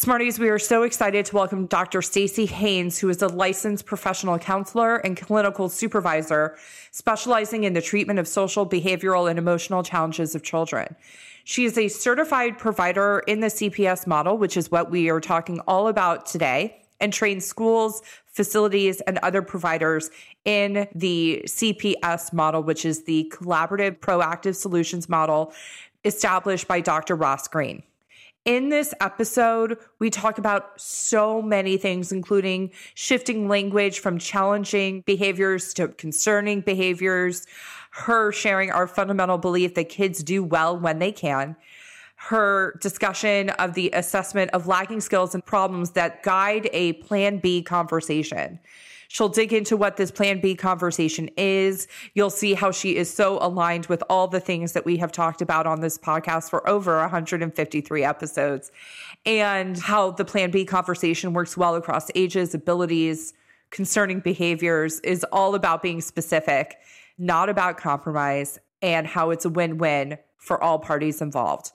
Smarties, 0.00 0.38
we 0.38 0.48
are 0.48 0.60
so 0.60 0.84
excited 0.84 1.26
to 1.26 1.34
welcome 1.34 1.66
Dr. 1.66 2.02
Stacy 2.02 2.46
Haynes, 2.46 3.00
who 3.00 3.08
is 3.08 3.20
a 3.20 3.26
licensed 3.26 3.84
professional 3.84 4.38
counselor 4.38 4.98
and 4.98 5.16
clinical 5.16 5.68
supervisor 5.68 6.56
specializing 6.92 7.64
in 7.64 7.72
the 7.72 7.82
treatment 7.82 8.20
of 8.20 8.28
social, 8.28 8.64
behavioral, 8.64 9.28
and 9.28 9.40
emotional 9.40 9.82
challenges 9.82 10.36
of 10.36 10.44
children. 10.44 10.94
She 11.42 11.64
is 11.64 11.76
a 11.76 11.88
certified 11.88 12.58
provider 12.58 13.24
in 13.26 13.40
the 13.40 13.48
CPS 13.48 14.06
model, 14.06 14.38
which 14.38 14.56
is 14.56 14.70
what 14.70 14.88
we 14.88 15.10
are 15.10 15.20
talking 15.20 15.58
all 15.66 15.88
about 15.88 16.26
today, 16.26 16.80
and 17.00 17.12
trains 17.12 17.44
schools, 17.44 18.00
facilities, 18.26 19.00
and 19.00 19.18
other 19.24 19.42
providers 19.42 20.12
in 20.44 20.86
the 20.94 21.42
CPS 21.44 22.32
model, 22.32 22.62
which 22.62 22.84
is 22.84 23.02
the 23.02 23.32
collaborative 23.34 23.98
proactive 23.98 24.54
solutions 24.54 25.08
model 25.08 25.52
established 26.04 26.68
by 26.68 26.80
Dr. 26.80 27.16
Ross 27.16 27.48
Greene. 27.48 27.82
In 28.44 28.70
this 28.70 28.94
episode, 29.00 29.78
we 29.98 30.08
talk 30.10 30.38
about 30.38 30.80
so 30.80 31.42
many 31.42 31.76
things, 31.76 32.12
including 32.12 32.70
shifting 32.94 33.46
language 33.48 33.98
from 33.98 34.18
challenging 34.18 35.02
behaviors 35.02 35.74
to 35.74 35.88
concerning 35.88 36.62
behaviors, 36.62 37.46
her 37.90 38.32
sharing 38.32 38.70
our 38.70 38.86
fundamental 38.86 39.38
belief 39.38 39.74
that 39.74 39.88
kids 39.88 40.22
do 40.22 40.42
well 40.42 40.78
when 40.78 40.98
they 40.98 41.12
can, 41.12 41.56
her 42.16 42.78
discussion 42.80 43.50
of 43.50 43.74
the 43.74 43.90
assessment 43.92 44.50
of 44.52 44.66
lagging 44.66 45.00
skills 45.00 45.34
and 45.34 45.44
problems 45.44 45.90
that 45.90 46.22
guide 46.22 46.70
a 46.72 46.94
plan 46.94 47.38
B 47.38 47.62
conversation. 47.62 48.58
She'll 49.08 49.30
dig 49.30 49.52
into 49.52 49.76
what 49.76 49.96
this 49.96 50.10
plan 50.10 50.40
B 50.40 50.54
conversation 50.54 51.30
is. 51.36 51.88
You'll 52.14 52.30
see 52.30 52.54
how 52.54 52.70
she 52.70 52.96
is 52.96 53.12
so 53.12 53.38
aligned 53.40 53.86
with 53.86 54.02
all 54.10 54.28
the 54.28 54.38
things 54.38 54.72
that 54.72 54.84
we 54.84 54.98
have 54.98 55.10
talked 55.12 55.40
about 55.40 55.66
on 55.66 55.80
this 55.80 55.98
podcast 55.98 56.50
for 56.50 56.68
over 56.68 56.98
153 56.98 58.04
episodes 58.04 58.70
and 59.24 59.78
how 59.78 60.10
the 60.10 60.24
plan 60.24 60.50
B 60.50 60.64
conversation 60.64 61.32
works 61.32 61.56
well 61.56 61.74
across 61.74 62.10
ages, 62.14 62.54
abilities, 62.54 63.32
concerning 63.70 64.20
behaviors 64.20 65.00
is 65.00 65.24
all 65.32 65.54
about 65.54 65.82
being 65.82 66.00
specific, 66.00 66.76
not 67.16 67.48
about 67.48 67.78
compromise, 67.78 68.58
and 68.82 69.06
how 69.06 69.30
it's 69.30 69.44
a 69.44 69.50
win 69.50 69.78
win 69.78 70.18
for 70.36 70.62
all 70.62 70.78
parties 70.78 71.20
involved. 71.20 71.72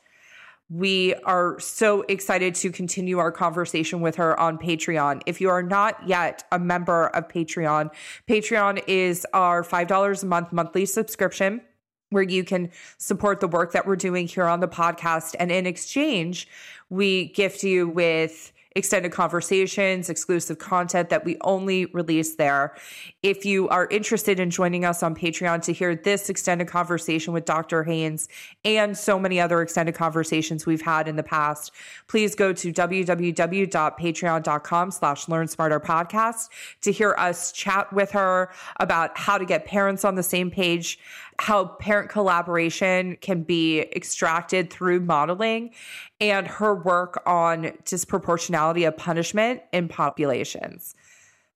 We 0.69 1.13
are 1.25 1.59
so 1.59 2.01
excited 2.03 2.55
to 2.55 2.71
continue 2.71 3.19
our 3.19 3.31
conversation 3.31 4.01
with 4.01 4.15
her 4.15 4.39
on 4.39 4.57
Patreon. 4.57 5.21
If 5.25 5.41
you 5.41 5.49
are 5.49 5.61
not 5.61 6.07
yet 6.07 6.43
a 6.51 6.57
member 6.57 7.07
of 7.07 7.27
Patreon, 7.27 7.91
Patreon 8.27 8.83
is 8.87 9.27
our 9.33 9.63
$5 9.63 10.23
a 10.23 10.25
month 10.25 10.51
monthly 10.51 10.85
subscription 10.85 11.61
where 12.09 12.23
you 12.23 12.43
can 12.43 12.71
support 12.97 13.39
the 13.39 13.47
work 13.47 13.73
that 13.73 13.85
we're 13.85 13.95
doing 13.95 14.27
here 14.27 14.45
on 14.45 14.61
the 14.61 14.67
podcast. 14.67 15.35
And 15.39 15.51
in 15.51 15.65
exchange, 15.65 16.47
we 16.89 17.25
gift 17.29 17.63
you 17.63 17.89
with 17.89 18.53
extended 18.75 19.11
conversations, 19.11 20.09
exclusive 20.09 20.57
content 20.57 21.09
that 21.09 21.25
we 21.25 21.37
only 21.41 21.85
release 21.87 22.35
there. 22.35 22.75
If 23.21 23.45
you 23.45 23.67
are 23.69 23.87
interested 23.87 24.39
in 24.39 24.49
joining 24.49 24.85
us 24.85 25.03
on 25.03 25.15
Patreon 25.15 25.61
to 25.63 25.73
hear 25.73 25.95
this 25.95 26.29
extended 26.29 26.67
conversation 26.67 27.33
with 27.33 27.43
Dr. 27.45 27.83
Haynes 27.83 28.27
and 28.65 28.97
so 28.97 29.19
many 29.19 29.39
other 29.39 29.61
extended 29.61 29.93
conversations 29.95 30.65
we've 30.65 30.81
had 30.81 31.07
in 31.07 31.15
the 31.15 31.23
past, 31.23 31.71
please 32.07 32.35
go 32.35 32.51
to 32.53 32.73
www.patreon.com 32.73 34.91
slash 34.91 35.29
learn 35.29 35.47
smarter 35.47 35.79
podcast 35.79 36.49
to 36.81 36.91
hear 36.91 37.13
us 37.17 37.51
chat 37.51 37.93
with 37.93 38.09
her 38.11 38.51
about 38.79 39.17
how 39.17 39.37
to 39.37 39.45
get 39.45 39.65
parents 39.65 40.03
on 40.03 40.15
the 40.15 40.23
same 40.23 40.49
page, 40.49 40.97
how 41.39 41.65
parent 41.65 42.09
collaboration 42.09 43.17
can 43.21 43.43
be 43.43 43.81
extracted 43.95 44.69
through 44.69 44.99
modeling 44.99 45.71
and 46.19 46.47
her 46.47 46.75
work 46.75 47.21
on 47.25 47.65
disproportionality 47.85 48.87
of 48.87 48.95
punishment 48.97 49.61
in 49.71 49.87
populations. 49.87 50.95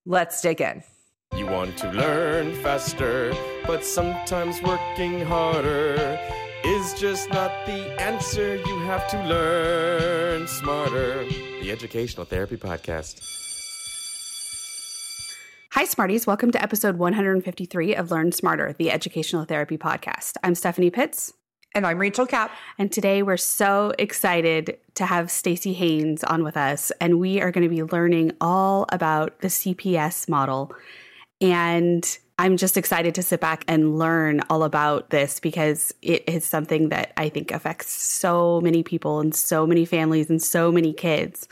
Let's 0.06 0.42
dig 0.42 0.62
in. 0.62 0.84
You 1.36 1.46
want 1.48 1.78
to 1.80 1.92
learn 1.92 2.56
faster, 2.64 3.34
but 3.66 3.84
sometimes 3.84 4.62
working 4.62 5.22
harder 5.22 6.20
is 6.64 6.94
just 6.94 7.30
not 7.30 7.52
the 7.66 8.02
answer. 8.02 8.56
You 8.56 8.80
have 8.80 9.08
to 9.10 9.24
learn 9.26 10.48
smarter. 10.48 11.26
The 11.62 11.72
Educational 11.72 12.26
Therapy 12.26 12.58
Podcast. 12.58 13.47
Hi, 15.78 15.86
Smarties. 15.86 16.26
Welcome 16.26 16.50
to 16.54 16.64
episode 16.64 16.98
153 16.98 17.94
of 17.94 18.10
Learn 18.10 18.32
Smarter, 18.32 18.74
the 18.80 18.90
Educational 18.90 19.46
Therapy 19.46 19.78
Podcast. 19.78 20.34
I'm 20.42 20.56
Stephanie 20.56 20.90
Pitts. 20.90 21.34
And 21.76 21.86
I'm 21.86 22.00
Rachel 22.00 22.26
Kapp. 22.26 22.50
And 22.80 22.92
today 22.92 23.22
we're 23.22 23.38
so 23.38 23.94
excited 24.00 24.80
to 24.96 25.06
have 25.06 25.30
Stacy 25.30 25.74
Haynes 25.74 26.24
on 26.24 26.44
with 26.44 26.58
us. 26.58 26.92
And 27.00 27.20
we 27.20 27.42
are 27.42 27.52
going 27.52 27.62
to 27.62 27.70
be 27.70 27.84
learning 27.84 28.32
all 28.42 28.88
about 28.92 29.42
the 29.42 29.50
CPS 29.50 30.28
model. 30.28 30.74
And 31.42 32.18
I'm 32.40 32.58
just 32.58 32.76
excited 32.76 33.14
to 33.14 33.22
sit 33.22 33.40
back 33.40 33.64
and 33.68 34.00
learn 34.00 34.42
all 34.50 34.64
about 34.64 35.12
this 35.12 35.40
because 35.40 35.94
it 36.02 36.24
is 36.28 36.44
something 36.44 36.90
that 36.90 37.14
I 37.18 37.30
think 37.30 37.52
affects 37.52 37.92
so 37.92 38.62
many 38.62 38.82
people 38.82 39.20
and 39.20 39.36
so 39.36 39.68
many 39.68 39.86
families 39.86 40.32
and 40.32 40.42
so 40.42 40.72
many 40.72 40.92
kids. 40.92 41.48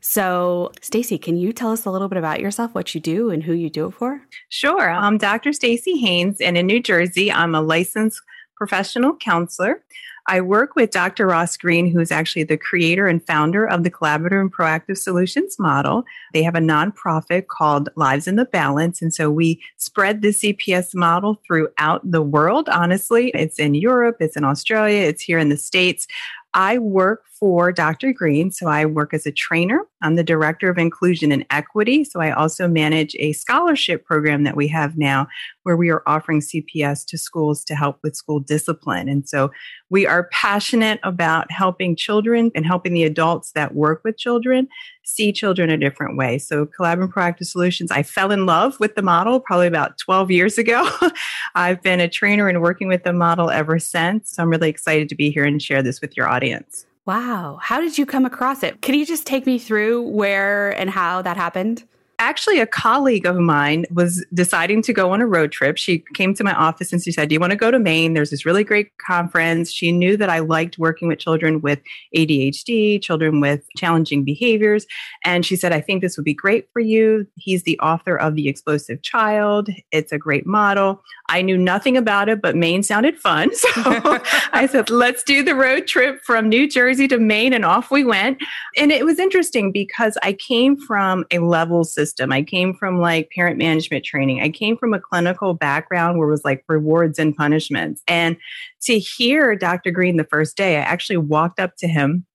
So, 0.00 0.72
Stacy, 0.80 1.18
can 1.18 1.36
you 1.36 1.52
tell 1.52 1.72
us 1.72 1.84
a 1.84 1.90
little 1.90 2.08
bit 2.08 2.18
about 2.18 2.40
yourself, 2.40 2.74
what 2.74 2.94
you 2.94 3.00
do, 3.00 3.30
and 3.30 3.42
who 3.42 3.52
you 3.52 3.68
do 3.70 3.86
it 3.86 3.92
for? 3.92 4.22
Sure. 4.48 4.90
I'm 4.90 5.18
Dr. 5.18 5.52
Stacy 5.52 5.98
Haynes, 5.98 6.40
and 6.40 6.56
in 6.56 6.66
New 6.66 6.80
Jersey, 6.80 7.32
I'm 7.32 7.54
a 7.54 7.60
licensed 7.60 8.20
professional 8.56 9.16
counselor. 9.16 9.82
I 10.30 10.42
work 10.42 10.76
with 10.76 10.90
Dr. 10.90 11.26
Ross 11.26 11.56
Greene, 11.56 11.90
who 11.90 12.00
is 12.00 12.12
actually 12.12 12.42
the 12.42 12.58
creator 12.58 13.06
and 13.06 13.26
founder 13.26 13.64
of 13.66 13.82
the 13.82 13.90
Collaborative 13.90 14.42
and 14.42 14.52
Proactive 14.52 14.98
Solutions 14.98 15.58
model. 15.58 16.04
They 16.34 16.42
have 16.42 16.54
a 16.54 16.60
nonprofit 16.60 17.46
called 17.46 17.88
Lives 17.96 18.28
in 18.28 18.36
the 18.36 18.44
Balance. 18.44 19.00
And 19.00 19.12
so 19.12 19.30
we 19.30 19.62
spread 19.78 20.20
the 20.20 20.28
CPS 20.28 20.94
model 20.94 21.40
throughout 21.46 22.02
the 22.08 22.20
world. 22.20 22.68
Honestly, 22.68 23.30
it's 23.30 23.58
in 23.58 23.74
Europe, 23.74 24.18
it's 24.20 24.36
in 24.36 24.44
Australia, 24.44 25.00
it's 25.00 25.22
here 25.22 25.38
in 25.38 25.48
the 25.48 25.56
States. 25.56 26.06
I 26.54 26.78
work 26.78 27.24
for 27.38 27.70
Dr. 27.70 28.12
Greene. 28.12 28.50
So 28.50 28.66
I 28.66 28.84
work 28.86 29.12
as 29.12 29.26
a 29.26 29.32
trainer. 29.32 29.82
I'm 30.02 30.16
the 30.16 30.24
director 30.24 30.68
of 30.70 30.78
inclusion 30.78 31.30
and 31.30 31.44
equity. 31.50 32.04
So 32.04 32.20
I 32.20 32.30
also 32.30 32.66
manage 32.66 33.14
a 33.18 33.32
scholarship 33.32 34.04
program 34.04 34.44
that 34.44 34.56
we 34.56 34.66
have 34.68 34.96
now 34.96 35.28
where 35.62 35.76
we 35.76 35.90
are 35.90 36.02
offering 36.06 36.40
CPS 36.40 37.04
to 37.06 37.18
schools 37.18 37.64
to 37.64 37.74
help 37.74 37.98
with 38.02 38.16
school 38.16 38.40
discipline. 38.40 39.08
And 39.08 39.28
so 39.28 39.50
we 39.90 40.06
are 40.06 40.28
passionate 40.32 41.00
about 41.02 41.50
helping 41.52 41.94
children 41.94 42.50
and 42.54 42.66
helping 42.66 42.92
the 42.92 43.04
adults 43.04 43.52
that 43.52 43.74
work 43.74 44.00
with 44.02 44.16
children 44.16 44.68
see 45.08 45.32
children 45.32 45.70
a 45.70 45.76
different 45.76 46.16
way. 46.16 46.38
So 46.38 46.66
Collaborative 46.66 47.12
Proactive 47.12 47.46
Solutions, 47.46 47.90
I 47.90 48.02
fell 48.02 48.30
in 48.30 48.46
love 48.46 48.78
with 48.78 48.94
the 48.94 49.02
model 49.02 49.40
probably 49.40 49.66
about 49.66 49.98
12 49.98 50.30
years 50.30 50.58
ago. 50.58 50.88
I've 51.54 51.82
been 51.82 52.00
a 52.00 52.08
trainer 52.08 52.46
and 52.48 52.60
working 52.60 52.88
with 52.88 53.04
the 53.04 53.12
model 53.12 53.50
ever 53.50 53.78
since. 53.78 54.32
So 54.32 54.42
I'm 54.42 54.50
really 54.50 54.68
excited 54.68 55.08
to 55.08 55.14
be 55.14 55.30
here 55.30 55.44
and 55.44 55.62
share 55.62 55.82
this 55.82 56.00
with 56.00 56.16
your 56.16 56.28
audience. 56.28 56.84
Wow. 57.06 57.58
How 57.62 57.80
did 57.80 57.96
you 57.96 58.04
come 58.04 58.26
across 58.26 58.62
it? 58.62 58.82
Can 58.82 58.94
you 58.94 59.06
just 59.06 59.26
take 59.26 59.46
me 59.46 59.58
through 59.58 60.02
where 60.02 60.70
and 60.78 60.90
how 60.90 61.22
that 61.22 61.38
happened? 61.38 61.84
Actually 62.18 62.58
a 62.58 62.66
colleague 62.66 63.26
of 63.26 63.36
mine 63.36 63.86
was 63.90 64.24
deciding 64.34 64.82
to 64.82 64.92
go 64.92 65.12
on 65.12 65.20
a 65.20 65.26
road 65.26 65.52
trip. 65.52 65.78
She 65.78 66.04
came 66.14 66.34
to 66.34 66.44
my 66.44 66.52
office 66.52 66.92
and 66.92 67.02
she 67.02 67.12
said, 67.12 67.28
Do 67.28 67.34
you 67.34 67.40
want 67.40 67.52
to 67.52 67.56
go 67.56 67.70
to 67.70 67.78
Maine? 67.78 68.14
There's 68.14 68.30
this 68.30 68.44
really 68.44 68.64
great 68.64 68.96
conference. 68.98 69.72
She 69.72 69.92
knew 69.92 70.16
that 70.16 70.28
I 70.28 70.40
liked 70.40 70.78
working 70.78 71.08
with 71.08 71.18
children 71.18 71.60
with 71.60 71.80
ADHD, 72.16 73.00
children 73.00 73.40
with 73.40 73.62
challenging 73.76 74.24
behaviors. 74.24 74.86
And 75.24 75.46
she 75.46 75.56
said, 75.56 75.72
I 75.72 75.80
think 75.80 76.02
this 76.02 76.16
would 76.16 76.24
be 76.24 76.34
great 76.34 76.68
for 76.72 76.80
you. 76.80 77.26
He's 77.36 77.62
the 77.62 77.78
author 77.78 78.16
of 78.16 78.34
The 78.34 78.48
Explosive 78.48 79.02
Child. 79.02 79.68
It's 79.92 80.12
a 80.12 80.18
great 80.18 80.46
model. 80.46 81.02
I 81.28 81.42
knew 81.42 81.58
nothing 81.58 81.96
about 81.96 82.28
it, 82.28 82.40
but 82.40 82.56
Maine 82.56 82.82
sounded 82.82 83.18
fun. 83.18 83.50
So 83.68 84.20
I 84.52 84.66
said, 84.66 84.90
Let's 84.90 85.22
do 85.22 85.42
the 85.42 85.54
road 85.54 85.86
trip 85.86 86.20
from 86.24 86.48
New 86.48 86.68
Jersey 86.68 87.06
to 87.08 87.18
Maine. 87.18 87.52
And 87.52 87.64
off 87.64 87.90
we 87.90 88.02
went. 88.02 88.38
And 88.76 88.90
it 88.90 89.04
was 89.04 89.18
interesting 89.18 89.72
because 89.72 90.16
I 90.22 90.32
came 90.32 90.76
from 90.76 91.24
a 91.30 91.38
level 91.38 91.84
system 91.84 92.07
system. 92.08 92.32
I 92.32 92.42
came 92.42 92.74
from 92.74 93.00
like 93.00 93.30
parent 93.30 93.58
management 93.58 94.04
training. 94.04 94.40
I 94.40 94.48
came 94.48 94.76
from 94.76 94.94
a 94.94 95.00
clinical 95.00 95.54
background 95.54 96.18
where 96.18 96.28
it 96.28 96.30
was 96.30 96.44
like 96.44 96.64
rewards 96.68 97.18
and 97.18 97.36
punishments. 97.36 98.02
And 98.08 98.36
to 98.82 98.98
hear 98.98 99.54
Dr. 99.54 99.90
Greene 99.90 100.16
the 100.16 100.24
first 100.24 100.56
day, 100.56 100.76
I 100.76 100.80
actually 100.80 101.18
walked 101.18 101.60
up 101.60 101.76
to 101.78 101.88
him 101.88 102.26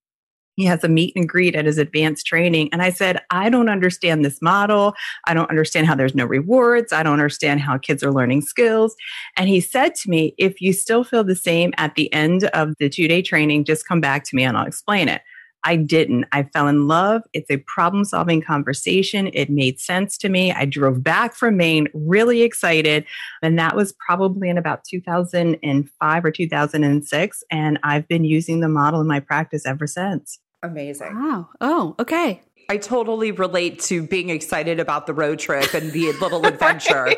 he 0.56 0.66
has 0.66 0.84
a 0.84 0.88
meet 0.88 1.14
and 1.16 1.28
greet 1.28 1.56
at 1.56 1.66
his 1.66 1.78
advanced 1.78 2.26
training. 2.26 2.70
And 2.72 2.82
I 2.82 2.92
said, 2.92 3.20
I 3.32 3.50
don't 3.50 3.70
understand 3.70 4.24
this 4.24 4.42
model. 4.42 4.94
I 5.26 5.34
don't 5.34 5.50
understand 5.50 5.88
how 5.88 5.96
there's 5.96 6.16
no 6.16 6.26
rewards. 6.26 6.94
I 6.94 7.04
don't 7.04 7.14
understand 7.14 7.62
how 7.62 7.78
kids 7.78 8.04
are 8.04 8.12
learning 8.12 8.42
skills. 8.42 8.96
And 9.36 9.50
he 9.50 9.60
said 9.60 9.96
to 9.96 10.10
me, 10.10 10.36
if 10.38 10.62
you 10.62 10.74
still 10.74 11.04
feel 11.04 11.24
the 11.24 11.36
same 11.36 11.74
at 11.78 11.96
the 11.96 12.12
end 12.14 12.46
of 12.46 12.76
the 12.80 12.90
two 12.90 13.08
day 13.08 13.22
training, 13.22 13.66
just 13.66 13.88
come 13.88 14.02
back 14.02 14.24
to 14.26 14.36
me 14.36 14.44
and 14.44 14.56
I'll 14.56 14.68
explain 14.68 15.10
it. 15.10 15.22
I 15.64 15.76
didn't. 15.76 16.26
I 16.32 16.44
fell 16.44 16.68
in 16.68 16.88
love. 16.88 17.22
It's 17.34 17.50
a 17.50 17.58
problem 17.58 18.06
solving 18.06 18.42
conversation. 18.42 19.30
It 19.34 19.50
made 19.50 19.80
sense 19.80 20.18
to 20.20 20.30
me. 20.30 20.52
I 20.52 20.66
drove 20.66 21.04
back 21.04 21.36
from 21.36 21.58
Maine 21.58 21.88
really 21.94 22.42
excited. 22.42 23.06
And 23.42 23.58
that 23.58 23.76
was 23.76 23.94
probably 24.06 24.50
in 24.50 24.58
about 24.58 24.84
2005 24.84 26.26
or 26.26 26.32
2006. 26.32 27.44
And 27.50 27.80
I've 27.84 28.08
been 28.08 28.24
using 28.24 28.60
the 28.60 28.70
model 28.70 29.02
in 29.02 29.08
my 29.08 29.20
practice 29.20 29.66
ever 29.66 29.88
since. 29.88 30.40
Amazing. 30.62 31.16
Wow. 31.16 31.50
Oh, 31.62 31.96
okay. 32.00 32.42
I 32.70 32.78
totally 32.78 33.32
relate 33.32 33.80
to 33.82 34.04
being 34.08 34.30
excited 34.30 34.80
about 34.80 35.06
the 35.06 35.14
road 35.14 35.40
trip 35.40 35.74
and 35.74 35.92
the 35.92 36.12
little 36.22 36.46
adventure. 36.46 37.04
right. 37.04 37.18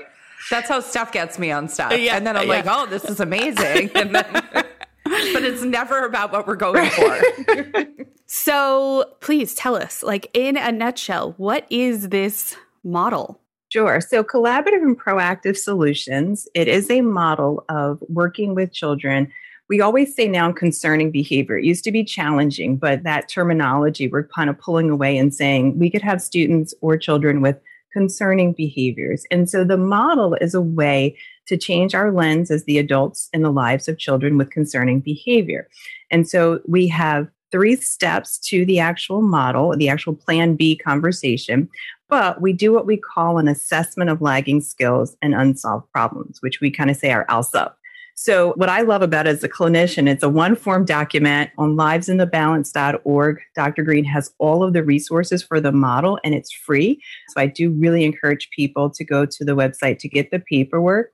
That's 0.49 0.69
how 0.69 0.79
stuff 0.79 1.11
gets 1.11 1.39
me 1.39 1.51
on 1.51 1.67
stuff. 1.67 1.97
Yeah, 1.97 2.17
and 2.17 2.27
then 2.27 2.37
I'm 2.37 2.47
yeah. 2.47 2.53
like, 2.53 2.65
oh, 2.67 2.85
this 2.85 3.05
is 3.05 3.19
amazing. 3.19 3.89
And 3.95 4.13
then, 4.13 4.65
but 5.05 5.43
it's 5.43 5.61
never 5.61 6.05
about 6.05 6.31
what 6.31 6.47
we're 6.47 6.55
going 6.55 6.89
for. 6.89 7.85
so 8.25 9.05
please 9.21 9.55
tell 9.55 9.75
us, 9.75 10.03
like 10.03 10.29
in 10.33 10.57
a 10.57 10.71
nutshell, 10.71 11.33
what 11.37 11.65
is 11.69 12.09
this 12.09 12.55
model? 12.83 13.39
Sure. 13.69 13.99
So, 13.99 14.23
collaborative 14.23 14.83
and 14.83 14.99
proactive 14.99 15.57
solutions, 15.57 16.47
it 16.53 16.67
is 16.67 16.89
a 16.89 17.01
model 17.01 17.65
of 17.69 17.99
working 18.07 18.55
with 18.55 18.71
children. 18.71 19.31
We 19.67 19.81
always 19.81 20.15
say 20.15 20.27
now 20.27 20.51
concerning 20.51 21.11
behavior. 21.11 21.57
It 21.57 21.65
used 21.65 21.83
to 21.85 21.91
be 21.91 22.03
challenging, 22.03 22.77
but 22.77 23.03
that 23.03 23.27
terminology, 23.27 24.07
we're 24.07 24.27
kind 24.27 24.49
of 24.49 24.59
pulling 24.59 24.91
away 24.91 25.17
and 25.17 25.33
saying 25.33 25.79
we 25.79 25.89
could 25.89 26.03
have 26.03 26.21
students 26.21 26.73
or 26.81 26.97
children 26.97 27.41
with 27.41 27.59
concerning 27.91 28.53
behaviors. 28.53 29.25
And 29.31 29.49
so 29.49 29.63
the 29.63 29.77
model 29.77 30.35
is 30.35 30.53
a 30.53 30.61
way 30.61 31.17
to 31.47 31.57
change 31.57 31.93
our 31.93 32.11
lens 32.11 32.51
as 32.51 32.63
the 32.65 32.77
adults 32.77 33.29
in 33.33 33.41
the 33.41 33.51
lives 33.51 33.87
of 33.87 33.97
children 33.97 34.37
with 34.37 34.51
concerning 34.51 34.99
behavior. 34.99 35.67
And 36.11 36.27
so 36.27 36.61
we 36.67 36.87
have 36.87 37.27
three 37.51 37.75
steps 37.75 38.37
to 38.39 38.65
the 38.65 38.79
actual 38.79 39.21
model, 39.21 39.75
the 39.77 39.89
actual 39.89 40.15
plan 40.15 40.55
B 40.55 40.75
conversation. 40.75 41.69
But 42.09 42.41
we 42.41 42.53
do 42.53 42.73
what 42.73 42.85
we 42.85 42.97
call 42.97 43.37
an 43.37 43.47
assessment 43.47 44.09
of 44.09 44.21
lagging 44.21 44.61
skills 44.61 45.15
and 45.21 45.33
unsolved 45.33 45.91
problems, 45.91 46.41
which 46.41 46.61
we 46.61 46.69
kind 46.69 46.89
of 46.91 46.97
say 46.97 47.11
our 47.11 47.25
ALSUP. 47.27 47.73
So, 48.17 48.53
what 48.55 48.69
I 48.69 48.79
love 48.81 49.01
about 49.01 49.27
it 49.27 49.31
as 49.31 49.43
a 49.43 49.49
clinician, 49.49 50.07
it's 50.07 50.23
a 50.23 50.29
one 50.29 50.55
form 50.55 50.85
document 50.85 51.51
on 51.57 51.75
livesinthebalance.org. 51.75 53.41
Dr. 53.55 53.83
Greene 53.83 54.05
has 54.05 54.33
all 54.37 54.63
of 54.63 54.71
the 54.71 54.83
resources 54.83 55.43
for 55.43 55.59
the 55.59 55.73
model 55.73 56.17
and 56.23 56.33
it's 56.33 56.51
free. 56.51 57.01
So, 57.29 57.41
I 57.41 57.47
do 57.47 57.71
really 57.71 58.05
encourage 58.05 58.49
people 58.51 58.89
to 58.91 59.03
go 59.03 59.25
to 59.25 59.43
the 59.43 59.51
website 59.51 59.99
to 59.99 60.07
get 60.07 60.31
the 60.31 60.39
paperwork. 60.39 61.11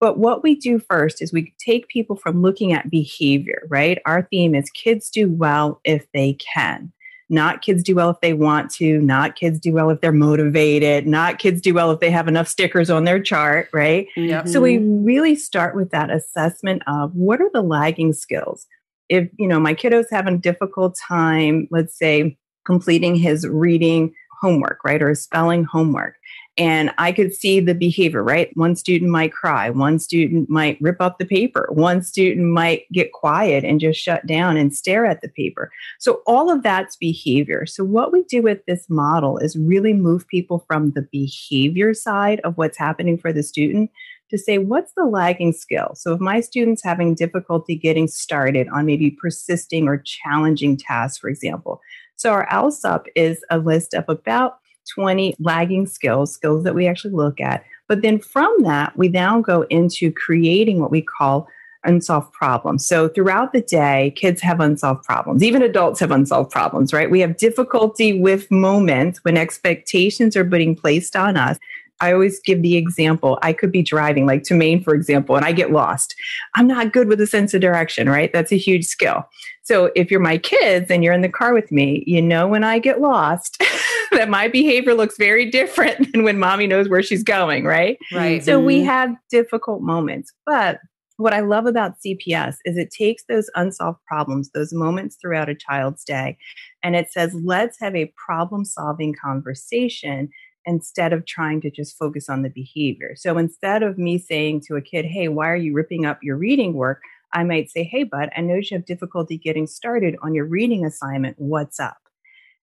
But 0.00 0.18
what 0.18 0.42
we 0.42 0.54
do 0.54 0.78
first 0.78 1.20
is 1.20 1.32
we 1.32 1.54
take 1.58 1.88
people 1.88 2.16
from 2.16 2.40
looking 2.40 2.72
at 2.72 2.90
behavior, 2.90 3.62
right? 3.68 3.98
Our 4.06 4.22
theme 4.22 4.54
is 4.54 4.70
kids 4.70 5.10
do 5.10 5.30
well 5.30 5.80
if 5.84 6.10
they 6.12 6.34
can. 6.34 6.90
Not 7.28 7.62
kids 7.62 7.84
do 7.84 7.94
well 7.94 8.10
if 8.10 8.20
they 8.20 8.32
want 8.32 8.72
to, 8.72 8.98
not 9.00 9.36
kids 9.36 9.60
do 9.60 9.72
well 9.72 9.90
if 9.90 10.00
they're 10.00 10.10
motivated, 10.10 11.06
not 11.06 11.38
kids 11.38 11.60
do 11.60 11.72
well 11.72 11.92
if 11.92 12.00
they 12.00 12.10
have 12.10 12.26
enough 12.26 12.48
stickers 12.48 12.90
on 12.90 13.04
their 13.04 13.22
chart, 13.22 13.68
right? 13.72 14.08
Yep. 14.16 14.48
So 14.48 14.60
we 14.60 14.78
really 14.78 15.36
start 15.36 15.76
with 15.76 15.90
that 15.90 16.10
assessment 16.10 16.82
of 16.88 17.14
what 17.14 17.40
are 17.40 17.50
the 17.52 17.62
lagging 17.62 18.14
skills? 18.14 18.66
If, 19.08 19.28
you 19.38 19.46
know, 19.46 19.60
my 19.60 19.74
kiddo's 19.74 20.10
having 20.10 20.34
a 20.34 20.38
difficult 20.38 20.98
time, 21.06 21.68
let's 21.70 21.96
say 21.96 22.36
completing 22.64 23.14
his 23.14 23.46
reading 23.46 24.12
homework, 24.40 24.82
right? 24.84 25.00
Or 25.00 25.10
his 25.10 25.22
spelling 25.22 25.62
homework 25.64 26.16
and 26.56 26.92
I 26.98 27.12
could 27.12 27.32
see 27.32 27.60
the 27.60 27.74
behavior, 27.74 28.22
right? 28.22 28.50
One 28.56 28.74
student 28.76 29.10
might 29.10 29.32
cry, 29.32 29.70
one 29.70 29.98
student 29.98 30.50
might 30.50 30.78
rip 30.80 31.00
up 31.00 31.18
the 31.18 31.24
paper, 31.24 31.68
one 31.70 32.02
student 32.02 32.48
might 32.48 32.90
get 32.92 33.12
quiet 33.12 33.64
and 33.64 33.80
just 33.80 34.00
shut 34.00 34.26
down 34.26 34.56
and 34.56 34.74
stare 34.74 35.06
at 35.06 35.22
the 35.22 35.28
paper. 35.28 35.70
So, 35.98 36.22
all 36.26 36.50
of 36.50 36.62
that's 36.62 36.96
behavior. 36.96 37.66
So, 37.66 37.84
what 37.84 38.12
we 38.12 38.24
do 38.24 38.42
with 38.42 38.64
this 38.66 38.90
model 38.90 39.38
is 39.38 39.56
really 39.56 39.92
move 39.92 40.26
people 40.28 40.64
from 40.66 40.90
the 40.92 41.06
behavior 41.12 41.94
side 41.94 42.40
of 42.40 42.58
what's 42.58 42.78
happening 42.78 43.16
for 43.16 43.32
the 43.32 43.42
student 43.42 43.90
to 44.30 44.38
say, 44.38 44.58
what's 44.58 44.92
the 44.92 45.04
lagging 45.04 45.52
skill? 45.52 45.92
So, 45.94 46.14
if 46.14 46.20
my 46.20 46.40
student's 46.40 46.82
having 46.82 47.14
difficulty 47.14 47.76
getting 47.76 48.08
started 48.08 48.68
on 48.68 48.86
maybe 48.86 49.10
persisting 49.10 49.86
or 49.86 49.98
challenging 49.98 50.76
tasks, 50.76 51.18
for 51.18 51.28
example. 51.28 51.80
So, 52.16 52.30
our 52.32 52.46
ALSUP 52.48 53.06
is 53.14 53.42
a 53.50 53.58
list 53.58 53.94
of 53.94 54.04
about 54.08 54.59
20 54.94 55.34
lagging 55.38 55.86
skills, 55.86 56.32
skills 56.32 56.64
that 56.64 56.74
we 56.74 56.86
actually 56.86 57.14
look 57.14 57.40
at. 57.40 57.64
But 57.88 58.02
then 58.02 58.18
from 58.18 58.54
that, 58.62 58.96
we 58.96 59.08
now 59.08 59.40
go 59.40 59.62
into 59.62 60.12
creating 60.12 60.80
what 60.80 60.90
we 60.90 61.02
call 61.02 61.48
unsolved 61.84 62.32
problems. 62.32 62.86
So 62.86 63.08
throughout 63.08 63.52
the 63.52 63.62
day, 63.62 64.12
kids 64.16 64.40
have 64.42 64.60
unsolved 64.60 65.04
problems. 65.04 65.42
Even 65.42 65.62
adults 65.62 66.00
have 66.00 66.10
unsolved 66.10 66.50
problems, 66.50 66.92
right? 66.92 67.10
We 67.10 67.20
have 67.20 67.36
difficulty 67.36 68.20
with 68.20 68.50
moments 68.50 69.24
when 69.24 69.36
expectations 69.36 70.36
are 70.36 70.44
being 70.44 70.76
placed 70.76 71.16
on 71.16 71.36
us 71.36 71.58
I 72.00 72.12
always 72.12 72.40
give 72.40 72.62
the 72.62 72.76
example. 72.76 73.38
I 73.42 73.52
could 73.52 73.70
be 73.70 73.82
driving, 73.82 74.26
like 74.26 74.42
to 74.44 74.54
Maine, 74.54 74.82
for 74.82 74.94
example, 74.94 75.36
and 75.36 75.44
I 75.44 75.52
get 75.52 75.70
lost. 75.70 76.14
I'm 76.54 76.66
not 76.66 76.92
good 76.92 77.08
with 77.08 77.20
a 77.20 77.26
sense 77.26 77.54
of 77.54 77.60
direction, 77.60 78.08
right? 78.08 78.32
That's 78.32 78.52
a 78.52 78.56
huge 78.56 78.86
skill. 78.86 79.24
So 79.62 79.90
if 79.94 80.10
you're 80.10 80.20
my 80.20 80.38
kids 80.38 80.90
and 80.90 81.04
you're 81.04 81.12
in 81.12 81.20
the 81.20 81.28
car 81.28 81.54
with 81.54 81.70
me, 81.70 82.02
you 82.06 82.20
know 82.20 82.48
when 82.48 82.64
I 82.64 82.78
get 82.78 83.00
lost 83.00 83.62
that 84.12 84.28
my 84.28 84.48
behavior 84.48 84.94
looks 84.94 85.16
very 85.16 85.48
different 85.48 86.12
than 86.12 86.24
when 86.24 86.38
mommy 86.38 86.66
knows 86.66 86.88
where 86.88 87.02
she's 87.02 87.22
going, 87.22 87.64
right? 87.64 87.98
Right. 88.12 88.42
So 88.42 88.58
we 88.60 88.78
mm-hmm. 88.78 88.86
have 88.86 89.14
difficult 89.30 89.82
moments. 89.82 90.32
But 90.46 90.80
what 91.18 91.34
I 91.34 91.40
love 91.40 91.66
about 91.66 92.00
CPS 92.04 92.56
is 92.64 92.78
it 92.78 92.90
takes 92.90 93.24
those 93.28 93.50
unsolved 93.54 93.98
problems, 94.06 94.50
those 94.54 94.72
moments 94.72 95.18
throughout 95.20 95.50
a 95.50 95.54
child's 95.54 96.02
day, 96.02 96.38
and 96.82 96.96
it 96.96 97.12
says, 97.12 97.34
let's 97.44 97.78
have 97.78 97.94
a 97.94 98.12
problem 98.16 98.64
solving 98.64 99.14
conversation 99.22 100.30
instead 100.66 101.12
of 101.12 101.26
trying 101.26 101.60
to 101.62 101.70
just 101.70 101.96
focus 101.96 102.28
on 102.28 102.42
the 102.42 102.50
behavior. 102.50 103.14
So 103.16 103.38
instead 103.38 103.82
of 103.82 103.98
me 103.98 104.18
saying 104.18 104.62
to 104.66 104.76
a 104.76 104.82
kid, 104.82 105.04
hey, 105.04 105.28
why 105.28 105.48
are 105.48 105.56
you 105.56 105.72
ripping 105.72 106.04
up 106.04 106.18
your 106.22 106.36
reading 106.36 106.74
work? 106.74 107.00
I 107.32 107.44
might 107.44 107.70
say, 107.70 107.84
hey, 107.84 108.04
bud, 108.04 108.30
I 108.36 108.40
know 108.40 108.56
you 108.56 108.66
have 108.72 108.84
difficulty 108.84 109.38
getting 109.38 109.66
started 109.66 110.16
on 110.22 110.34
your 110.34 110.46
reading 110.46 110.84
assignment. 110.84 111.36
What's 111.38 111.78
up? 111.78 111.98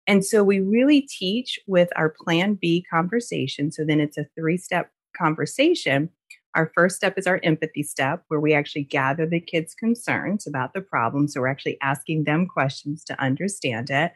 And 0.08 0.26
so 0.26 0.44
we 0.44 0.60
really 0.60 1.02
teach 1.02 1.60
with 1.68 1.90
our 1.96 2.10
plan 2.10 2.56
B 2.56 2.86
conversation. 2.90 3.72
So 3.72 3.84
then 3.84 4.00
it's 4.00 4.18
a 4.18 4.28
three 4.38 4.58
step 4.58 4.92
conversation. 5.18 6.10
Our 6.56 6.72
first 6.74 6.96
step 6.96 7.18
is 7.18 7.28
our 7.28 7.40
empathy 7.44 7.84
step, 7.84 8.24
where 8.30 8.40
we 8.40 8.54
actually 8.54 8.84
gather 8.84 9.28
the 9.28 9.40
kids' 9.40 9.76
concerns 9.76 10.48
about 10.48 10.74
the 10.74 10.82
problem. 10.82 11.28
So 11.28 11.42
we're 11.42 11.48
actually 11.48 11.78
asking 11.82 12.24
them 12.24 12.48
questions 12.48 13.04
to 13.06 13.22
understand 13.22 13.90
it. 13.90 14.14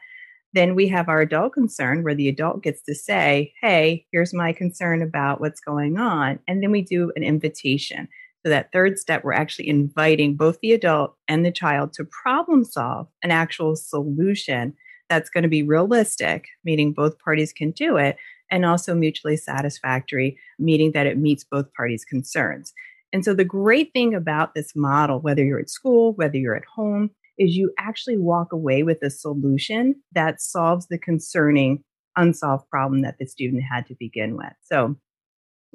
Then 0.54 0.74
we 0.74 0.88
have 0.88 1.08
our 1.08 1.20
adult 1.20 1.54
concern 1.54 2.02
where 2.02 2.14
the 2.14 2.28
adult 2.28 2.62
gets 2.62 2.82
to 2.82 2.94
say, 2.94 3.54
Hey, 3.60 4.06
here's 4.12 4.34
my 4.34 4.52
concern 4.52 5.02
about 5.02 5.40
what's 5.40 5.60
going 5.60 5.98
on. 5.98 6.38
And 6.46 6.62
then 6.62 6.70
we 6.70 6.82
do 6.82 7.12
an 7.16 7.22
invitation. 7.22 8.08
So, 8.44 8.50
that 8.50 8.72
third 8.72 8.98
step, 8.98 9.22
we're 9.22 9.32
actually 9.32 9.68
inviting 9.68 10.34
both 10.34 10.58
the 10.60 10.72
adult 10.72 11.14
and 11.28 11.46
the 11.46 11.52
child 11.52 11.92
to 11.94 12.04
problem 12.04 12.64
solve 12.64 13.06
an 13.22 13.30
actual 13.30 13.76
solution 13.76 14.74
that's 15.08 15.30
going 15.30 15.42
to 15.42 15.48
be 15.48 15.62
realistic, 15.62 16.46
meaning 16.64 16.92
both 16.92 17.18
parties 17.20 17.52
can 17.52 17.70
do 17.70 17.96
it, 17.96 18.16
and 18.50 18.64
also 18.64 18.94
mutually 18.94 19.36
satisfactory, 19.36 20.38
meaning 20.58 20.92
that 20.92 21.06
it 21.06 21.18
meets 21.18 21.44
both 21.44 21.72
parties' 21.74 22.04
concerns. 22.04 22.72
And 23.12 23.24
so, 23.24 23.32
the 23.32 23.44
great 23.44 23.92
thing 23.92 24.14
about 24.14 24.54
this 24.54 24.74
model, 24.74 25.20
whether 25.20 25.44
you're 25.44 25.60
at 25.60 25.70
school, 25.70 26.14
whether 26.14 26.36
you're 26.36 26.56
at 26.56 26.64
home, 26.64 27.10
is 27.42 27.56
you 27.56 27.72
actually 27.78 28.18
walk 28.18 28.52
away 28.52 28.82
with 28.82 29.02
a 29.02 29.10
solution 29.10 29.94
that 30.12 30.40
solves 30.40 30.86
the 30.86 30.98
concerning 30.98 31.82
unsolved 32.16 32.68
problem 32.68 33.02
that 33.02 33.16
the 33.18 33.26
student 33.26 33.62
had 33.62 33.86
to 33.86 33.94
begin 33.98 34.36
with. 34.36 34.52
So 34.62 34.96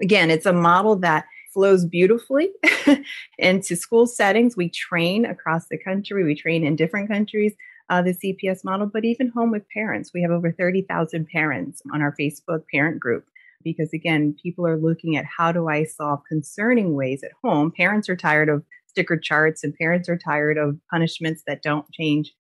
again, 0.02 0.30
it's 0.30 0.46
a 0.46 0.54
model 0.54 0.96
that 0.98 1.26
flows 1.54 1.86
beautifully 1.86 2.52
into 3.38 3.76
school 3.76 4.06
settings. 4.06 4.56
We 4.56 4.70
train 4.70 5.26
across 5.26 5.68
the 5.70 5.78
country, 5.78 6.24
we 6.24 6.36
train 6.36 6.64
in 6.64 6.76
different 6.76 7.10
countries. 7.10 7.54
Uh, 7.90 8.02
the 8.02 8.14
CPS 8.14 8.66
model, 8.66 8.86
but 8.86 9.06
even 9.06 9.30
home 9.30 9.50
with 9.50 9.64
parents. 9.70 10.12
We 10.14 10.22
have 10.22 10.30
over 10.30 10.52
30,000 10.52 11.26
parents 11.30 11.82
on 11.94 12.02
our 12.02 12.14
Facebook 12.20 12.64
parent 12.70 13.00
group 13.00 13.24
because, 13.64 13.94
again, 13.94 14.36
people 14.44 14.68
are 14.68 14.76
looking 14.76 15.16
at 15.16 15.24
how 15.24 15.54
do 15.54 15.70
I 15.70 15.86
solve 15.86 16.20
concerning 16.28 16.96
ways 16.96 17.24
at 17.24 17.32
home. 17.42 17.72
Parents 17.72 18.10
are 18.10 18.18
tired 18.18 18.50
of 18.50 18.66
sticker 18.98 19.16
charts 19.16 19.64
and 19.64 19.76
parents 19.76 20.10
are 20.10 20.18
tired 20.18 20.58
of 20.58 20.76
punishments 20.90 21.44
that 21.46 21.62
don't 21.62 21.86
change 21.94 22.34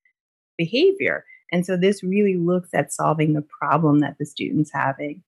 behavior. 0.58 1.24
And 1.52 1.64
so 1.64 1.78
this 1.78 2.02
really 2.02 2.36
looks 2.36 2.70
at 2.74 2.92
solving 2.92 3.34
the 3.34 3.46
problem 3.62 4.00
that 4.00 4.16
the 4.18 4.26
student's 4.26 4.72
having. 4.74 5.22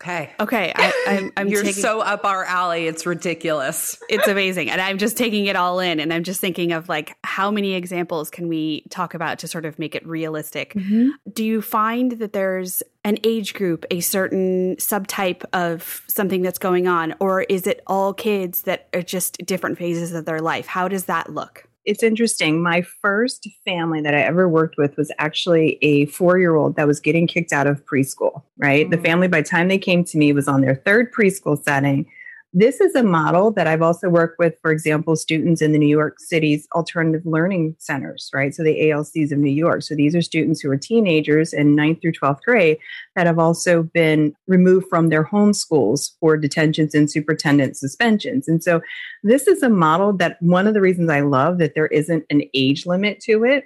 Okay. 0.00 0.32
Okay. 0.40 0.72
I, 0.74 1.30
am 1.36 1.48
You're 1.48 1.62
taking, 1.62 1.82
so 1.82 2.00
up 2.00 2.24
our 2.24 2.44
alley. 2.44 2.86
It's 2.86 3.04
ridiculous. 3.04 4.02
It's 4.08 4.26
amazing. 4.28 4.70
And 4.70 4.80
I'm 4.80 4.96
just 4.96 5.16
taking 5.18 5.44
it 5.44 5.56
all 5.56 5.78
in. 5.78 6.00
And 6.00 6.10
I'm 6.12 6.24
just 6.24 6.40
thinking 6.40 6.72
of 6.72 6.88
like, 6.88 7.16
how 7.22 7.50
many 7.50 7.74
examples 7.74 8.30
can 8.30 8.48
we 8.48 8.82
talk 8.88 9.12
about 9.12 9.38
to 9.40 9.48
sort 9.48 9.66
of 9.66 9.78
make 9.78 9.94
it 9.94 10.06
realistic? 10.06 10.72
Mm-hmm. 10.72 11.10
Do 11.34 11.44
you 11.44 11.60
find 11.60 12.12
that 12.12 12.32
there's 12.32 12.82
an 13.04 13.18
age 13.24 13.52
group, 13.52 13.84
a 13.90 14.00
certain 14.00 14.76
subtype 14.76 15.44
of 15.52 16.02
something 16.08 16.40
that's 16.40 16.58
going 16.58 16.88
on? 16.88 17.14
Or 17.20 17.42
is 17.42 17.66
it 17.66 17.82
all 17.86 18.14
kids 18.14 18.62
that 18.62 18.88
are 18.94 19.02
just 19.02 19.44
different 19.44 19.76
phases 19.76 20.14
of 20.14 20.24
their 20.24 20.40
life? 20.40 20.66
How 20.66 20.88
does 20.88 21.04
that 21.06 21.30
look? 21.30 21.66
It's 21.84 22.02
interesting. 22.02 22.62
My 22.62 22.82
first 22.82 23.48
family 23.64 24.00
that 24.02 24.14
I 24.14 24.20
ever 24.20 24.48
worked 24.48 24.76
with 24.76 24.96
was 24.96 25.10
actually 25.18 25.78
a 25.82 26.06
four 26.06 26.38
year 26.38 26.54
old 26.54 26.76
that 26.76 26.86
was 26.86 27.00
getting 27.00 27.26
kicked 27.26 27.52
out 27.52 27.66
of 27.66 27.84
preschool, 27.86 28.42
right? 28.58 28.86
Mm-hmm. 28.86 28.90
The 28.90 29.08
family, 29.08 29.28
by 29.28 29.40
the 29.40 29.48
time 29.48 29.68
they 29.68 29.78
came 29.78 30.04
to 30.04 30.18
me, 30.18 30.32
was 30.32 30.48
on 30.48 30.60
their 30.60 30.74
third 30.74 31.12
preschool 31.12 31.62
setting. 31.62 32.06
This 32.52 32.80
is 32.80 32.94
a 32.96 33.02
model 33.02 33.52
that 33.52 33.68
I've 33.68 33.82
also 33.82 34.08
worked 34.08 34.38
with, 34.38 34.54
for 34.60 34.72
example, 34.72 35.14
students 35.14 35.62
in 35.62 35.70
the 35.70 35.78
New 35.78 35.88
York 35.88 36.18
City's 36.18 36.66
alternative 36.74 37.24
learning 37.24 37.76
centers, 37.78 38.28
right? 38.34 38.52
So 38.52 38.64
the 38.64 38.80
ALCs 38.80 39.30
of 39.30 39.38
New 39.38 39.52
York. 39.52 39.82
So 39.82 39.94
these 39.94 40.16
are 40.16 40.22
students 40.22 40.60
who 40.60 40.70
are 40.70 40.76
teenagers 40.76 41.52
in 41.52 41.76
ninth 41.76 42.00
through 42.02 42.12
12th 42.12 42.42
grade 42.42 42.78
that 43.14 43.26
have 43.26 43.38
also 43.38 43.84
been 43.84 44.34
removed 44.48 44.86
from 44.90 45.10
their 45.10 45.22
home 45.22 45.52
schools 45.52 46.16
for 46.18 46.36
detentions 46.36 46.92
and 46.92 47.08
superintendent 47.08 47.76
suspensions. 47.76 48.48
And 48.48 48.64
so 48.64 48.80
this 49.22 49.46
is 49.46 49.62
a 49.62 49.70
model 49.70 50.12
that 50.14 50.36
one 50.40 50.66
of 50.66 50.74
the 50.74 50.80
reasons 50.80 51.08
I 51.08 51.20
love 51.20 51.58
that 51.58 51.74
there 51.74 51.86
isn't 51.88 52.24
an 52.30 52.42
age 52.52 52.84
limit 52.84 53.20
to 53.20 53.44
it 53.44 53.64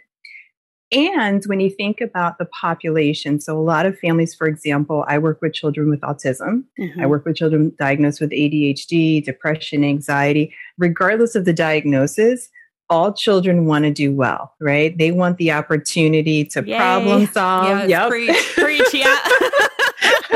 and 0.92 1.42
when 1.46 1.60
you 1.60 1.70
think 1.70 2.00
about 2.00 2.38
the 2.38 2.44
population, 2.46 3.40
so 3.40 3.58
a 3.58 3.60
lot 3.60 3.86
of 3.86 3.98
families, 3.98 4.34
for 4.34 4.46
example, 4.46 5.04
I 5.08 5.18
work 5.18 5.40
with 5.40 5.54
children 5.54 5.90
with 5.90 6.00
autism, 6.02 6.64
mm-hmm. 6.78 7.00
I 7.00 7.06
work 7.06 7.24
with 7.24 7.36
children 7.36 7.72
diagnosed 7.78 8.20
with 8.20 8.30
ADHD, 8.30 9.24
depression, 9.24 9.84
anxiety. 9.84 10.54
Regardless 10.78 11.34
of 11.34 11.44
the 11.44 11.52
diagnosis, 11.52 12.48
all 12.90 13.12
children 13.12 13.66
want 13.66 13.84
to 13.84 13.90
do 13.90 14.12
well, 14.12 14.54
right? 14.60 14.96
They 14.96 15.10
want 15.10 15.38
the 15.38 15.52
opportunity 15.52 16.44
to 16.46 16.62
Yay. 16.64 16.76
problem 16.76 17.26
solve. 17.28 17.66
Yeah, 17.66 17.86
yep. 17.86 18.08
preach, 18.10 18.52
preach, 18.54 18.94
yeah. 18.94 19.18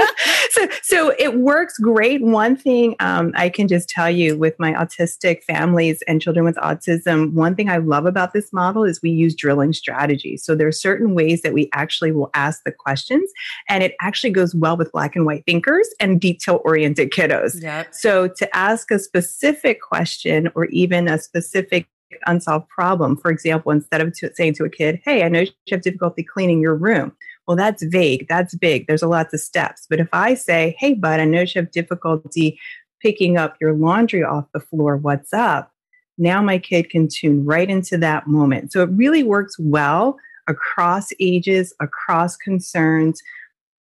so, 0.50 0.68
so 0.82 1.14
it 1.18 1.38
works 1.38 1.78
great. 1.78 2.22
One 2.22 2.56
thing 2.56 2.96
um, 3.00 3.32
I 3.34 3.48
can 3.48 3.68
just 3.68 3.88
tell 3.88 4.10
you 4.10 4.36
with 4.36 4.54
my 4.58 4.72
autistic 4.72 5.42
families 5.44 6.02
and 6.06 6.20
children 6.20 6.44
with 6.44 6.56
autism, 6.56 7.32
one 7.32 7.54
thing 7.54 7.68
I 7.68 7.78
love 7.78 8.06
about 8.06 8.32
this 8.32 8.52
model 8.52 8.84
is 8.84 9.00
we 9.02 9.10
use 9.10 9.34
drilling 9.34 9.72
strategies. 9.72 10.44
So 10.44 10.54
there 10.54 10.68
are 10.68 10.72
certain 10.72 11.14
ways 11.14 11.42
that 11.42 11.52
we 11.52 11.68
actually 11.72 12.12
will 12.12 12.30
ask 12.34 12.62
the 12.64 12.72
questions, 12.72 13.30
and 13.68 13.82
it 13.82 13.94
actually 14.00 14.30
goes 14.30 14.54
well 14.54 14.76
with 14.76 14.92
black 14.92 15.16
and 15.16 15.26
white 15.26 15.44
thinkers 15.46 15.88
and 16.00 16.20
detail 16.20 16.60
oriented 16.64 17.10
kiddos. 17.10 17.62
Yep. 17.62 17.94
So 17.94 18.28
to 18.28 18.56
ask 18.56 18.90
a 18.90 18.98
specific 18.98 19.80
question 19.82 20.48
or 20.54 20.66
even 20.66 21.08
a 21.08 21.18
specific 21.18 21.88
unsolved 22.26 22.68
problem. 22.68 23.16
For 23.16 23.30
example, 23.30 23.72
instead 23.72 24.00
of 24.00 24.14
t- 24.14 24.28
saying 24.34 24.54
to 24.54 24.64
a 24.64 24.70
kid, 24.70 25.00
Hey, 25.04 25.22
I 25.24 25.28
know 25.28 25.40
you 25.40 25.50
have 25.70 25.82
difficulty 25.82 26.22
cleaning 26.22 26.60
your 26.60 26.74
room. 26.74 27.12
Well, 27.48 27.56
that's 27.56 27.82
vague. 27.82 28.26
That's 28.28 28.54
big. 28.54 28.86
There's 28.86 29.02
a 29.02 29.08
lots 29.08 29.32
of 29.32 29.40
steps. 29.40 29.86
But 29.88 30.00
if 30.00 30.08
I 30.12 30.34
say, 30.34 30.76
Hey, 30.78 30.92
bud, 30.92 31.18
I 31.18 31.24
know 31.24 31.40
you 31.40 31.52
have 31.56 31.70
difficulty 31.70 32.60
picking 33.00 33.38
up 33.38 33.56
your 33.58 33.72
laundry 33.72 34.22
off 34.22 34.44
the 34.52 34.60
floor. 34.60 34.98
What's 34.98 35.32
up? 35.32 35.72
Now 36.18 36.42
my 36.42 36.58
kid 36.58 36.90
can 36.90 37.08
tune 37.08 37.46
right 37.46 37.70
into 37.70 37.96
that 37.98 38.26
moment. 38.26 38.72
So 38.72 38.82
it 38.82 38.90
really 38.92 39.22
works 39.22 39.56
well 39.58 40.18
across 40.46 41.08
ages, 41.20 41.74
across 41.80 42.36
concerns, 42.36 43.22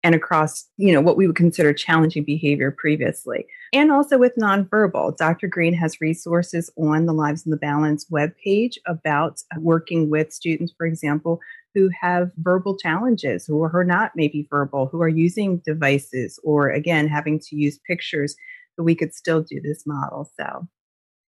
and 0.02 0.14
across, 0.14 0.66
you 0.76 0.92
know, 0.92 1.00
what 1.00 1.16
we 1.16 1.28
would 1.28 1.37
consider 1.37 1.73
challenging 1.73 2.25
behavior 2.25 2.75
previously. 2.76 3.47
And 3.73 3.92
also 3.92 4.19
with 4.19 4.35
nonverbal. 4.37 5.16
Dr. 5.16 5.47
Greene 5.47 5.75
has 5.75 6.00
resources 6.00 6.71
on 6.76 7.07
the 7.07 7.12
Lives 7.12 7.47
in 7.47 7.50
the 7.50 7.57
Balance 7.57 8.07
webpage 8.11 8.75
about 8.87 9.40
working 9.59 10.11
with 10.11 10.33
students, 10.33 10.75
for 10.76 10.87
example, 10.87 11.40
who 11.75 11.91
have 11.99 12.31
verbal 12.38 12.76
challenges, 12.76 13.47
who 13.47 13.62
are 13.62 13.85
not 13.85 14.12
maybe 14.14 14.47
verbal, 14.50 14.87
who 14.87 15.00
are 15.00 15.09
using 15.09 15.59
devices, 15.59 16.38
or 16.43 16.69
again, 16.71 17.09
having 17.09 17.38
to 17.41 17.57
use 17.57 17.79
pictures, 17.87 18.37
but 18.76 18.85
we 18.85 18.95
could 18.95 19.14
still 19.14 19.43
do 19.43 19.61
this 19.61 19.87
model. 19.87 20.31
So 20.38 20.69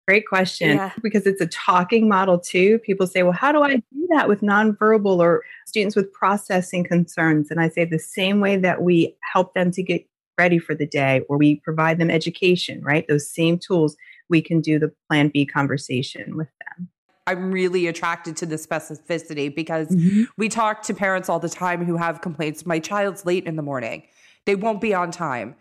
Great 0.08 0.27
question. 0.27 0.77
Yeah. 0.77 0.92
Because 1.01 1.25
it's 1.25 1.42
a 1.42 1.48
talking 1.48 2.08
model 2.08 2.38
too. 2.39 2.77
People 2.80 3.08
say, 3.08 3.24
well, 3.24 3.32
how 3.32 3.51
do 3.51 3.63
I 3.63 3.77
do 3.77 4.08
that 4.12 4.27
with 4.27 4.42
nonverbal 4.42 5.18
or 5.18 5.44
students 5.65 5.96
with 5.96 6.13
processing 6.13 6.84
concerns? 6.84 7.50
And 7.50 7.60
I 7.60 7.70
say 7.70 7.86
the 7.86 7.98
same 7.98 8.39
way 8.39 8.56
that 8.58 8.84
we 8.84 9.15
help 9.34 9.56
them 9.56 9.72
to 9.72 9.82
get 9.82 10.08
ready 10.38 10.60
for 10.60 10.75
the 10.75 10.86
day 10.86 11.22
or 11.27 11.38
we 11.38 11.56
provide 11.62 11.98
them 11.98 12.12
education, 12.12 12.84
right? 12.84 13.06
Those 13.08 13.27
same 13.27 13.58
tools, 13.58 13.96
we 14.30 14.42
can 14.42 14.62
do 14.62 14.77
the 14.77 14.92
plan 15.10 15.30
B 15.30 15.46
conversation 15.46 16.38
with 16.38 16.50
them. 16.60 16.89
I'm 17.27 17.51
really 17.51 17.88
attracted 17.88 18.38
to 18.38 18.46
the 18.46 18.55
specificity 18.55 19.53
because 19.53 19.88
mm-hmm. 19.89 20.24
we 20.38 20.50
talk 20.50 20.84
to 20.84 20.94
parents 20.94 21.29
all 21.29 21.39
the 21.39 21.50
time 21.50 21.86
who 21.86 21.98
have 21.98 22.22
complaints. 22.22 22.65
My 22.65 22.79
child's 22.79 23.25
late 23.25 23.46
in 23.46 23.55
the 23.55 23.63
morning. 23.63 24.03
They 24.46 24.55
won't 24.55 24.79
be 24.79 24.94
on 24.94 25.12
time. 25.12 25.55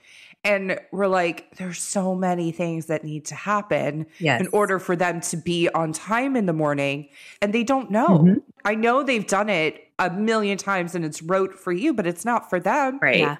And 0.45 0.79
we're 0.93 1.07
like, 1.07 1.57
there's 1.57 1.81
so 1.81 2.15
many 2.15 2.53
things 2.53 2.87
that 2.87 3.03
need 3.03 3.25
to 3.27 3.35
happen 3.35 4.07
yes. 4.19 4.43
in 4.43 4.49
order 4.49 4.79
for 4.79 4.95
them 4.95 5.23
to 5.23 5.39
be 5.39 5.71
on 5.71 5.95
time 5.95 6.37
in 6.37 6.45
the 6.45 6.53
morning. 6.53 7.09
And 7.41 7.55
they 7.55 7.65
don't 7.65 7.91
know. 7.91 8.09
Mm-hmm. 8.09 8.39
I 8.63 8.75
know 8.75 9.03
they've 9.03 9.27
done 9.27 9.49
it 9.49 9.89
a 9.99 10.11
million 10.11 10.59
times 10.59 10.95
and 10.95 11.03
it's 11.03 11.23
rote 11.23 11.55
for 11.55 11.73
you, 11.73 11.95
but 11.95 12.07
it's 12.07 12.27
not 12.27 12.51
for 12.51 12.61
them. 12.61 12.99
Right. 13.01 13.21
Yeah. 13.21 13.37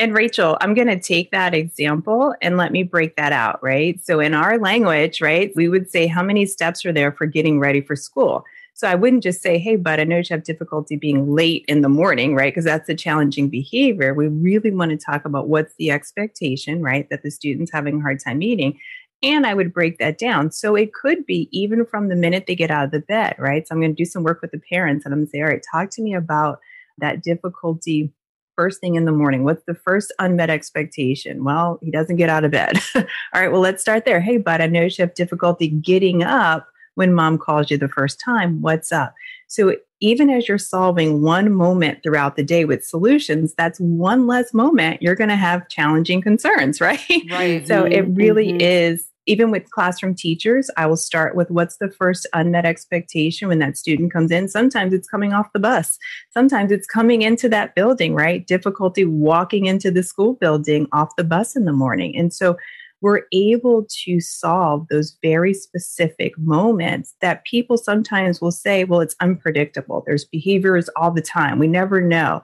And 0.00 0.14
Rachel, 0.14 0.56
I'm 0.60 0.74
going 0.74 0.86
to 0.86 0.98
take 0.98 1.32
that 1.32 1.54
example 1.54 2.32
and 2.40 2.56
let 2.56 2.70
me 2.70 2.84
break 2.84 3.16
that 3.16 3.32
out, 3.32 3.60
right? 3.62 4.00
So 4.00 4.20
in 4.20 4.32
our 4.32 4.56
language, 4.58 5.20
right, 5.20 5.50
we 5.56 5.68
would 5.68 5.90
say, 5.90 6.06
how 6.06 6.22
many 6.22 6.46
steps 6.46 6.86
are 6.86 6.92
there 6.92 7.10
for 7.10 7.26
getting 7.26 7.58
ready 7.58 7.80
for 7.80 7.96
school? 7.96 8.44
So 8.74 8.86
I 8.86 8.94
wouldn't 8.94 9.24
just 9.24 9.42
say, 9.42 9.58
hey, 9.58 9.74
bud, 9.74 9.98
I 9.98 10.04
know 10.04 10.18
you 10.18 10.24
have 10.30 10.44
difficulty 10.44 10.94
being 10.94 11.34
late 11.34 11.64
in 11.66 11.80
the 11.80 11.88
morning, 11.88 12.36
right? 12.36 12.52
Because 12.54 12.64
that's 12.64 12.88
a 12.88 12.94
challenging 12.94 13.48
behavior. 13.48 14.14
We 14.14 14.28
really 14.28 14.70
want 14.70 14.92
to 14.92 14.96
talk 14.96 15.24
about 15.24 15.48
what's 15.48 15.74
the 15.78 15.90
expectation, 15.90 16.80
right? 16.80 17.08
That 17.10 17.24
the 17.24 17.32
student's 17.32 17.72
having 17.72 17.98
a 17.98 18.02
hard 18.02 18.20
time 18.24 18.38
meeting. 18.38 18.78
And 19.20 19.44
I 19.44 19.54
would 19.54 19.74
break 19.74 19.98
that 19.98 20.16
down. 20.16 20.52
So 20.52 20.76
it 20.76 20.94
could 20.94 21.26
be 21.26 21.48
even 21.50 21.84
from 21.84 22.08
the 22.08 22.14
minute 22.14 22.44
they 22.46 22.54
get 22.54 22.70
out 22.70 22.84
of 22.84 22.92
the 22.92 23.00
bed, 23.00 23.34
right? 23.36 23.66
So 23.66 23.74
I'm 23.74 23.80
going 23.80 23.96
to 23.96 24.00
do 24.00 24.08
some 24.08 24.22
work 24.22 24.40
with 24.42 24.52
the 24.52 24.60
parents 24.60 25.04
and 25.04 25.12
I'm 25.12 25.18
going 25.18 25.26
to 25.26 25.30
say, 25.32 25.40
all 25.40 25.48
right, 25.48 25.64
talk 25.72 25.90
to 25.90 26.02
me 26.02 26.14
about 26.14 26.60
that 26.98 27.20
difficulty 27.24 28.12
first 28.58 28.80
thing 28.80 28.96
in 28.96 29.04
the 29.04 29.12
morning? 29.12 29.44
What's 29.44 29.62
the 29.66 29.74
first 29.76 30.12
unmet 30.18 30.50
expectation? 30.50 31.44
Well, 31.44 31.78
he 31.80 31.92
doesn't 31.92 32.16
get 32.16 32.28
out 32.28 32.42
of 32.42 32.50
bed. 32.50 32.76
All 32.96 33.04
right, 33.32 33.52
well, 33.52 33.60
let's 33.60 33.80
start 33.80 34.04
there. 34.04 34.20
Hey, 34.20 34.36
bud, 34.36 34.60
I 34.60 34.66
know 34.66 34.82
you 34.82 34.90
have 34.98 35.14
difficulty 35.14 35.68
getting 35.68 36.24
up 36.24 36.66
when 36.96 37.14
mom 37.14 37.38
calls 37.38 37.70
you 37.70 37.78
the 37.78 37.88
first 37.88 38.18
time, 38.18 38.60
what's 38.60 38.90
up? 38.90 39.14
So 39.46 39.76
even 40.00 40.30
as 40.30 40.48
you're 40.48 40.58
solving 40.58 41.22
one 41.22 41.52
moment 41.52 42.02
throughout 42.02 42.34
the 42.34 42.42
day 42.42 42.64
with 42.64 42.84
solutions, 42.84 43.54
that's 43.56 43.78
one 43.78 44.26
less 44.26 44.52
moment 44.52 45.00
you're 45.00 45.14
going 45.14 45.30
to 45.30 45.36
have 45.36 45.68
challenging 45.68 46.20
concerns, 46.20 46.80
right? 46.80 47.22
Right. 47.30 47.64
so 47.64 47.84
it 47.84 48.00
really 48.00 48.48
mm-hmm. 48.48 48.60
is 48.60 49.08
even 49.28 49.50
with 49.50 49.70
classroom 49.70 50.14
teachers, 50.14 50.70
I 50.76 50.86
will 50.86 50.96
start 50.96 51.36
with 51.36 51.50
what's 51.50 51.76
the 51.76 51.90
first 51.90 52.26
unmet 52.32 52.64
expectation 52.64 53.48
when 53.48 53.58
that 53.58 53.76
student 53.76 54.12
comes 54.12 54.30
in. 54.30 54.48
Sometimes 54.48 54.94
it's 54.94 55.08
coming 55.08 55.34
off 55.34 55.52
the 55.52 55.60
bus. 55.60 55.98
Sometimes 56.32 56.72
it's 56.72 56.86
coming 56.86 57.22
into 57.22 57.48
that 57.50 57.74
building, 57.74 58.14
right? 58.14 58.46
Difficulty 58.46 59.04
walking 59.04 59.66
into 59.66 59.90
the 59.90 60.02
school 60.02 60.32
building 60.34 60.86
off 60.92 61.14
the 61.16 61.24
bus 61.24 61.54
in 61.54 61.66
the 61.66 61.72
morning. 61.72 62.16
And 62.16 62.32
so 62.32 62.56
we're 63.00 63.22
able 63.32 63.86
to 64.04 64.18
solve 64.18 64.86
those 64.88 65.16
very 65.22 65.54
specific 65.54 66.36
moments 66.38 67.14
that 67.20 67.44
people 67.44 67.76
sometimes 67.76 68.40
will 68.40 68.50
say, 68.50 68.84
well, 68.84 69.00
it's 69.00 69.14
unpredictable. 69.20 70.02
There's 70.06 70.24
behaviors 70.24 70.88
all 70.96 71.10
the 71.10 71.22
time. 71.22 71.58
We 71.58 71.68
never 71.68 72.00
know. 72.00 72.42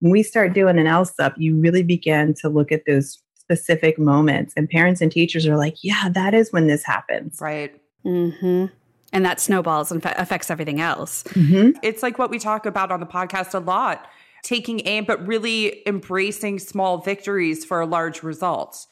When 0.00 0.12
we 0.12 0.22
start 0.22 0.52
doing 0.52 0.78
an 0.78 0.86
ALSUP, 0.86 1.34
you 1.38 1.58
really 1.58 1.82
begin 1.82 2.34
to 2.40 2.50
look 2.50 2.70
at 2.72 2.82
those 2.86 3.22
specific 3.46 3.98
moments. 3.98 4.52
And 4.56 4.68
parents 4.68 5.00
and 5.00 5.10
teachers 5.10 5.46
are 5.46 5.56
like, 5.56 5.76
yeah, 5.82 6.08
that 6.10 6.34
is 6.34 6.52
when 6.52 6.66
this 6.66 6.84
happens. 6.84 7.40
Right. 7.40 7.80
Mm-hmm. 8.04 8.66
And 9.12 9.24
that 9.24 9.40
snowballs 9.40 9.92
and 9.92 10.04
affects 10.04 10.50
everything 10.50 10.80
else. 10.80 11.22
Mm-hmm. 11.28 11.78
It's 11.82 12.02
like 12.02 12.18
what 12.18 12.28
we 12.28 12.38
talk 12.38 12.66
about 12.66 12.90
on 12.90 13.00
the 13.00 13.06
podcast 13.06 13.54
a 13.54 13.60
lot 13.60 14.08
taking 14.42 14.80
aim, 14.86 15.04
but 15.04 15.26
really 15.26 15.82
embracing 15.88 16.58
small 16.58 16.98
victories 16.98 17.64
for 17.64 17.84
large 17.84 18.22
results 18.22 18.86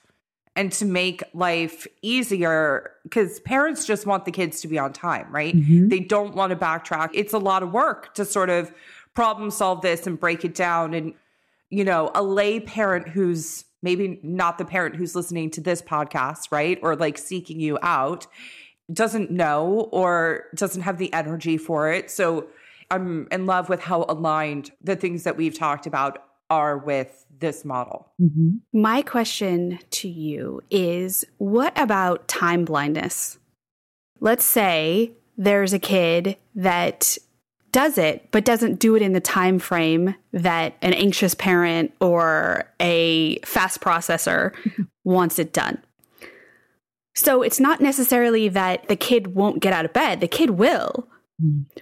and 0.56 0.72
to 0.72 0.84
make 0.84 1.22
life 1.32 1.86
easier 2.02 2.92
because 3.04 3.40
parents 3.40 3.86
just 3.86 4.06
want 4.06 4.24
the 4.24 4.32
kids 4.32 4.60
to 4.60 4.68
be 4.68 4.78
on 4.78 4.92
time, 4.92 5.26
right? 5.30 5.54
Mm-hmm. 5.54 5.88
They 5.88 6.00
don't 6.00 6.34
want 6.34 6.50
to 6.50 6.56
backtrack. 6.56 7.10
It's 7.12 7.32
a 7.32 7.38
lot 7.38 7.62
of 7.62 7.72
work 7.72 8.14
to 8.14 8.24
sort 8.24 8.50
of 8.50 8.72
problem 9.14 9.50
solve 9.50 9.80
this 9.80 10.06
and 10.06 10.18
break 10.18 10.44
it 10.44 10.54
down. 10.54 10.94
And, 10.94 11.14
you 11.70 11.84
know, 11.84 12.10
a 12.14 12.22
lay 12.22 12.60
parent 12.60 13.08
who's 13.08 13.64
maybe 13.84 14.18
not 14.22 14.58
the 14.58 14.64
parent 14.64 14.96
who's 14.96 15.14
listening 15.14 15.50
to 15.50 15.60
this 15.60 15.80
podcast, 15.80 16.50
right? 16.50 16.78
Or 16.82 16.96
like 16.96 17.18
seeking 17.18 17.60
you 17.60 17.78
out 17.82 18.26
doesn't 18.92 19.30
know 19.30 19.88
or 19.92 20.46
doesn't 20.54 20.82
have 20.82 20.98
the 20.98 21.12
energy 21.12 21.56
for 21.56 21.92
it. 21.92 22.10
So 22.10 22.48
I'm 22.90 23.28
in 23.30 23.46
love 23.46 23.68
with 23.68 23.80
how 23.80 24.04
aligned 24.08 24.72
the 24.82 24.96
things 24.96 25.22
that 25.24 25.36
we've 25.36 25.56
talked 25.56 25.86
about 25.86 26.24
are 26.50 26.76
with 26.76 27.24
this 27.38 27.64
model. 27.64 28.12
Mm-hmm. 28.20 28.56
My 28.72 29.02
question 29.02 29.78
to 29.90 30.08
you 30.08 30.62
is 30.70 31.24
what 31.38 31.78
about 31.78 32.26
time 32.26 32.64
blindness? 32.64 33.38
Let's 34.20 34.44
say 34.44 35.12
there's 35.36 35.72
a 35.72 35.78
kid 35.78 36.36
that 36.54 37.18
does 37.74 37.98
it 37.98 38.30
but 38.30 38.44
doesn't 38.44 38.78
do 38.78 38.94
it 38.94 39.02
in 39.02 39.14
the 39.14 39.20
time 39.20 39.58
frame 39.58 40.14
that 40.32 40.76
an 40.80 40.94
anxious 40.94 41.34
parent 41.34 41.92
or 42.00 42.70
a 42.78 43.38
fast 43.40 43.80
processor 43.80 44.52
wants 45.04 45.40
it 45.40 45.52
done. 45.52 45.82
So 47.16 47.42
it's 47.42 47.58
not 47.58 47.80
necessarily 47.80 48.48
that 48.48 48.86
the 48.88 48.94
kid 48.94 49.34
won't 49.34 49.60
get 49.60 49.72
out 49.72 49.84
of 49.84 49.92
bed, 49.92 50.20
the 50.20 50.28
kid 50.28 50.50
will. 50.50 51.08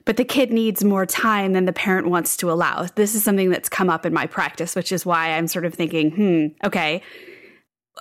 But 0.07 0.17
the 0.17 0.25
kid 0.25 0.51
needs 0.51 0.83
more 0.83 1.05
time 1.05 1.53
than 1.53 1.67
the 1.67 1.75
parent 1.75 2.09
wants 2.09 2.39
to 2.39 2.51
allow. 2.51 2.87
This 2.95 3.15
is 3.15 3.23
something 3.23 3.51
that's 3.51 3.69
come 3.69 3.91
up 3.91 4.07
in 4.07 4.15
my 4.15 4.27
practice, 4.27 4.75
which 4.75 4.93
is 4.93 5.05
why 5.05 5.33
I'm 5.33 5.47
sort 5.47 5.67
of 5.67 5.75
thinking, 5.75 6.11
hmm, 6.11 6.67
okay. 6.67 7.03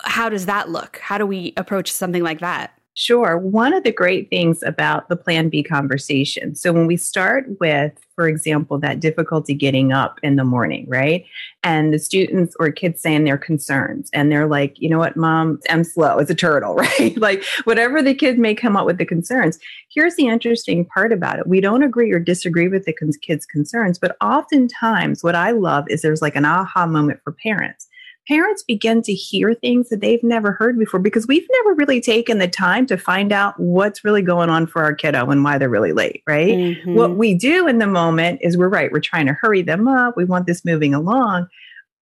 how 0.04 0.30
does 0.30 0.46
that 0.46 0.70
look? 0.70 0.96
How 0.96 1.18
do 1.18 1.26
we 1.26 1.52
approach 1.58 1.92
something 1.92 2.22
like 2.22 2.40
that? 2.40 2.72
Sure. 2.94 3.38
One 3.38 3.72
of 3.72 3.84
the 3.84 3.92
great 3.92 4.28
things 4.28 4.62
about 4.62 5.08
the 5.08 5.16
Plan 5.16 5.48
B 5.48 5.62
conversation. 5.62 6.54
So, 6.54 6.74
when 6.74 6.86
we 6.86 6.98
start 6.98 7.46
with, 7.58 7.92
for 8.16 8.28
example, 8.28 8.78
that 8.80 9.00
difficulty 9.00 9.54
getting 9.54 9.92
up 9.92 10.20
in 10.22 10.36
the 10.36 10.44
morning, 10.44 10.84
right? 10.88 11.24
And 11.64 11.94
the 11.94 11.98
students 11.98 12.54
or 12.60 12.70
kids 12.70 13.00
saying 13.00 13.24
their 13.24 13.38
concerns, 13.38 14.10
and 14.12 14.30
they're 14.30 14.46
like, 14.46 14.78
you 14.78 14.90
know 14.90 14.98
what, 14.98 15.16
mom, 15.16 15.58
I'm 15.70 15.84
slow 15.84 16.18
as 16.18 16.28
a 16.28 16.34
turtle, 16.34 16.74
right? 16.76 17.16
like, 17.16 17.42
whatever 17.64 18.02
the 18.02 18.14
kids 18.14 18.38
may 18.38 18.54
come 18.54 18.76
up 18.76 18.84
with 18.84 18.98
the 18.98 19.06
concerns. 19.06 19.58
Here's 19.88 20.16
the 20.16 20.28
interesting 20.28 20.84
part 20.84 21.12
about 21.12 21.38
it 21.38 21.46
we 21.46 21.62
don't 21.62 21.82
agree 21.82 22.12
or 22.12 22.18
disagree 22.18 22.68
with 22.68 22.84
the 22.84 22.92
kids' 23.22 23.46
concerns, 23.46 23.98
but 23.98 24.18
oftentimes, 24.20 25.22
what 25.22 25.34
I 25.34 25.52
love 25.52 25.86
is 25.88 26.02
there's 26.02 26.20
like 26.20 26.36
an 26.36 26.44
aha 26.44 26.84
moment 26.84 27.20
for 27.24 27.32
parents 27.32 27.88
parents 28.28 28.62
begin 28.62 29.02
to 29.02 29.12
hear 29.12 29.54
things 29.54 29.88
that 29.88 30.00
they've 30.00 30.22
never 30.22 30.52
heard 30.52 30.78
before 30.78 31.00
because 31.00 31.26
we've 31.26 31.46
never 31.50 31.74
really 31.74 32.00
taken 32.00 32.38
the 32.38 32.48
time 32.48 32.86
to 32.86 32.96
find 32.96 33.32
out 33.32 33.58
what's 33.58 34.04
really 34.04 34.22
going 34.22 34.50
on 34.50 34.66
for 34.66 34.82
our 34.82 34.94
kiddo 34.94 35.30
and 35.30 35.42
why 35.42 35.58
they're 35.58 35.68
really 35.68 35.92
late, 35.92 36.22
right? 36.26 36.54
Mm-hmm. 36.54 36.94
What 36.94 37.16
we 37.16 37.34
do 37.34 37.66
in 37.66 37.78
the 37.78 37.86
moment 37.86 38.40
is 38.42 38.56
we're 38.56 38.68
right, 38.68 38.92
we're 38.92 39.00
trying 39.00 39.26
to 39.26 39.32
hurry 39.40 39.62
them 39.62 39.88
up, 39.88 40.16
we 40.16 40.24
want 40.24 40.46
this 40.46 40.64
moving 40.64 40.94
along. 40.94 41.48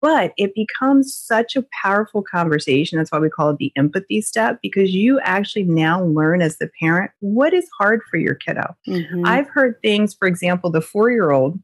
But 0.00 0.32
it 0.36 0.54
becomes 0.54 1.12
such 1.12 1.56
a 1.56 1.66
powerful 1.82 2.22
conversation. 2.22 2.98
That's 2.98 3.10
why 3.10 3.18
we 3.18 3.28
call 3.28 3.50
it 3.50 3.58
the 3.58 3.72
empathy 3.74 4.20
step, 4.20 4.60
because 4.62 4.92
you 4.92 5.18
actually 5.24 5.64
now 5.64 6.04
learn 6.04 6.40
as 6.40 6.58
the 6.58 6.70
parent 6.78 7.10
what 7.18 7.52
is 7.52 7.68
hard 7.76 8.02
for 8.08 8.16
your 8.16 8.36
kiddo. 8.36 8.76
Mm-hmm. 8.86 9.26
I've 9.26 9.48
heard 9.48 9.74
things, 9.82 10.14
for 10.14 10.28
example, 10.28 10.70
the 10.70 10.80
four 10.80 11.10
year 11.10 11.32
old 11.32 11.58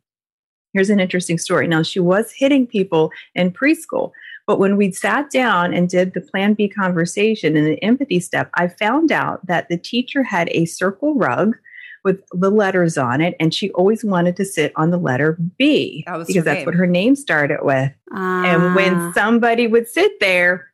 Here's 0.75 0.91
an 0.91 0.99
interesting 0.99 1.39
story. 1.39 1.69
Now, 1.69 1.83
she 1.83 2.01
was 2.01 2.33
hitting 2.37 2.67
people 2.67 3.13
in 3.37 3.53
preschool, 3.53 4.11
but 4.47 4.59
when 4.59 4.77
we 4.77 4.93
sat 4.93 5.31
down 5.31 5.73
and 5.73 5.89
did 5.89 6.15
the 6.15 6.21
Plan 6.21 6.55
B 6.55 6.69
conversation 6.69 7.57
and 7.57 7.67
the 7.67 7.83
empathy 7.83 8.21
step, 8.21 8.51
I 8.55 8.69
found 8.69 9.11
out 9.11 9.47
that 9.47 9.69
the 9.69 9.79
teacher 9.79 10.23
had 10.23 10.49
a 10.53 10.67
circle 10.67 11.15
rug 11.15 11.57
with 12.05 12.23
the 12.33 12.51
letters 12.51 12.99
on 12.99 13.23
it, 13.23 13.35
and 13.41 13.55
she 13.55 13.71
always 13.71 14.05
wanted 14.05 14.37
to 14.37 14.45
sit 14.45 14.73
on 14.77 14.91
the 14.91 14.99
letter 14.99 15.39
B 15.59 16.05
that 16.07 16.27
because 16.27 16.45
that's 16.45 16.67
what 16.67 16.75
her 16.75 16.87
name 16.87 17.17
started 17.17 17.61
with. 17.63 17.91
And 18.13 18.75
when 18.75 18.95
ah. 18.95 19.13
somebody 19.15 19.67
would 19.67 19.89
sit 19.89 20.21
there, 20.21 20.69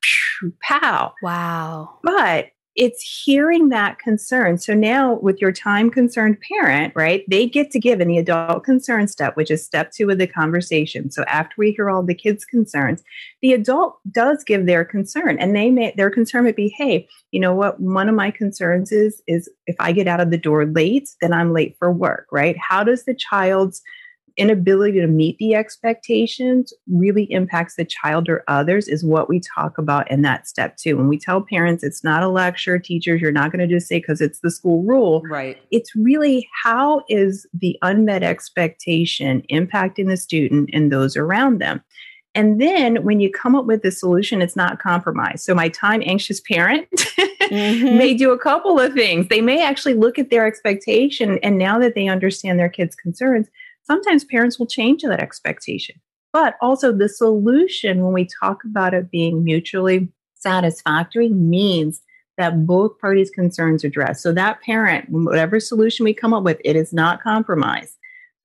pow. 0.60 1.14
Wow. 1.22 1.98
But 2.02 2.50
it's 2.80 3.02
hearing 3.02 3.68
that 3.68 3.98
concern. 3.98 4.56
So 4.56 4.72
now, 4.72 5.18
with 5.20 5.38
your 5.38 5.52
time 5.52 5.90
concerned 5.90 6.38
parent, 6.40 6.94
right, 6.96 7.24
they 7.28 7.46
get 7.46 7.70
to 7.72 7.78
give 7.78 8.00
in 8.00 8.08
the 8.08 8.16
adult 8.16 8.64
concern 8.64 9.06
step, 9.06 9.36
which 9.36 9.50
is 9.50 9.62
step 9.62 9.92
two 9.92 10.08
of 10.08 10.16
the 10.16 10.26
conversation. 10.26 11.10
So 11.10 11.22
after 11.24 11.54
we 11.58 11.72
hear 11.72 11.90
all 11.90 12.02
the 12.02 12.14
kids' 12.14 12.46
concerns, 12.46 13.02
the 13.42 13.52
adult 13.52 13.98
does 14.10 14.42
give 14.44 14.64
their 14.64 14.82
concern, 14.82 15.38
and 15.38 15.54
they 15.54 15.70
may 15.70 15.92
their 15.94 16.08
concern 16.08 16.46
would 16.46 16.56
be, 16.56 16.74
hey, 16.74 17.06
you 17.32 17.38
know 17.38 17.54
what? 17.54 17.78
One 17.78 18.08
of 18.08 18.14
my 18.14 18.30
concerns 18.30 18.92
is 18.92 19.20
is 19.26 19.50
if 19.66 19.76
I 19.78 19.92
get 19.92 20.08
out 20.08 20.20
of 20.20 20.30
the 20.30 20.38
door 20.38 20.64
late, 20.64 21.10
then 21.20 21.34
I'm 21.34 21.52
late 21.52 21.76
for 21.78 21.92
work, 21.92 22.28
right? 22.32 22.56
How 22.56 22.82
does 22.82 23.04
the 23.04 23.14
child's 23.14 23.82
inability 24.40 24.98
to 25.00 25.06
meet 25.06 25.36
the 25.38 25.54
expectations 25.54 26.72
really 26.90 27.30
impacts 27.30 27.76
the 27.76 27.84
child 27.84 28.28
or 28.28 28.42
others 28.48 28.88
is 28.88 29.04
what 29.04 29.28
we 29.28 29.40
talk 29.40 29.76
about 29.76 30.10
in 30.10 30.22
that 30.22 30.48
step 30.48 30.76
two. 30.78 30.96
When 30.96 31.08
we 31.08 31.18
tell 31.18 31.42
parents 31.42 31.84
it's 31.84 32.02
not 32.02 32.22
a 32.22 32.28
lecture, 32.28 32.78
teachers, 32.78 33.20
you're 33.20 33.30
not 33.30 33.52
going 33.52 33.68
to 33.68 33.72
just 33.72 33.86
say 33.86 33.98
because 33.98 34.20
it's 34.20 34.40
the 34.40 34.50
school 34.50 34.82
rule. 34.82 35.22
Right. 35.28 35.58
It's 35.70 35.94
really 35.94 36.48
how 36.64 37.02
is 37.08 37.46
the 37.52 37.78
unmet 37.82 38.22
expectation 38.22 39.42
impacting 39.52 40.08
the 40.08 40.16
student 40.16 40.70
and 40.72 40.90
those 40.90 41.16
around 41.16 41.60
them. 41.60 41.82
And 42.34 42.60
then 42.60 43.02
when 43.02 43.20
you 43.20 43.30
come 43.30 43.56
up 43.56 43.66
with 43.66 43.84
a 43.84 43.90
solution, 43.90 44.40
it's 44.40 44.56
not 44.56 44.80
compromise. 44.80 45.44
So 45.44 45.54
my 45.54 45.68
time 45.68 46.02
anxious 46.06 46.40
parent 46.40 46.88
mm-hmm. 46.94 47.98
may 47.98 48.14
do 48.14 48.30
a 48.30 48.38
couple 48.38 48.78
of 48.78 48.94
things. 48.94 49.28
They 49.28 49.40
may 49.40 49.62
actually 49.62 49.94
look 49.94 50.18
at 50.18 50.30
their 50.30 50.46
expectation 50.46 51.38
and 51.42 51.58
now 51.58 51.78
that 51.80 51.94
they 51.94 52.06
understand 52.06 52.58
their 52.58 52.68
kids' 52.68 52.94
concerns, 52.94 53.48
sometimes 53.90 54.24
parents 54.24 54.58
will 54.58 54.66
change 54.66 55.02
that 55.02 55.20
expectation. 55.20 55.96
But 56.32 56.54
also, 56.62 56.92
the 56.92 57.08
solution, 57.08 58.04
when 58.04 58.12
we 58.12 58.28
talk 58.40 58.62
about 58.64 58.94
it 58.94 59.10
being 59.10 59.42
mutually 59.42 60.08
satisfactory, 60.34 61.28
means 61.28 62.00
that 62.38 62.66
both 62.66 62.98
parties' 63.00 63.30
concerns 63.30 63.82
are 63.82 63.88
addressed. 63.88 64.22
So, 64.22 64.32
that 64.32 64.60
parent, 64.62 65.06
whatever 65.10 65.58
solution 65.58 66.04
we 66.04 66.14
come 66.14 66.32
up 66.32 66.44
with, 66.44 66.58
it 66.64 66.76
is 66.76 66.92
not 66.92 67.20
compromised. 67.20 67.96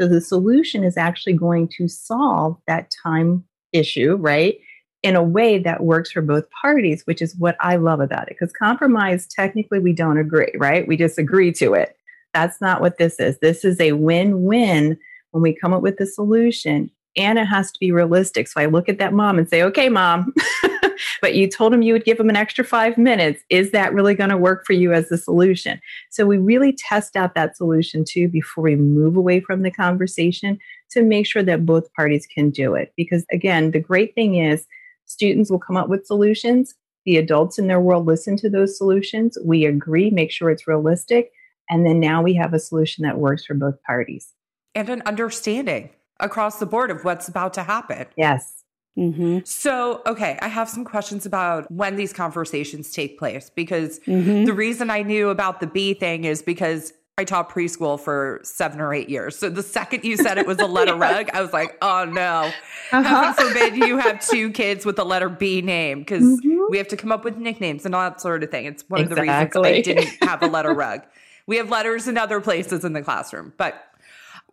So, 0.01 0.07
the 0.07 0.19
solution 0.19 0.83
is 0.83 0.97
actually 0.97 1.33
going 1.33 1.69
to 1.77 1.87
solve 1.87 2.57
that 2.65 2.89
time 3.03 3.43
issue, 3.71 4.15
right? 4.15 4.57
In 5.03 5.15
a 5.15 5.23
way 5.23 5.59
that 5.59 5.83
works 5.83 6.11
for 6.11 6.23
both 6.23 6.45
parties, 6.59 7.03
which 7.05 7.21
is 7.21 7.35
what 7.35 7.55
I 7.59 7.75
love 7.75 7.99
about 7.99 8.29
it. 8.29 8.35
Because 8.39 8.51
compromise, 8.51 9.27
technically, 9.27 9.77
we 9.77 9.93
don't 9.93 10.17
agree, 10.17 10.51
right? 10.57 10.87
We 10.87 10.97
just 10.97 11.19
agree 11.19 11.51
to 11.53 11.75
it. 11.75 11.95
That's 12.33 12.59
not 12.59 12.81
what 12.81 12.97
this 12.97 13.19
is. 13.19 13.37
This 13.37 13.63
is 13.63 13.79
a 13.79 13.91
win 13.91 14.41
win 14.41 14.97
when 15.35 15.41
we 15.41 15.53
come 15.53 15.73
up 15.73 15.81
with 15.81 15.99
a 15.99 16.05
solution 16.05 16.89
and 17.17 17.37
it 17.37 17.45
has 17.45 17.69
to 17.69 17.79
be 17.79 17.91
realistic. 17.91 18.47
So 18.47 18.61
I 18.61 18.67
look 18.67 18.87
at 18.87 18.99
that 18.99 19.13
mom 19.13 19.37
and 19.37 19.49
say, 19.49 19.63
okay, 19.63 19.89
mom, 19.89 20.33
but 21.21 21.35
you 21.35 21.49
told 21.49 21.73
him 21.73 21.81
you 21.81 21.91
would 21.91 22.05
give 22.05 22.17
him 22.17 22.29
an 22.29 22.37
extra 22.37 22.63
five 22.63 22.97
minutes. 22.97 23.43
Is 23.49 23.71
that 23.71 23.93
really 23.93 24.15
going 24.15 24.29
to 24.29 24.37
work 24.37 24.65
for 24.65 24.71
you 24.71 24.93
as 24.93 25.09
the 25.09 25.17
solution? 25.17 25.81
So 26.09 26.25
we 26.25 26.37
really 26.37 26.71
test 26.71 27.17
out 27.17 27.35
that 27.35 27.57
solution 27.57 28.05
too 28.07 28.29
before 28.29 28.63
we 28.63 28.77
move 28.77 29.17
away 29.17 29.41
from 29.41 29.61
the 29.61 29.71
conversation 29.71 30.57
to 30.91 31.03
make 31.03 31.27
sure 31.27 31.43
that 31.43 31.65
both 31.65 31.91
parties 31.93 32.25
can 32.33 32.49
do 32.49 32.73
it. 32.73 32.93
Because 32.95 33.25
again, 33.29 33.71
the 33.71 33.79
great 33.81 34.15
thing 34.15 34.35
is 34.35 34.65
students 35.05 35.51
will 35.51 35.59
come 35.59 35.75
up 35.75 35.89
with 35.89 36.07
solutions. 36.07 36.75
The 37.05 37.17
adults 37.17 37.59
in 37.59 37.67
their 37.67 37.81
world 37.81 38.05
listen 38.05 38.37
to 38.37 38.49
those 38.49 38.77
solutions. 38.77 39.37
We 39.43 39.65
agree, 39.65 40.09
make 40.11 40.31
sure 40.31 40.49
it's 40.49 40.67
realistic. 40.67 41.31
And 41.69 41.85
then 41.85 41.99
now 41.99 42.21
we 42.21 42.33
have 42.35 42.53
a 42.53 42.59
solution 42.59 43.03
that 43.03 43.17
works 43.17 43.45
for 43.45 43.53
both 43.53 43.81
parties 43.83 44.34
and 44.75 44.89
an 44.89 45.01
understanding 45.05 45.89
across 46.19 46.59
the 46.59 46.65
board 46.65 46.91
of 46.91 47.03
what's 47.03 47.27
about 47.27 47.53
to 47.55 47.63
happen. 47.63 48.05
Yes. 48.15 48.63
Mm-hmm. 48.97 49.39
So, 49.43 50.01
okay, 50.05 50.37
I 50.41 50.47
have 50.47 50.69
some 50.69 50.85
questions 50.85 51.25
about 51.25 51.69
when 51.69 51.95
these 51.95 52.13
conversations 52.13 52.91
take 52.91 53.19
place 53.19 53.49
because 53.49 53.99
mm-hmm. 54.01 54.45
the 54.45 54.53
reason 54.53 54.89
I 54.89 55.01
knew 55.01 55.29
about 55.29 55.59
the 55.59 55.67
B 55.67 55.93
thing 55.93 56.23
is 56.23 56.41
because 56.41 56.93
I 57.17 57.23
taught 57.23 57.49
preschool 57.49 57.99
for 57.99 58.41
seven 58.43 58.81
or 58.81 58.93
eight 58.93 59.09
years. 59.09 59.37
So 59.37 59.49
the 59.49 59.63
second 59.63 60.03
you 60.03 60.17
said 60.17 60.37
it 60.37 60.47
was 60.47 60.59
a 60.59 60.65
letter 60.65 60.95
rug, 60.97 61.29
I 61.33 61.41
was 61.41 61.53
like, 61.53 61.77
oh 61.81 62.05
no. 62.05 62.51
Uh-huh. 62.91 63.03
Heaven 63.03 63.47
forbid 63.47 63.75
you 63.77 63.97
have 63.97 64.25
two 64.25 64.51
kids 64.51 64.85
with 64.85 64.97
the 64.97 65.05
letter 65.05 65.29
B 65.29 65.61
name 65.61 65.99
because 65.99 66.23
mm-hmm. 66.23 66.63
we 66.69 66.77
have 66.77 66.87
to 66.89 66.97
come 66.97 67.11
up 67.11 67.25
with 67.25 67.37
nicknames 67.37 67.85
and 67.85 67.95
all 67.95 68.09
that 68.09 68.21
sort 68.21 68.43
of 68.43 68.51
thing. 68.51 68.65
It's 68.65 68.83
one 68.89 69.01
exactly. 69.01 69.21
of 69.21 69.53
the 69.53 69.61
reasons 69.61 69.65
I 69.65 69.81
didn't 69.81 70.29
have 70.29 70.43
a 70.43 70.47
letter 70.47 70.73
rug. 70.73 71.01
We 71.47 71.57
have 71.57 71.69
letters 71.69 72.07
in 72.07 72.17
other 72.17 72.41
places 72.41 72.83
in 72.83 72.93
the 72.93 73.01
classroom, 73.01 73.53
but 73.57 73.81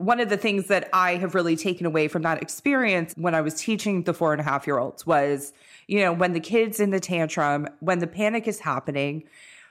one 0.03 0.21
of 0.21 0.29
the 0.29 0.37
things 0.37 0.67
that 0.67 0.89
I 0.93 1.17
have 1.17 1.35
really 1.35 1.57
taken 1.57 1.87
away 1.87 2.09
from 2.09 2.23
that 2.23 2.43
experience 2.43 3.15
when 3.17 3.35
I 3.35 3.41
was 3.41 3.55
teaching 3.55 4.03
the 4.03 4.13
four 4.13 4.33
and 4.33 4.41
a 4.41 4.45
half 4.45 4.67
year 4.67 4.79
olds 4.79 5.07
was, 5.07 5.53
you 5.87 6.01
know, 6.01 6.13
when 6.13 6.33
the 6.33 6.41
kid's 6.41 6.81
in 6.81 6.91
the 6.91 7.01
tantrum, 7.01 7.69
when 7.81 8.01
the 8.01 8.07
panic 8.07 8.49
is 8.49 8.61
happening, 8.61 9.25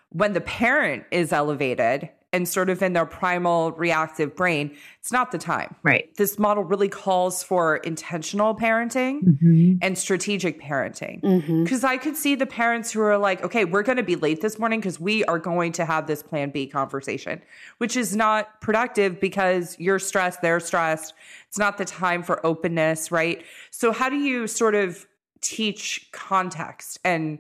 when 0.10 0.34
the 0.34 0.42
parent 0.42 1.04
is 1.12 1.34
elevated 1.34 2.10
and 2.34 2.48
sort 2.48 2.70
of 2.70 2.82
in 2.82 2.94
their 2.94 3.06
primal 3.06 3.74
reactive 3.74 4.36
brain, 4.36 4.76
it's 5.00 5.12
not 5.12 5.32
the 5.32 5.38
time. 5.38 5.76
Right. 5.84 6.16
This 6.16 6.40
model 6.40 6.64
really 6.64 6.88
calls 6.88 7.44
for 7.44 7.78
intentional 7.78 8.56
parenting 8.56 9.22
mm-hmm. 9.22 9.74
and 9.82 9.98
strategic 9.98 10.62
parenting. 10.62 11.20
Because 11.22 11.80
mm-hmm. 11.80 11.86
I 11.86 11.98
could 11.98 12.16
see 12.16 12.36
the 12.36 12.46
parents 12.46 12.92
who 12.92 13.02
are 13.02 13.18
like, 13.18 13.44
okay, 13.44 13.66
we're 13.66 13.84
going 13.84 13.98
to 13.98 14.04
be 14.04 14.16
late 14.16 14.40
this 14.40 14.58
morning 14.58 14.80
because 14.80 15.00
we 15.00 15.26
are 15.26 15.40
going 15.40 15.74
to 15.74 15.86
have 15.86 16.08
this 16.08 16.24
plan 16.24 16.52
B 16.52 16.68
conversation, 16.68 17.42
which 17.80 17.98
is 17.98 18.16
not 18.16 18.62
productive 18.62 19.20
because 19.20 19.78
you're 19.78 20.00
stressed, 20.00 20.42
they're 20.42 20.62
stressed. 20.62 21.14
It's 21.50 21.60
not 21.60 21.78
the 21.78 21.86
time 21.86 22.24
for 22.24 22.46
openness, 22.46 23.12
right? 23.12 23.44
So, 23.72 23.92
how 23.92 24.10
do 24.10 24.16
you 24.16 24.48
sort 24.48 24.76
of 24.76 25.06
teach 25.42 26.08
context 26.14 27.00
and 27.04 27.40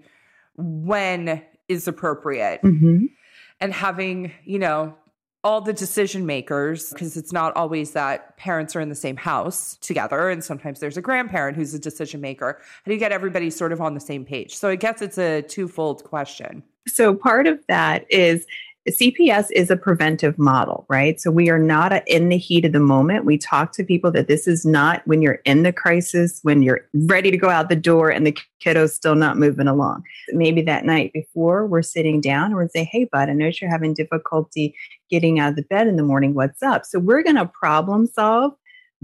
when 0.57 1.41
is 1.69 1.87
appropriate? 1.87 2.61
Mm-hmm 2.61 3.05
and 3.61 3.73
having, 3.73 4.31
you 4.43 4.59
know, 4.59 4.95
all 5.43 5.59
the 5.59 5.73
decision 5.73 6.25
makers, 6.25 6.91
because 6.91 7.17
it's 7.17 7.31
not 7.31 7.55
always 7.55 7.91
that 7.91 8.37
parents 8.37 8.75
are 8.75 8.81
in 8.81 8.89
the 8.89 8.95
same 8.95 9.15
house 9.15 9.75
together. 9.77 10.29
And 10.29 10.43
sometimes 10.43 10.79
there's 10.79 10.97
a 10.97 11.01
grandparent 11.01 11.57
who's 11.57 11.73
a 11.73 11.79
decision 11.79 12.21
maker. 12.21 12.59
How 12.59 12.83
do 12.85 12.93
you 12.93 12.99
get 12.99 13.11
everybody 13.11 13.49
sort 13.49 13.71
of 13.71 13.81
on 13.81 13.95
the 13.95 13.99
same 13.99 14.23
page? 14.23 14.55
So 14.55 14.69
I 14.69 14.75
guess 14.75 15.01
it's 15.01 15.17
a 15.17 15.41
twofold 15.41 16.03
question. 16.03 16.61
So 16.87 17.15
part 17.15 17.47
of 17.47 17.59
that 17.67 18.05
is 18.11 18.45
CPS 18.89 19.47
is 19.51 19.69
a 19.69 19.77
preventive 19.77 20.39
model, 20.39 20.85
right? 20.89 21.21
So 21.21 21.29
we 21.29 21.51
are 21.51 21.59
not 21.59 22.07
in 22.07 22.29
the 22.29 22.37
heat 22.37 22.65
of 22.65 22.71
the 22.71 22.79
moment. 22.79 23.25
We 23.25 23.37
talk 23.37 23.73
to 23.73 23.83
people 23.83 24.11
that 24.11 24.27
this 24.27 24.47
is 24.47 24.65
not 24.65 25.05
when 25.05 25.21
you're 25.21 25.39
in 25.45 25.61
the 25.61 25.71
crisis, 25.71 26.39
when 26.41 26.63
you're 26.63 26.81
ready 26.93 27.29
to 27.29 27.37
go 27.37 27.49
out 27.49 27.69
the 27.69 27.75
door 27.75 28.09
and 28.09 28.25
the 28.25 28.35
kiddo's 28.59 28.95
still 28.95 29.13
not 29.13 29.37
moving 29.37 29.67
along. 29.67 30.03
Maybe 30.29 30.63
that 30.63 30.83
night 30.83 31.13
before 31.13 31.67
we're 31.67 31.83
sitting 31.83 32.21
down 32.21 32.45
and 32.45 32.55
we're 32.55 32.69
say, 32.69 32.83
Hey, 32.83 33.05
bud, 33.11 33.29
I 33.29 33.33
know 33.33 33.51
you're 33.61 33.69
having 33.69 33.93
difficulty 33.93 34.75
getting 35.11 35.39
out 35.39 35.49
of 35.49 35.55
the 35.57 35.63
bed 35.63 35.87
in 35.87 35.95
the 35.95 36.03
morning. 36.03 36.33
What's 36.33 36.63
up? 36.63 36.85
So 36.85 36.97
we're 36.97 37.23
going 37.23 37.35
to 37.35 37.45
problem 37.45 38.07
solve 38.07 38.53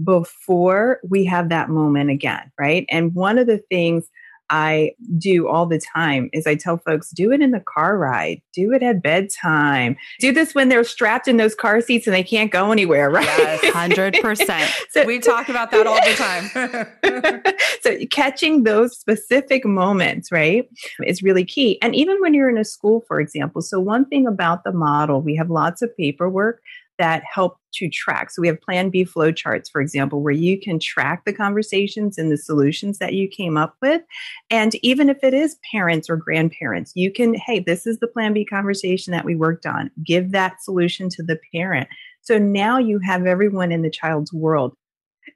before 0.02 1.00
we 1.08 1.24
have 1.24 1.50
that 1.50 1.70
moment 1.70 2.10
again, 2.10 2.50
right? 2.58 2.84
And 2.88 3.14
one 3.14 3.38
of 3.38 3.46
the 3.46 3.58
things 3.58 4.08
I 4.50 4.92
do 5.18 5.48
all 5.48 5.66
the 5.66 5.80
time 5.80 6.30
is 6.32 6.46
I 6.46 6.54
tell 6.54 6.78
folks, 6.78 7.10
do 7.10 7.32
it 7.32 7.40
in 7.40 7.50
the 7.50 7.60
car 7.60 7.98
ride, 7.98 8.40
do 8.52 8.72
it 8.72 8.82
at 8.82 9.02
bedtime, 9.02 9.96
do 10.18 10.32
this 10.32 10.54
when 10.54 10.68
they're 10.68 10.84
strapped 10.84 11.28
in 11.28 11.36
those 11.36 11.54
car 11.54 11.80
seats 11.80 12.06
and 12.06 12.14
they 12.14 12.22
can't 12.22 12.50
go 12.50 12.72
anywhere, 12.72 13.10
right? 13.18 13.26
Yes, 13.26 13.64
100%. 13.74 14.86
so, 14.90 15.04
we 15.04 15.18
talk 15.18 15.48
about 15.48 15.70
that 15.70 15.86
all 15.86 16.00
the 16.04 16.14
time. 16.14 17.54
so 17.82 18.06
catching 18.10 18.64
those 18.64 18.98
specific 18.98 19.64
moments, 19.64 20.32
right, 20.32 20.68
is 21.04 21.22
really 21.22 21.44
key. 21.44 21.78
And 21.82 21.94
even 21.94 22.20
when 22.20 22.34
you're 22.34 22.50
in 22.50 22.58
a 22.58 22.64
school, 22.64 23.04
for 23.06 23.20
example. 23.20 23.62
So 23.62 23.80
one 23.80 24.04
thing 24.06 24.26
about 24.26 24.64
the 24.64 24.72
model, 24.72 25.20
we 25.20 25.36
have 25.36 25.50
lots 25.50 25.82
of 25.82 25.96
paperwork 25.96 26.62
that 26.98 27.22
help 27.24 27.58
to 27.74 27.88
track. 27.88 28.30
So 28.30 28.42
we 28.42 28.48
have 28.48 28.60
Plan 28.60 28.90
B 28.90 29.04
flow 29.04 29.32
charts, 29.32 29.70
for 29.70 29.80
example, 29.80 30.22
where 30.22 30.32
you 30.32 30.60
can 30.60 30.78
track 30.78 31.24
the 31.24 31.32
conversations 31.32 32.18
and 32.18 32.30
the 32.30 32.36
solutions 32.36 32.98
that 32.98 33.14
you 33.14 33.28
came 33.28 33.56
up 33.56 33.76
with. 33.80 34.02
And 34.50 34.74
even 34.76 35.08
if 35.08 35.22
it 35.22 35.34
is 35.34 35.56
parents 35.70 36.10
or 36.10 36.16
grandparents, 36.16 36.92
you 36.94 37.12
can, 37.12 37.34
hey, 37.34 37.60
this 37.60 37.86
is 37.86 37.98
the 37.98 38.08
Plan 38.08 38.32
B 38.32 38.44
conversation 38.44 39.12
that 39.12 39.24
we 39.24 39.36
worked 39.36 39.66
on. 39.66 39.90
Give 40.04 40.32
that 40.32 40.62
solution 40.62 41.08
to 41.10 41.22
the 41.22 41.38
parent. 41.52 41.88
So 42.22 42.38
now 42.38 42.78
you 42.78 42.98
have 43.00 43.26
everyone 43.26 43.72
in 43.72 43.82
the 43.82 43.90
child's 43.90 44.32
world. 44.32 44.74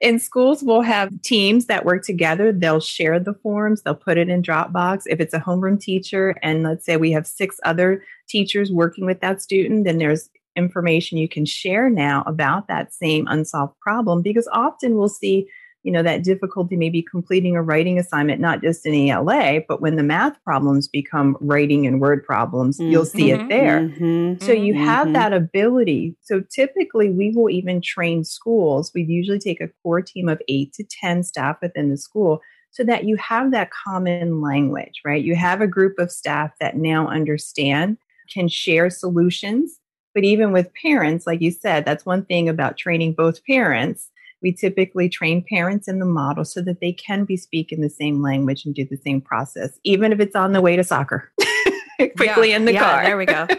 In 0.01 0.19
schools, 0.19 0.63
we'll 0.63 0.81
have 0.81 1.21
teams 1.21 1.67
that 1.67 1.85
work 1.85 2.03
together. 2.03 2.51
They'll 2.51 2.79
share 2.79 3.19
the 3.19 3.35
forms, 3.35 3.83
they'll 3.83 3.95
put 3.95 4.17
it 4.17 4.27
in 4.27 4.41
Dropbox. 4.41 5.03
If 5.05 5.19
it's 5.19 5.33
a 5.33 5.39
homeroom 5.39 5.79
teacher, 5.79 6.35
and 6.41 6.63
let's 6.63 6.85
say 6.85 6.97
we 6.97 7.11
have 7.11 7.27
six 7.27 7.57
other 7.63 8.03
teachers 8.27 8.71
working 8.71 9.05
with 9.05 9.21
that 9.21 9.41
student, 9.41 9.85
then 9.85 9.99
there's 9.99 10.29
information 10.55 11.17
you 11.17 11.27
can 11.27 11.45
share 11.45 11.89
now 11.89 12.23
about 12.27 12.67
that 12.67 12.93
same 12.93 13.27
unsolved 13.27 13.77
problem 13.79 14.21
because 14.21 14.47
often 14.51 14.95
we'll 14.95 15.09
see 15.09 15.47
you 15.83 15.91
know 15.91 16.01
that 16.01 16.23
difficulty 16.23 16.75
maybe 16.75 17.01
completing 17.01 17.55
a 17.55 17.61
writing 17.61 17.99
assignment 17.99 18.41
not 18.41 18.61
just 18.61 18.85
in 18.85 19.09
ela 19.09 19.61
but 19.67 19.81
when 19.81 19.95
the 19.95 20.03
math 20.03 20.41
problems 20.43 20.87
become 20.87 21.37
writing 21.39 21.85
and 21.85 22.01
word 22.01 22.23
problems 22.23 22.79
mm-hmm. 22.79 22.91
you'll 22.91 23.05
see 23.05 23.31
it 23.31 23.39
mm-hmm. 23.39 23.49
there 23.49 23.79
mm-hmm. 23.81 24.43
so 24.43 24.51
you 24.51 24.73
have 24.73 25.05
mm-hmm. 25.05 25.13
that 25.13 25.33
ability 25.33 26.15
so 26.21 26.41
typically 26.53 27.09
we 27.09 27.31
will 27.31 27.49
even 27.49 27.81
train 27.81 28.23
schools 28.23 28.91
we 28.95 29.03
usually 29.03 29.39
take 29.39 29.61
a 29.61 29.69
core 29.83 30.01
team 30.01 30.27
of 30.27 30.41
8 30.47 30.73
to 30.73 30.83
10 30.83 31.23
staff 31.23 31.57
within 31.61 31.89
the 31.89 31.97
school 31.97 32.41
so 32.71 32.83
that 32.83 33.03
you 33.03 33.17
have 33.17 33.51
that 33.51 33.69
common 33.71 34.41
language 34.41 35.01
right 35.05 35.23
you 35.23 35.35
have 35.35 35.61
a 35.61 35.67
group 35.67 35.99
of 35.99 36.11
staff 36.11 36.51
that 36.59 36.77
now 36.77 37.07
understand 37.07 37.97
can 38.33 38.47
share 38.47 38.89
solutions 38.89 39.79
but 40.13 40.23
even 40.23 40.51
with 40.51 40.73
parents, 40.73 41.25
like 41.25 41.41
you 41.41 41.51
said, 41.51 41.85
that's 41.85 42.05
one 42.05 42.25
thing 42.25 42.47
about 42.49 42.77
training 42.77 43.13
both 43.13 43.45
parents. 43.45 44.09
We 44.41 44.51
typically 44.51 45.07
train 45.09 45.43
parents 45.49 45.87
in 45.87 45.99
the 45.99 46.05
model 46.05 46.43
so 46.43 46.61
that 46.61 46.81
they 46.81 46.91
can 46.91 47.23
be 47.23 47.37
speaking 47.37 47.81
the 47.81 47.89
same 47.89 48.21
language 48.21 48.65
and 48.65 48.75
do 48.75 48.85
the 48.85 48.97
same 48.97 49.21
process, 49.21 49.79
even 49.83 50.11
if 50.11 50.19
it's 50.19 50.35
on 50.35 50.51
the 50.51 50.61
way 50.61 50.75
to 50.75 50.83
soccer, 50.83 51.31
quickly 51.97 52.49
yeah, 52.49 52.55
in 52.57 52.65
the 52.65 52.73
yeah, 52.73 52.79
car. 52.79 53.03
There 53.03 53.17
we 53.17 53.25
go. 53.25 53.47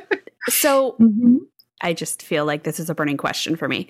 So 0.51 0.93
mm-hmm. 1.01 1.37
I 1.81 1.95
just 1.95 2.23
feel 2.23 2.45
like 2.45 2.65
this 2.65 2.79
is 2.79 2.91
a 2.91 2.95
burning 2.95 3.17
question 3.17 3.57
for 3.57 3.67
me. 3.67 3.89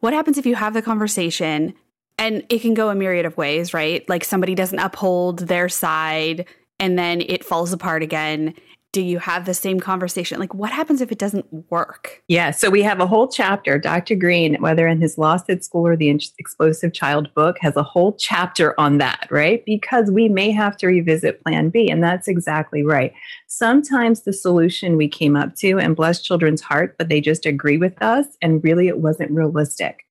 What 0.00 0.12
happens 0.12 0.38
if 0.38 0.46
you 0.46 0.54
have 0.54 0.72
the 0.72 0.82
conversation 0.82 1.74
and 2.18 2.44
it 2.48 2.60
can 2.60 2.74
go 2.74 2.90
a 2.90 2.94
myriad 2.94 3.26
of 3.26 3.36
ways, 3.36 3.74
right? 3.74 4.08
Like 4.08 4.24
somebody 4.24 4.54
doesn't 4.54 4.78
uphold 4.78 5.40
their 5.40 5.68
side 5.68 6.46
and 6.78 6.98
then 6.98 7.22
it 7.22 7.44
falls 7.44 7.72
apart 7.72 8.02
again 8.02 8.54
do 8.96 9.02
you 9.02 9.18
have 9.18 9.44
the 9.44 9.52
same 9.52 9.78
conversation? 9.78 10.40
Like, 10.40 10.54
what 10.54 10.72
happens 10.72 11.02
if 11.02 11.12
it 11.12 11.18
doesn't 11.18 11.44
work? 11.70 12.22
Yeah. 12.28 12.50
So 12.50 12.70
we 12.70 12.82
have 12.84 12.98
a 12.98 13.06
whole 13.06 13.28
chapter. 13.28 13.78
Dr. 13.78 14.14
Greene, 14.14 14.54
whether 14.54 14.88
in 14.88 15.02
his 15.02 15.18
Lost 15.18 15.50
at 15.50 15.62
School 15.62 15.86
or 15.86 15.98
the 15.98 16.08
Explosive 16.38 16.94
Child 16.94 17.28
book, 17.34 17.58
has 17.60 17.76
a 17.76 17.82
whole 17.82 18.14
chapter 18.14 18.74
on 18.80 18.96
that, 18.96 19.28
right? 19.30 19.62
Because 19.66 20.10
we 20.10 20.30
may 20.30 20.50
have 20.50 20.78
to 20.78 20.86
revisit 20.86 21.42
Plan 21.42 21.68
B. 21.68 21.90
And 21.90 22.02
that's 22.02 22.26
exactly 22.26 22.82
right. 22.82 23.12
Sometimes 23.48 24.22
the 24.22 24.32
solution 24.32 24.96
we 24.96 25.08
came 25.08 25.36
up 25.36 25.56
to 25.56 25.78
and 25.78 25.94
bless 25.94 26.22
children's 26.22 26.62
heart, 26.62 26.96
but 26.96 27.10
they 27.10 27.20
just 27.20 27.44
agree 27.44 27.76
with 27.76 28.00
us. 28.00 28.24
And 28.40 28.64
really, 28.64 28.88
it 28.88 29.00
wasn't 29.00 29.30
realistic. 29.30 30.05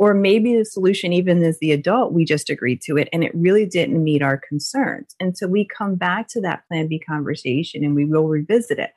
Or 0.00 0.14
maybe 0.14 0.56
the 0.56 0.64
solution, 0.64 1.12
even 1.12 1.44
as 1.44 1.58
the 1.58 1.72
adult, 1.72 2.14
we 2.14 2.24
just 2.24 2.48
agreed 2.48 2.80
to 2.86 2.96
it 2.96 3.10
and 3.12 3.22
it 3.22 3.32
really 3.34 3.66
didn't 3.66 4.02
meet 4.02 4.22
our 4.22 4.38
concerns. 4.38 5.14
And 5.20 5.36
so 5.36 5.46
we 5.46 5.68
come 5.68 5.96
back 5.96 6.26
to 6.28 6.40
that 6.40 6.66
Plan 6.66 6.88
B 6.88 6.98
conversation 6.98 7.84
and 7.84 7.94
we 7.94 8.06
will 8.06 8.26
revisit 8.26 8.78
it. 8.78 8.92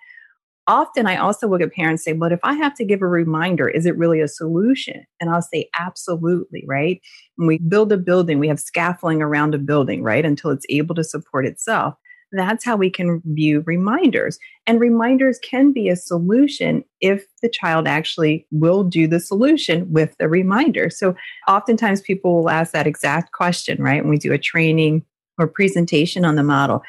Often 0.66 1.08
I 1.08 1.18
also 1.18 1.50
look 1.50 1.62
at 1.62 1.74
parents 1.74 2.06
say, 2.06 2.14
but 2.14 2.32
if 2.32 2.40
I 2.42 2.54
have 2.54 2.74
to 2.76 2.86
give 2.86 3.02
a 3.02 3.08
reminder, 3.08 3.68
is 3.68 3.86
it 3.86 3.98
really 3.98 4.22
a 4.22 4.30
solution? 4.30 5.04
And 5.20 5.30
I'll 5.30 5.42
say, 5.42 5.70
absolutely, 5.78 6.64
right? 6.66 7.02
When 7.36 7.50
we 7.50 7.58
build 7.58 7.92
a 7.92 7.98
building, 7.98 8.40
we 8.40 8.48
have 8.48 8.62
scaffolding 8.62 9.22
around 9.22 9.54
a 9.54 9.58
building, 9.58 10.04
right? 10.04 10.26
Until 10.26 10.52
it's 10.52 10.66
able 10.70 10.96
to 10.96 11.04
support 11.04 11.46
itself 11.46 11.96
that's 12.34 12.66
how 12.66 12.76
we 12.76 12.90
can 12.90 13.22
view 13.26 13.64
reminders. 13.66 14.40
And 14.66 14.80
reminders 14.80 15.40
can 15.40 15.72
be 15.72 15.88
a 15.88 15.96
solution 15.96 16.84
if 17.00 17.26
the 17.42 17.50
child 17.50 17.88
actually 17.88 18.48
will 18.52 18.84
do 18.84 19.08
the 19.08 19.20
solution 19.20 19.92
with 19.92 20.16
the 20.18 20.28
reminder. 20.28 20.90
So 20.90 21.16
oftentimes 21.48 22.02
people 22.02 22.36
will 22.36 22.50
ask 22.50 22.74
that 22.74 22.88
exact 22.88 23.32
question, 23.34 23.82
right? 23.82 24.04
When 24.04 24.10
we 24.10 24.18
do 24.18 24.34
a 24.34 24.38
training 24.38 25.06
or 25.38 25.48
presentation 25.48 26.26
on 26.26 26.36
the 26.36 26.44
model. 26.44 26.84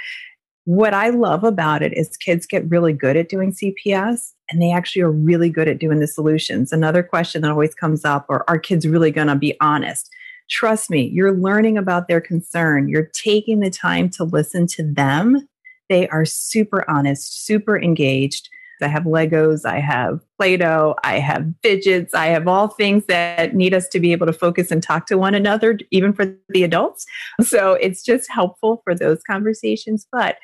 What 0.64 0.94
I 0.94 1.10
love 1.10 1.44
about 1.44 1.82
it 1.82 1.92
is 1.92 2.16
kids 2.16 2.46
get 2.46 2.68
really 2.70 2.94
good 2.94 3.16
at 3.16 3.28
doing 3.28 3.52
CPS 3.52 4.32
and 4.50 4.62
they 4.62 4.72
actually 4.72 5.02
are 5.02 5.10
really 5.10 5.50
good 5.50 5.68
at 5.68 5.78
doing 5.78 6.00
the 6.00 6.06
solutions. 6.06 6.72
Another 6.72 7.02
question 7.02 7.42
that 7.42 7.50
always 7.50 7.74
comes 7.74 8.04
up 8.04 8.26
are, 8.30 8.44
are 8.48 8.58
kids 8.58 8.86
really 8.86 9.10
going 9.10 9.26
to 9.26 9.36
be 9.36 9.54
honest? 9.60 10.10
Trust 10.50 10.90
me, 10.90 11.08
you're 11.12 11.36
learning 11.36 11.78
about 11.78 12.08
their 12.08 12.20
concern. 12.20 12.88
You're 12.88 13.10
taking 13.14 13.60
the 13.60 13.70
time 13.70 14.10
to 14.10 14.24
listen 14.24 14.66
to 14.68 14.82
them. 14.82 15.48
They 15.88 16.08
are 16.08 16.24
super 16.24 16.88
honest, 16.88 17.44
super 17.46 17.80
engaged. 17.80 18.48
I 18.82 18.88
have 18.88 19.04
Legos, 19.04 19.64
I 19.64 19.80
have 19.80 20.20
Play 20.38 20.56
Doh, 20.56 20.94
I 21.04 21.18
have 21.18 21.46
fidgets, 21.62 22.12
I 22.12 22.26
have 22.26 22.46
all 22.46 22.68
things 22.68 23.06
that 23.06 23.54
need 23.54 23.72
us 23.72 23.88
to 23.88 24.00
be 24.00 24.12
able 24.12 24.26
to 24.26 24.32
focus 24.32 24.70
and 24.70 24.82
talk 24.82 25.06
to 25.06 25.16
one 25.16 25.34
another, 25.34 25.78
even 25.90 26.12
for 26.12 26.36
the 26.48 26.64
adults. 26.64 27.06
So 27.40 27.74
it's 27.74 28.02
just 28.02 28.30
helpful 28.30 28.82
for 28.84 28.94
those 28.94 29.22
conversations. 29.22 30.06
But 30.12 30.36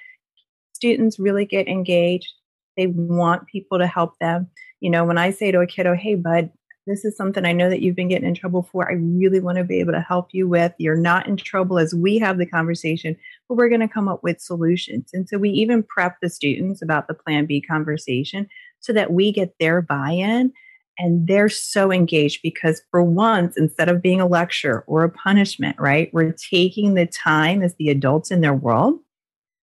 students 0.73 1.19
really 1.19 1.45
get 1.45 1.69
engaged. 1.69 2.29
They 2.77 2.87
want 2.87 3.47
people 3.47 3.79
to 3.79 3.87
help 3.87 4.19
them. 4.21 4.49
You 4.81 4.91
know, 4.91 5.05
when 5.05 5.19
I 5.19 5.33
say 5.33 5.51
to 5.51 5.61
a 5.61 5.67
kiddo, 5.67 5.95
hey, 5.95 6.15
bud, 6.15 6.51
this 6.91 7.05
is 7.05 7.17
something 7.17 7.45
I 7.45 7.53
know 7.53 7.71
that 7.71 7.81
you've 7.81 7.97
been 7.97 8.09
getting 8.09 8.29
in 8.29 8.35
trouble 8.35 8.69
for. 8.71 8.91
I 8.91 8.95
really 8.95 9.41
want 9.41 9.59
to 9.59 9.65
be 9.65 9.81
able 9.81 9.93
to 9.93 10.01
help 10.01 10.29
you 10.33 10.49
with. 10.49 10.73
You're 10.79 10.97
not 10.97 11.29
in 11.29 11.37
trouble 11.37 11.79
as 11.79 11.95
we 11.95 12.19
have 12.19 12.39
the 12.39 12.47
conversation, 12.47 13.17
but 13.49 13.55
we're 13.55 13.69
going 13.69 13.81
to 13.81 13.89
come 13.89 14.09
up 14.09 14.23
with 14.23 14.41
solutions. 14.41 15.11
And 15.13 15.29
so 15.29 15.39
we 15.39 15.51
even 15.51 15.83
prep 15.83 16.17
the 16.21 16.29
students 16.29 16.83
about 16.83 17.07
the 17.07 17.15
Plan 17.15 17.47
B 17.47 17.61
conversation 17.61 18.49
so 18.81 18.93
that 18.93 19.13
we 19.13 19.31
get 19.31 19.55
their 19.61 19.81
buy 19.81 20.11
in. 20.11 20.53
And 20.99 21.27
they're 21.27 21.49
so 21.49 21.91
engaged 21.91 22.41
because, 22.43 22.83
for 22.91 23.03
once, 23.03 23.57
instead 23.57 23.89
of 23.89 24.03
being 24.03 24.21
a 24.21 24.27
lecture 24.27 24.85
or 24.87 25.05
a 25.05 25.11
punishment, 25.11 25.77
right, 25.79 26.13
we're 26.13 26.33
taking 26.33 26.95
the 26.95 27.07
time 27.07 27.63
as 27.63 27.75
the 27.77 27.89
adults 27.89 28.31
in 28.31 28.43
their 28.43 28.53
world 28.53 28.99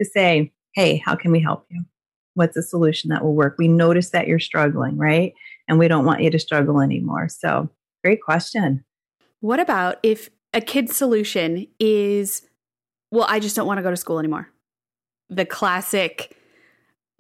to 0.01 0.07
say, 0.07 0.51
hey, 0.73 0.97
how 1.05 1.15
can 1.15 1.31
we 1.31 1.39
help 1.39 1.65
you? 1.69 1.83
What's 2.33 2.57
a 2.57 2.63
solution 2.63 3.09
that 3.09 3.23
will 3.23 3.35
work? 3.35 3.55
We 3.59 3.67
notice 3.67 4.11
that 4.11 4.27
you're 4.27 4.39
struggling, 4.39 4.97
right? 4.97 5.33
And 5.71 5.79
we 5.79 5.87
don't 5.87 6.03
want 6.03 6.21
you 6.21 6.29
to 6.29 6.37
struggle 6.37 6.81
anymore. 6.81 7.29
So, 7.29 7.69
great 8.03 8.21
question. 8.21 8.83
What 9.39 9.61
about 9.61 9.99
if 10.03 10.29
a 10.53 10.59
kid's 10.59 10.97
solution 10.97 11.65
is, 11.79 12.41
well, 13.09 13.25
I 13.29 13.39
just 13.39 13.55
don't 13.55 13.67
want 13.67 13.77
to 13.77 13.81
go 13.81 13.89
to 13.89 13.95
school 13.95 14.19
anymore? 14.19 14.49
The 15.29 15.45
classic 15.45 16.35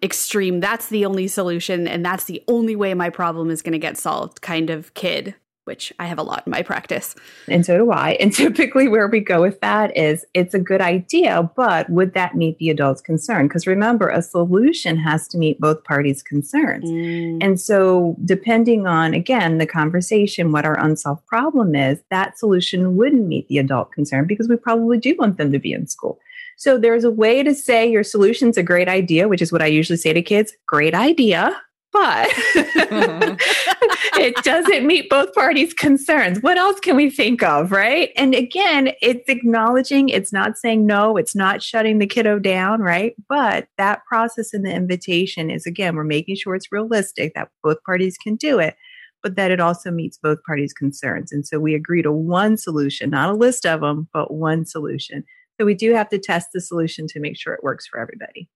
extreme, 0.03 0.59
that's 0.59 0.89
the 0.89 1.05
only 1.05 1.29
solution, 1.29 1.87
and 1.87 2.05
that's 2.05 2.25
the 2.25 2.43
only 2.49 2.75
way 2.75 2.93
my 2.93 3.09
problem 3.09 3.49
is 3.49 3.61
going 3.61 3.71
to 3.71 3.79
get 3.79 3.97
solved 3.97 4.41
kind 4.41 4.69
of 4.69 4.93
kid 4.95 5.33
which 5.65 5.93
I 5.99 6.07
have 6.07 6.17
a 6.17 6.23
lot 6.23 6.43
in 6.45 6.51
my 6.51 6.63
practice. 6.63 7.15
And 7.47 7.65
so 7.65 7.77
do 7.77 7.91
I. 7.91 8.11
And 8.21 8.33
typically, 8.33 8.87
where 8.87 9.07
we 9.07 9.19
go 9.19 9.41
with 9.41 9.59
that 9.61 9.95
is 9.97 10.25
it's 10.33 10.53
a 10.53 10.59
good 10.59 10.81
idea, 10.81 11.49
but 11.55 11.89
would 11.89 12.13
that 12.13 12.35
meet 12.35 12.57
the 12.59 12.69
adult's 12.69 13.01
concern? 13.01 13.47
Because 13.47 13.65
remember, 13.65 14.09
a 14.09 14.21
solution 14.21 14.95
has 14.97 15.27
to 15.29 15.37
meet 15.37 15.59
both 15.59 15.83
parties' 15.83 16.21
concerns. 16.21 16.85
Mm. 16.85 17.43
And 17.43 17.59
so, 17.59 18.15
depending 18.25 18.85
on, 18.85 19.13
again, 19.13 19.57
the 19.57 19.65
conversation, 19.65 20.51
what 20.51 20.65
our 20.65 20.79
unsolved 20.79 21.25
problem 21.25 21.73
is, 21.73 21.99
that 22.11 22.37
solution 22.37 22.95
wouldn't 22.95 23.27
meet 23.27 23.47
the 23.47 23.57
adult 23.57 23.91
concern 23.91 24.27
because 24.27 24.47
we 24.47 24.55
probably 24.55 24.99
do 24.99 25.15
want 25.17 25.37
them 25.37 25.51
to 25.51 25.59
be 25.59 25.73
in 25.73 25.87
school. 25.87 26.19
So, 26.57 26.77
there's 26.77 27.03
a 27.03 27.11
way 27.11 27.41
to 27.43 27.55
say 27.55 27.89
your 27.89 28.03
solution's 28.03 28.57
a 28.57 28.63
great 28.63 28.87
idea, 28.87 29.27
which 29.27 29.41
is 29.41 29.51
what 29.51 29.63
I 29.63 29.67
usually 29.67 29.97
say 29.97 30.13
to 30.13 30.21
kids 30.21 30.53
great 30.67 30.93
idea 30.93 31.59
but 31.91 32.29
it 34.15 34.35
doesn't 34.43 34.85
meet 34.85 35.09
both 35.09 35.33
parties' 35.33 35.73
concerns. 35.73 36.39
What 36.41 36.57
else 36.57 36.79
can 36.79 36.95
we 36.95 37.09
think 37.09 37.43
of, 37.43 37.71
right? 37.71 38.11
And 38.15 38.33
again, 38.35 38.91
it's 39.01 39.27
acknowledging, 39.29 40.09
it's 40.09 40.33
not 40.33 40.57
saying 40.57 40.85
no, 40.85 41.17
it's 41.17 41.35
not 41.35 41.61
shutting 41.61 41.99
the 41.99 42.07
kiddo 42.07 42.39
down, 42.39 42.81
right? 42.81 43.15
But 43.27 43.67
that 43.77 44.05
process 44.05 44.53
in 44.53 44.63
the 44.63 44.73
invitation 44.73 45.49
is 45.49 45.65
again, 45.65 45.95
we're 45.95 46.03
making 46.03 46.35
sure 46.35 46.55
it's 46.55 46.71
realistic 46.71 47.33
that 47.35 47.49
both 47.63 47.81
parties 47.83 48.17
can 48.17 48.35
do 48.35 48.59
it, 48.59 48.75
but 49.23 49.35
that 49.35 49.51
it 49.51 49.59
also 49.59 49.91
meets 49.91 50.17
both 50.17 50.39
parties' 50.47 50.73
concerns. 50.73 51.31
And 51.31 51.45
so 51.45 51.59
we 51.59 51.75
agree 51.75 52.01
to 52.01 52.11
one 52.11 52.57
solution, 52.57 53.09
not 53.09 53.29
a 53.29 53.33
list 53.33 53.65
of 53.65 53.81
them, 53.81 54.07
but 54.13 54.33
one 54.33 54.65
solution 54.65 55.23
So 55.61 55.65
we 55.65 55.75
do 55.75 55.93
have 55.93 56.09
to 56.09 56.17
test 56.17 56.49
the 56.53 56.59
solution 56.59 57.05
to 57.09 57.19
make 57.19 57.37
sure 57.37 57.53
it 57.53 57.63
works 57.63 57.85
for 57.85 57.99
everybody. 57.99 58.49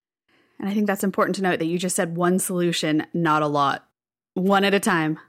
And 0.59 0.67
I 0.67 0.73
think 0.73 0.87
that's 0.87 1.03
important 1.03 1.35
to 1.35 1.43
note 1.43 1.59
that 1.59 1.67
you 1.67 1.77
just 1.77 1.95
said 1.95 2.17
one 2.17 2.39
solution, 2.39 3.05
not 3.13 3.43
a 3.43 3.47
lot, 3.47 3.85
one 4.33 4.63
at 4.63 4.73
a 4.73 4.79
time. 4.79 5.19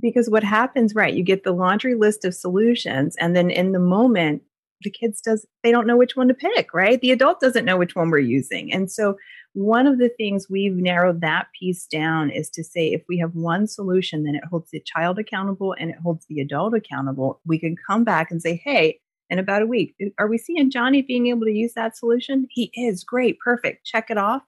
Because 0.00 0.30
what 0.30 0.44
happens, 0.44 0.94
right? 0.94 1.14
You 1.14 1.22
get 1.22 1.44
the 1.44 1.52
laundry 1.52 1.94
list 1.94 2.24
of 2.24 2.34
solutions, 2.34 3.16
and 3.18 3.34
then 3.34 3.50
in 3.50 3.72
the 3.72 3.78
moment, 3.78 4.42
the 4.82 4.90
kids 4.90 5.20
does 5.20 5.46
they 5.62 5.70
don't 5.70 5.86
know 5.86 5.96
which 5.96 6.16
one 6.16 6.28
to 6.28 6.34
pick, 6.34 6.72
right? 6.72 7.00
The 7.00 7.10
adult 7.10 7.40
doesn't 7.40 7.64
know 7.64 7.76
which 7.76 7.94
one 7.94 8.10
we're 8.10 8.18
using. 8.18 8.72
And 8.72 8.90
so 8.90 9.16
one 9.52 9.86
of 9.86 9.98
the 9.98 10.08
things 10.08 10.48
we've 10.48 10.76
narrowed 10.76 11.20
that 11.20 11.48
piece 11.58 11.86
down 11.86 12.30
is 12.30 12.48
to 12.50 12.62
say 12.62 12.92
if 12.92 13.02
we 13.08 13.18
have 13.18 13.34
one 13.34 13.66
solution, 13.66 14.24
then 14.24 14.36
it 14.36 14.44
holds 14.48 14.70
the 14.70 14.80
child 14.80 15.18
accountable 15.18 15.74
and 15.78 15.90
it 15.90 15.96
holds 16.02 16.24
the 16.28 16.40
adult 16.40 16.74
accountable. 16.74 17.40
We 17.44 17.58
can 17.58 17.74
come 17.86 18.04
back 18.04 18.30
and 18.30 18.40
say, 18.40 18.60
hey, 18.64 19.00
in 19.28 19.38
about 19.38 19.62
a 19.62 19.66
week, 19.66 19.94
are 20.18 20.28
we 20.28 20.38
seeing 20.38 20.70
Johnny 20.70 21.02
being 21.02 21.26
able 21.28 21.44
to 21.44 21.52
use 21.52 21.74
that 21.74 21.96
solution? 21.96 22.46
He 22.50 22.70
is 22.74 23.04
great, 23.04 23.38
perfect. 23.38 23.84
Check 23.84 24.10
it 24.10 24.18
off. 24.18 24.42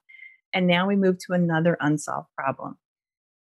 And 0.53 0.67
now 0.67 0.87
we 0.87 0.95
move 0.95 1.17
to 1.19 1.33
another 1.33 1.77
unsolved 1.79 2.27
problem. 2.37 2.77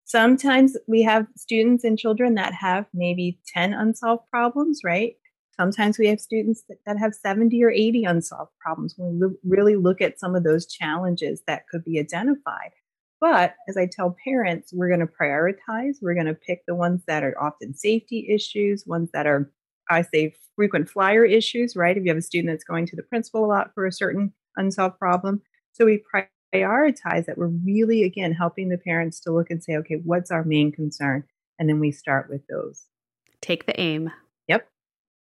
Sometimes 0.05 0.77
we 0.87 1.03
have 1.03 1.27
students 1.37 1.83
and 1.83 1.99
children 1.99 2.35
that 2.35 2.53
have 2.53 2.87
maybe 2.93 3.39
10 3.55 3.73
unsolved 3.73 4.29
problems, 4.31 4.81
right? 4.85 5.17
Sometimes 5.57 5.99
we 5.99 6.09
have 6.09 6.21
students 6.21 6.65
that, 6.69 6.79
that 6.87 6.99
have 6.99 7.15
70 7.15 7.63
or 7.63 7.71
80 7.71 8.05
unsolved 8.05 8.53
problems 8.61 8.95
when 8.97 9.19
we 9.19 9.29
really 9.49 9.77
look 9.77 10.01
at 10.01 10.19
some 10.19 10.35
of 10.35 10.45
those 10.45 10.67
challenges 10.67 11.43
that 11.47 11.69
could 11.69 11.85
be 11.85 11.99
identified. 11.99 12.73
But 13.21 13.55
as 13.69 13.77
I 13.77 13.87
tell 13.87 14.17
parents, 14.25 14.73
we're 14.73 14.89
going 14.89 15.01
to 15.01 15.07
prioritize. 15.07 15.97
We're 16.03 16.15
going 16.15 16.27
to 16.27 16.35
pick 16.35 16.65
the 16.67 16.75
ones 16.75 17.03
that 17.07 17.23
are 17.23 17.41
often 17.41 17.75
safety 17.75 18.27
issues, 18.29 18.85
ones 18.87 19.11
that 19.15 19.27
are, 19.27 19.51
I 19.89 20.03
say, 20.03 20.35
frequent 20.57 20.91
flyer 20.91 21.25
issues, 21.25 21.77
right? 21.77 21.97
If 21.97 22.05
you 22.05 22.11
have 22.11 22.19
a 22.19 22.23
student 22.23 22.53
that's 22.53 22.65
going 22.65 22.87
to 22.87 22.97
the 22.97 23.03
principal 23.03 23.45
a 23.45 23.47
lot 23.47 23.71
for 23.75 23.87
a 23.87 23.93
certain 23.93 24.33
unsolved 24.57 24.99
problem. 24.99 25.41
So 25.73 25.87
we 25.87 26.03
prioritize 26.55 27.27
that 27.27 27.37
we're 27.37 27.49
really, 27.49 28.05
again, 28.05 28.33
helping 28.33 28.69
the 28.69 28.79
parents 28.79 29.21
to 29.21 29.33
look 29.33 29.51
and 29.51 29.63
say, 29.63 29.77
okay, 29.77 29.97
what's 30.05 30.31
our 30.31 30.45
main 30.45 30.71
concern? 30.71 31.25
And 31.59 31.69
then 31.69 31.81
we 31.81 31.91
start 31.91 32.29
with 32.31 32.47
those. 32.47 32.87
Take 33.41 33.67
the 33.67 33.79
aim. 33.81 34.11
Yep 34.49 34.69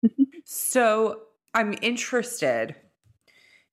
so 0.45 1.21
I'm 1.53 1.75
interested 1.81 2.75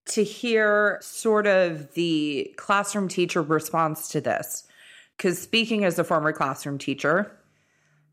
to 0.07 0.25
hear 0.25 0.99
sort 1.03 1.47
of 1.47 1.92
the 1.94 2.53
classroom 2.57 3.09
teacher 3.09 3.42
response 3.42 4.09
to 4.09 4.21
this. 4.21 4.64
Because 5.16 5.38
speaking 5.38 5.85
as 5.85 5.99
a 5.99 6.05
former 6.05 6.33
classroom 6.33 6.79
teacher, 6.79 7.37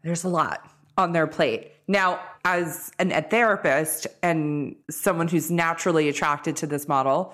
there's 0.04 0.24
a 0.24 0.30
lot 0.30 0.70
on 0.98 1.14
their 1.14 1.28
plate. 1.28 1.72
Now, 1.88 2.20
as 2.44 2.92
an, 3.00 3.12
a 3.12 3.22
therapist 3.22 4.08
and 4.24 4.76
someone 4.90 5.28
who's 5.28 5.52
naturally 5.52 6.10
attracted 6.10 6.56
to 6.58 6.68
this 6.68 6.88
model, 6.88 7.34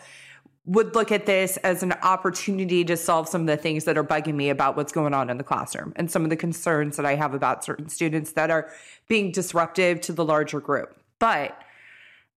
would 0.66 0.94
look 0.94 1.12
at 1.12 1.26
this 1.26 1.58
as 1.58 1.82
an 1.82 1.92
opportunity 2.04 2.86
to 2.86 2.96
solve 2.96 3.28
some 3.28 3.42
of 3.42 3.48
the 3.48 3.58
things 3.58 3.86
that 3.86 3.98
are 3.98 4.04
bugging 4.04 4.36
me 4.36 4.50
about 4.50 4.78
what's 4.78 4.92
going 4.92 5.14
on 5.14 5.30
in 5.30 5.38
the 5.38 5.44
classroom 5.44 5.92
and 5.96 6.12
some 6.12 6.24
of 6.24 6.30
the 6.30 6.36
concerns 6.36 6.98
that 6.98 7.06
I 7.06 7.16
have 7.16 7.34
about 7.34 7.64
certain 7.64 7.90
students 7.90 8.34
that 8.34 8.52
are 8.52 8.70
being 9.08 9.32
disruptive 9.32 10.02
to 10.02 10.14
the 10.14 10.24
larger 10.24 10.60
group. 10.60 10.96
But, 11.18 11.60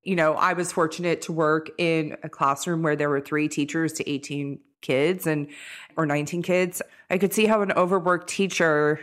you 0.03 0.17
know, 0.17 0.35
I 0.35 0.55
was 0.55 0.73
fortunate 0.73 1.21
to 1.23 1.33
work 1.33 1.71
in 1.77 2.17
a 2.23 2.31
classroom 2.31 2.83
where 2.83 2.97
there 2.97 3.11
were 3.11 3.21
three 3.21 3.49
teachers 3.49 3.93
to 3.95 4.11
18 4.11 4.59
kids 4.81 5.27
and 5.27 5.49
or 5.97 6.07
19 6.07 6.43
kids. 6.43 6.81
I 7.11 7.19
could 7.19 7.35
see 7.35 7.45
how 7.45 7.61
an 7.61 7.73
overworked 7.73 8.29
teacher 8.29 9.01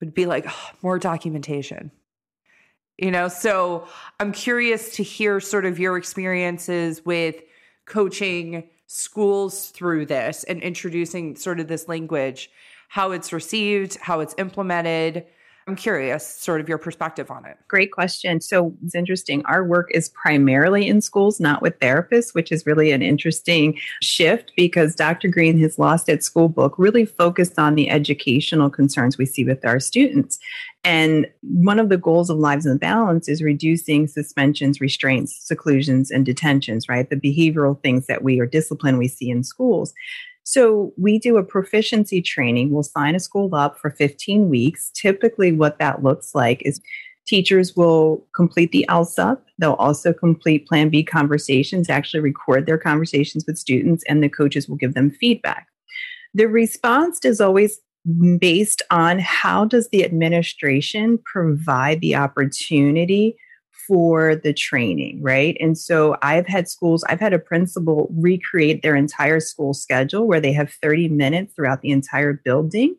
would 0.00 0.14
be 0.14 0.24
like, 0.24 0.46
oh, 0.48 0.70
more 0.80 0.98
documentation. 0.98 1.90
You 2.96 3.10
know, 3.10 3.28
so 3.28 3.88
I'm 4.20 4.32
curious 4.32 4.96
to 4.96 5.02
hear 5.02 5.40
sort 5.40 5.66
of 5.66 5.78
your 5.78 5.96
experiences 5.96 7.04
with 7.04 7.42
coaching 7.86 8.68
schools 8.86 9.70
through 9.70 10.06
this 10.06 10.44
and 10.44 10.62
introducing 10.62 11.36
sort 11.36 11.60
of 11.60 11.68
this 11.68 11.88
language, 11.88 12.50
how 12.88 13.12
it's 13.12 13.32
received, 13.32 13.96
how 13.96 14.20
it's 14.20 14.34
implemented. 14.38 15.26
I'm 15.66 15.76
curious, 15.76 16.26
sort 16.26 16.60
of 16.60 16.68
your 16.68 16.76
perspective 16.76 17.30
on 17.30 17.46
it. 17.46 17.56
Great 17.68 17.90
question. 17.90 18.42
So 18.42 18.74
it's 18.84 18.94
interesting. 18.94 19.42
Our 19.46 19.64
work 19.64 19.90
is 19.94 20.10
primarily 20.10 20.86
in 20.86 21.00
schools, 21.00 21.40
not 21.40 21.62
with 21.62 21.78
therapists, 21.80 22.34
which 22.34 22.52
is 22.52 22.66
really 22.66 22.90
an 22.90 23.00
interesting 23.00 23.78
shift 24.02 24.52
because 24.56 24.94
Dr. 24.94 25.28
Greene, 25.28 25.56
his 25.56 25.78
Lost 25.78 26.10
at 26.10 26.22
School 26.22 26.50
book, 26.50 26.74
really 26.76 27.06
focused 27.06 27.58
on 27.58 27.76
the 27.76 27.88
educational 27.88 28.68
concerns 28.68 29.16
we 29.16 29.24
see 29.24 29.44
with 29.44 29.64
our 29.64 29.80
students. 29.80 30.38
And 30.84 31.26
one 31.40 31.78
of 31.78 31.88
the 31.88 31.96
goals 31.96 32.28
of 32.28 32.36
Lives 32.36 32.66
in 32.66 32.76
Balance 32.76 33.26
is 33.26 33.42
reducing 33.42 34.06
suspensions, 34.06 34.82
restraints, 34.82 35.34
seclusions, 35.46 36.10
and 36.10 36.26
detentions, 36.26 36.90
right? 36.90 37.08
The 37.08 37.16
behavioral 37.16 37.80
things 37.80 38.06
that 38.06 38.22
we 38.22 38.38
or 38.38 38.44
discipline 38.44 38.98
we 38.98 39.08
see 39.08 39.30
in 39.30 39.42
schools. 39.42 39.94
So 40.44 40.92
we 40.98 41.18
do 41.18 41.38
a 41.38 41.42
proficiency 41.42 42.20
training. 42.20 42.70
We'll 42.70 42.82
sign 42.82 43.14
a 43.14 43.20
school 43.20 43.54
up 43.54 43.78
for 43.78 43.90
15 43.90 44.48
weeks. 44.48 44.90
Typically, 44.94 45.52
what 45.52 45.78
that 45.78 46.02
looks 46.02 46.34
like 46.34 46.62
is 46.64 46.80
teachers 47.26 47.74
will 47.74 48.24
complete 48.34 48.70
the 48.70 48.86
ALSUP. 48.90 49.38
They'll 49.58 49.72
also 49.74 50.12
complete 50.12 50.66
Plan 50.66 50.90
B 50.90 51.02
conversations, 51.02 51.88
actually 51.88 52.20
record 52.20 52.66
their 52.66 52.78
conversations 52.78 53.44
with 53.46 53.58
students, 53.58 54.04
and 54.06 54.22
the 54.22 54.28
coaches 54.28 54.68
will 54.68 54.76
give 54.76 54.94
them 54.94 55.10
feedback. 55.10 55.66
The 56.34 56.46
response 56.46 57.24
is 57.24 57.40
always 57.40 57.80
based 58.38 58.82
on 58.90 59.18
how 59.20 59.64
does 59.64 59.88
the 59.88 60.04
administration 60.04 61.18
provide 61.24 62.02
the 62.02 62.16
opportunity 62.16 63.36
for 63.86 64.36
the 64.36 64.52
training, 64.52 65.22
right? 65.22 65.56
And 65.60 65.76
so 65.76 66.16
I've 66.22 66.46
had 66.46 66.68
schools, 66.68 67.04
I've 67.08 67.20
had 67.20 67.32
a 67.32 67.38
principal 67.38 68.08
recreate 68.16 68.82
their 68.82 68.96
entire 68.96 69.40
school 69.40 69.74
schedule 69.74 70.26
where 70.26 70.40
they 70.40 70.52
have 70.52 70.72
30 70.82 71.08
minutes 71.08 71.54
throughout 71.54 71.82
the 71.82 71.90
entire 71.90 72.32
building 72.32 72.96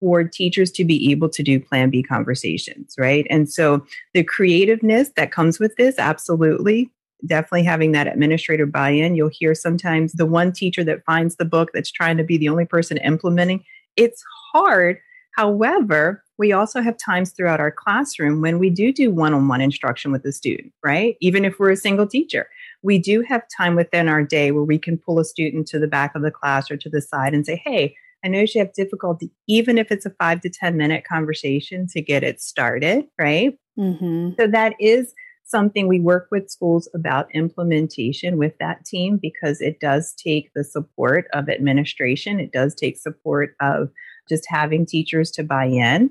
for 0.00 0.22
teachers 0.24 0.70
to 0.72 0.84
be 0.84 1.10
able 1.10 1.28
to 1.28 1.42
do 1.42 1.58
plan 1.58 1.90
B 1.90 2.02
conversations, 2.02 2.94
right? 2.98 3.26
And 3.30 3.50
so 3.50 3.84
the 4.14 4.22
creativeness 4.22 5.10
that 5.16 5.32
comes 5.32 5.58
with 5.58 5.74
this, 5.76 5.98
absolutely. 5.98 6.90
Definitely 7.26 7.64
having 7.64 7.92
that 7.92 8.06
administrator 8.06 8.66
buy 8.66 8.90
in. 8.90 9.16
You'll 9.16 9.30
hear 9.32 9.54
sometimes 9.54 10.12
the 10.12 10.26
one 10.26 10.52
teacher 10.52 10.84
that 10.84 11.04
finds 11.04 11.34
the 11.34 11.44
book 11.44 11.70
that's 11.74 11.90
trying 11.90 12.16
to 12.16 12.22
be 12.22 12.36
the 12.36 12.48
only 12.48 12.64
person 12.64 12.96
implementing. 12.98 13.64
It's 13.96 14.22
hard. 14.52 14.98
However, 15.34 16.22
we 16.38 16.52
also 16.52 16.80
have 16.80 16.96
times 16.96 17.32
throughout 17.32 17.60
our 17.60 17.72
classroom 17.72 18.40
when 18.40 18.58
we 18.58 18.70
do 18.70 18.92
do 18.92 19.10
one 19.10 19.34
on 19.34 19.48
one 19.48 19.60
instruction 19.60 20.12
with 20.12 20.22
the 20.22 20.32
student, 20.32 20.72
right? 20.84 21.16
Even 21.20 21.44
if 21.44 21.58
we're 21.58 21.72
a 21.72 21.76
single 21.76 22.06
teacher, 22.06 22.48
we 22.82 22.98
do 22.98 23.22
have 23.22 23.42
time 23.56 23.74
within 23.74 24.08
our 24.08 24.22
day 24.22 24.52
where 24.52 24.62
we 24.62 24.78
can 24.78 24.96
pull 24.96 25.18
a 25.18 25.24
student 25.24 25.66
to 25.68 25.78
the 25.78 25.88
back 25.88 26.14
of 26.14 26.22
the 26.22 26.30
class 26.30 26.70
or 26.70 26.76
to 26.76 26.88
the 26.88 27.02
side 27.02 27.34
and 27.34 27.44
say, 27.44 27.60
hey, 27.64 27.96
I 28.24 28.28
know 28.28 28.40
you 28.40 28.60
have 28.60 28.72
difficulty, 28.72 29.30
even 29.46 29.78
if 29.78 29.90
it's 29.90 30.06
a 30.06 30.10
five 30.10 30.40
to 30.42 30.50
10 30.50 30.76
minute 30.76 31.04
conversation 31.04 31.86
to 31.88 32.00
get 32.00 32.22
it 32.22 32.40
started, 32.40 33.04
right? 33.18 33.56
Mm-hmm. 33.78 34.30
So 34.38 34.46
that 34.48 34.74
is 34.80 35.12
something 35.44 35.88
we 35.88 36.00
work 36.00 36.28
with 36.30 36.50
schools 36.50 36.88
about 36.94 37.34
implementation 37.34 38.36
with 38.36 38.52
that 38.58 38.84
team 38.84 39.18
because 39.20 39.60
it 39.60 39.80
does 39.80 40.14
take 40.14 40.50
the 40.54 40.62
support 40.62 41.26
of 41.32 41.48
administration. 41.48 42.38
It 42.38 42.52
does 42.52 42.74
take 42.74 42.98
support 42.98 43.54
of 43.60 43.88
just 44.28 44.44
having 44.48 44.84
teachers 44.84 45.30
to 45.32 45.42
buy 45.42 45.64
in. 45.64 46.10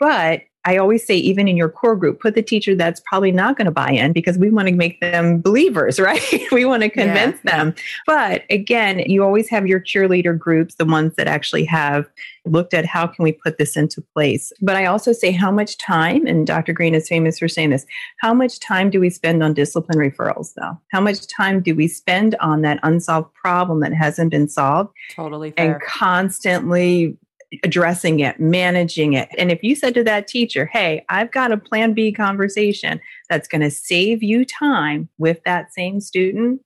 But 0.00 0.42
I 0.66 0.76
always 0.76 1.06
say, 1.06 1.16
even 1.16 1.48
in 1.48 1.56
your 1.56 1.70
core 1.70 1.96
group, 1.96 2.20
put 2.20 2.34
the 2.34 2.42
teacher 2.42 2.74
that's 2.74 3.00
probably 3.06 3.32
not 3.32 3.56
going 3.56 3.64
to 3.64 3.70
buy 3.70 3.90
in 3.90 4.12
because 4.12 4.36
we 4.36 4.50
want 4.50 4.68
to 4.68 4.74
make 4.74 5.00
them 5.00 5.40
believers, 5.40 5.98
right? 6.00 6.22
we 6.52 6.64
want 6.64 6.82
to 6.82 6.90
convince 6.90 7.38
yeah. 7.44 7.56
them. 7.56 7.74
But 8.06 8.42
again, 8.50 8.98
you 9.00 9.24
always 9.24 9.48
have 9.48 9.66
your 9.66 9.80
cheerleader 9.80 10.38
groups, 10.38 10.74
the 10.74 10.84
ones 10.84 11.14
that 11.16 11.26
actually 11.26 11.64
have 11.64 12.06
looked 12.44 12.74
at 12.74 12.84
how 12.84 13.06
can 13.06 13.22
we 13.22 13.32
put 13.32 13.56
this 13.56 13.76
into 13.76 14.02
place. 14.14 14.52
But 14.60 14.76
I 14.76 14.84
also 14.84 15.12
say 15.12 15.30
how 15.30 15.50
much 15.50 15.78
time, 15.78 16.26
and 16.26 16.46
Dr. 16.46 16.72
Greene 16.72 16.94
is 16.94 17.08
famous 17.08 17.38
for 17.38 17.48
saying 17.48 17.70
this, 17.70 17.86
how 18.18 18.34
much 18.34 18.60
time 18.60 18.90
do 18.90 19.00
we 19.00 19.08
spend 19.08 19.42
on 19.42 19.54
discipline 19.54 19.98
referrals 19.98 20.52
though? 20.54 20.78
How 20.90 21.00
much 21.00 21.26
time 21.26 21.62
do 21.62 21.74
we 21.74 21.88
spend 21.88 22.34
on 22.36 22.60
that 22.62 22.80
unsolved 22.82 23.32
problem 23.34 23.80
that 23.80 23.94
hasn't 23.94 24.30
been 24.30 24.48
solved? 24.48 24.90
Totally 25.14 25.52
fair. 25.52 25.74
And 25.74 25.82
constantly 25.82 27.16
addressing 27.64 28.20
it, 28.20 28.38
managing 28.38 29.14
it. 29.14 29.28
And 29.36 29.50
if 29.50 29.62
you 29.62 29.74
said 29.74 29.94
to 29.94 30.04
that 30.04 30.28
teacher, 30.28 30.66
hey, 30.66 31.04
I've 31.08 31.32
got 31.32 31.52
a 31.52 31.56
plan 31.56 31.94
B 31.94 32.12
conversation 32.12 33.00
that's 33.28 33.48
going 33.48 33.62
to 33.62 33.70
save 33.70 34.22
you 34.22 34.44
time 34.44 35.08
with 35.18 35.42
that 35.44 35.72
same 35.72 36.00
student, 36.00 36.60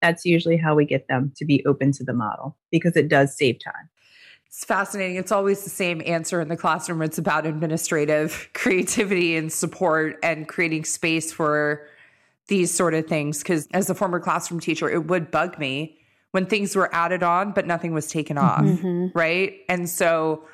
that's 0.00 0.24
usually 0.24 0.56
how 0.56 0.74
we 0.74 0.84
get 0.84 1.06
them 1.08 1.32
to 1.36 1.44
be 1.44 1.64
open 1.66 1.92
to 1.92 2.04
the 2.04 2.12
model 2.12 2.56
because 2.70 2.96
it 2.96 3.08
does 3.08 3.36
save 3.36 3.58
time. 3.62 3.88
It's 4.46 4.64
fascinating. 4.64 5.16
It's 5.16 5.32
always 5.32 5.64
the 5.64 5.70
same 5.70 6.02
answer 6.04 6.40
in 6.40 6.48
the 6.48 6.56
classroom. 6.56 7.00
It's 7.02 7.18
about 7.18 7.46
administrative 7.46 8.50
creativity 8.54 9.36
and 9.36 9.52
support 9.52 10.18
and 10.22 10.48
creating 10.48 10.84
space 10.84 11.32
for 11.32 11.86
these 12.48 12.70
sort 12.70 12.92
of 12.94 13.06
things. 13.06 13.38
Because 13.38 13.66
as 13.72 13.88
a 13.88 13.94
former 13.94 14.20
classroom 14.20 14.60
teacher, 14.60 14.90
it 14.90 15.06
would 15.06 15.30
bug 15.30 15.58
me 15.58 15.98
when 16.32 16.46
things 16.46 16.74
were 16.74 16.92
added 16.94 17.22
on, 17.22 17.52
but 17.52 17.66
nothing 17.66 17.94
was 17.94 18.08
taken 18.08 18.36
off. 18.36 18.62
Mm-hmm. 18.62 19.16
Right. 19.16 19.60
And 19.68 19.88
so 19.88 20.44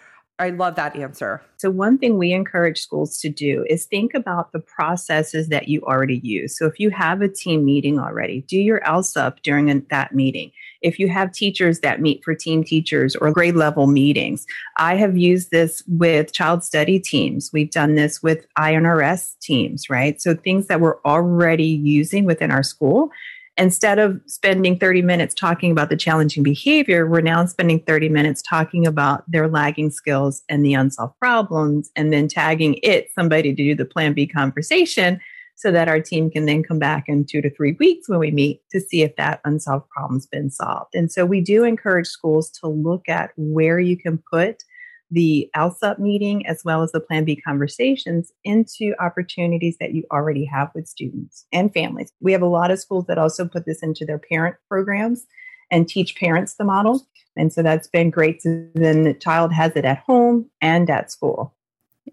I 0.41 0.51
love 0.51 0.77
that 0.77 0.95
answer. 0.95 1.43
So, 1.57 1.69
one 1.69 1.99
thing 1.99 2.17
we 2.17 2.33
encourage 2.33 2.81
schools 2.81 3.19
to 3.21 3.29
do 3.29 3.65
is 3.69 3.87
think 3.87 4.15
about 4.15 4.53
the 4.53 4.61
processes 4.61 5.49
that 5.49 5.67
you 5.69 5.83
already 5.83 6.21
use. 6.23 6.57
So, 6.57 6.67
if 6.67 6.79
you 6.79 6.91
have 6.91 7.23
a 7.23 7.29
team 7.29 7.65
meeting 7.65 7.99
already, 7.99 8.43
do 8.43 8.57
your 8.57 8.81
ALSUP 8.83 9.43
during 9.43 9.85
that 9.91 10.15
meeting. 10.15 10.53
If 10.81 11.01
you 11.01 11.09
have 11.09 11.33
teachers 11.33 11.81
that 11.81 12.01
meet 12.01 12.23
for 12.23 12.37
team 12.37 12.63
teachers 12.63 13.17
or 13.17 13.33
grade 13.33 13.57
level 13.57 13.89
meetings, 13.89 14.47
I 14.77 14.95
have 14.95 15.19
used 15.19 15.51
this 15.51 15.83
with 15.89 16.33
child 16.33 16.63
study 16.63 17.01
teams. 17.01 17.51
We've 17.53 17.71
done 17.71 17.97
this 17.97 18.23
with 18.23 18.47
I&RS 18.55 19.35
teams, 19.41 19.91
right? 19.91 20.23
So, 20.23 20.37
things 20.37 20.69
that 20.69 20.81
we're 20.81 21.01
already 21.05 21.67
using 21.67 22.27
within 22.27 22.53
our 22.53 22.63
school 22.63 23.11
instead 23.59 23.99
of 23.99 24.21
spending 24.27 24.79
30 24.79 25.03
minutes 25.03 25.35
talking 25.35 25.71
about 25.71 25.91
the 25.91 25.97
challenging 25.97 26.43
behavior, 26.43 27.07
we're 27.07 27.21
now 27.21 27.45
spending 27.45 27.81
30 27.81 28.09
minutes 28.09 28.41
talking 28.41 28.87
about 28.87 29.25
their 29.31 29.49
lagging 29.49 29.91
skills 29.91 30.43
and 30.49 30.65
the 30.65 30.75
unsolved 30.75 31.19
problems, 31.19 31.91
and 31.97 32.13
then 32.13 32.29
tagging 32.29 32.79
it, 32.83 33.11
somebody 33.15 33.55
to 33.55 33.63
do 33.63 33.75
the 33.75 33.85
plan 33.85 34.15
B 34.15 34.27
conversation, 34.27 35.21
so 35.57 35.73
that 35.73 35.89
our 35.89 36.01
team 36.01 36.31
can 36.31 36.47
then 36.47 36.63
come 36.63 36.79
back 36.79 37.05
in 37.09 37.25
two 37.25 37.43
to 37.43 37.51
three 37.51 37.77
weeks 37.81 38.09
when 38.09 38.21
we 38.21 38.31
meet 38.31 38.63
to 38.71 38.81
see 38.81 39.03
if 39.03 39.17
that 39.17 39.41
unsolved 39.45 39.89
problem's 39.91 40.27
been 40.27 40.51
solved. 40.51 40.95
And 40.95 41.11
so 41.11 41.27
we 41.27 41.41
do 41.41 41.65
encourage 41.65 42.07
schools 42.07 42.49
to 42.61 42.69
look 42.69 43.09
at 43.09 43.33
where 43.37 43.81
you 43.81 43.97
can 43.97 44.23
put 44.31 44.63
the 45.11 45.51
ALSUP 45.57 45.99
meeting 45.99 46.47
as 46.47 46.63
well 46.65 46.83
as 46.83 46.93
the 46.93 47.01
Plan 47.01 47.25
B 47.25 47.37
conversations 47.37 48.33
into 48.45 48.95
opportunities 49.01 49.77
that 49.81 49.95
you 49.95 50.05
already 50.13 50.45
have 50.45 50.71
with 50.75 50.87
students 50.87 51.47
and 51.53 51.73
families. 51.73 52.13
We 52.21 52.33
have 52.33 52.43
a 52.43 52.47
lot 52.47 52.71
of 52.71 52.79
schools 52.79 53.07
that 53.07 53.19
also 53.19 53.47
put 53.47 53.67
this 53.67 53.83
into 53.83 54.05
their 54.05 54.19
parent 54.19 54.57
programs 54.69 55.27
and 55.71 55.89
teach 55.89 56.17
parents 56.17 56.55
the 56.55 56.65
model. 56.65 57.07
And 57.37 57.53
so 57.53 57.63
that's 57.63 57.89
been 57.89 58.11
great. 58.11 58.43
So 58.43 58.67
then 58.75 59.05
the 59.05 59.15
child 59.15 59.53
has 59.53 59.77
it 59.77 59.85
at 59.85 59.99
home 59.99 60.51
and 60.61 60.91
at 60.91 61.11
school. 61.11 61.55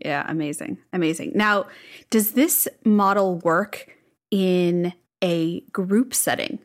Yeah, 0.03 0.25
amazing. 0.27 0.77
Amazing. 0.93 1.31
Now, 1.35 1.67
does 2.09 2.31
this 2.31 2.67
model 2.83 3.39
work 3.39 3.89
in 4.29 4.93
a 5.21 5.61
group 5.71 6.13
setting? 6.13 6.59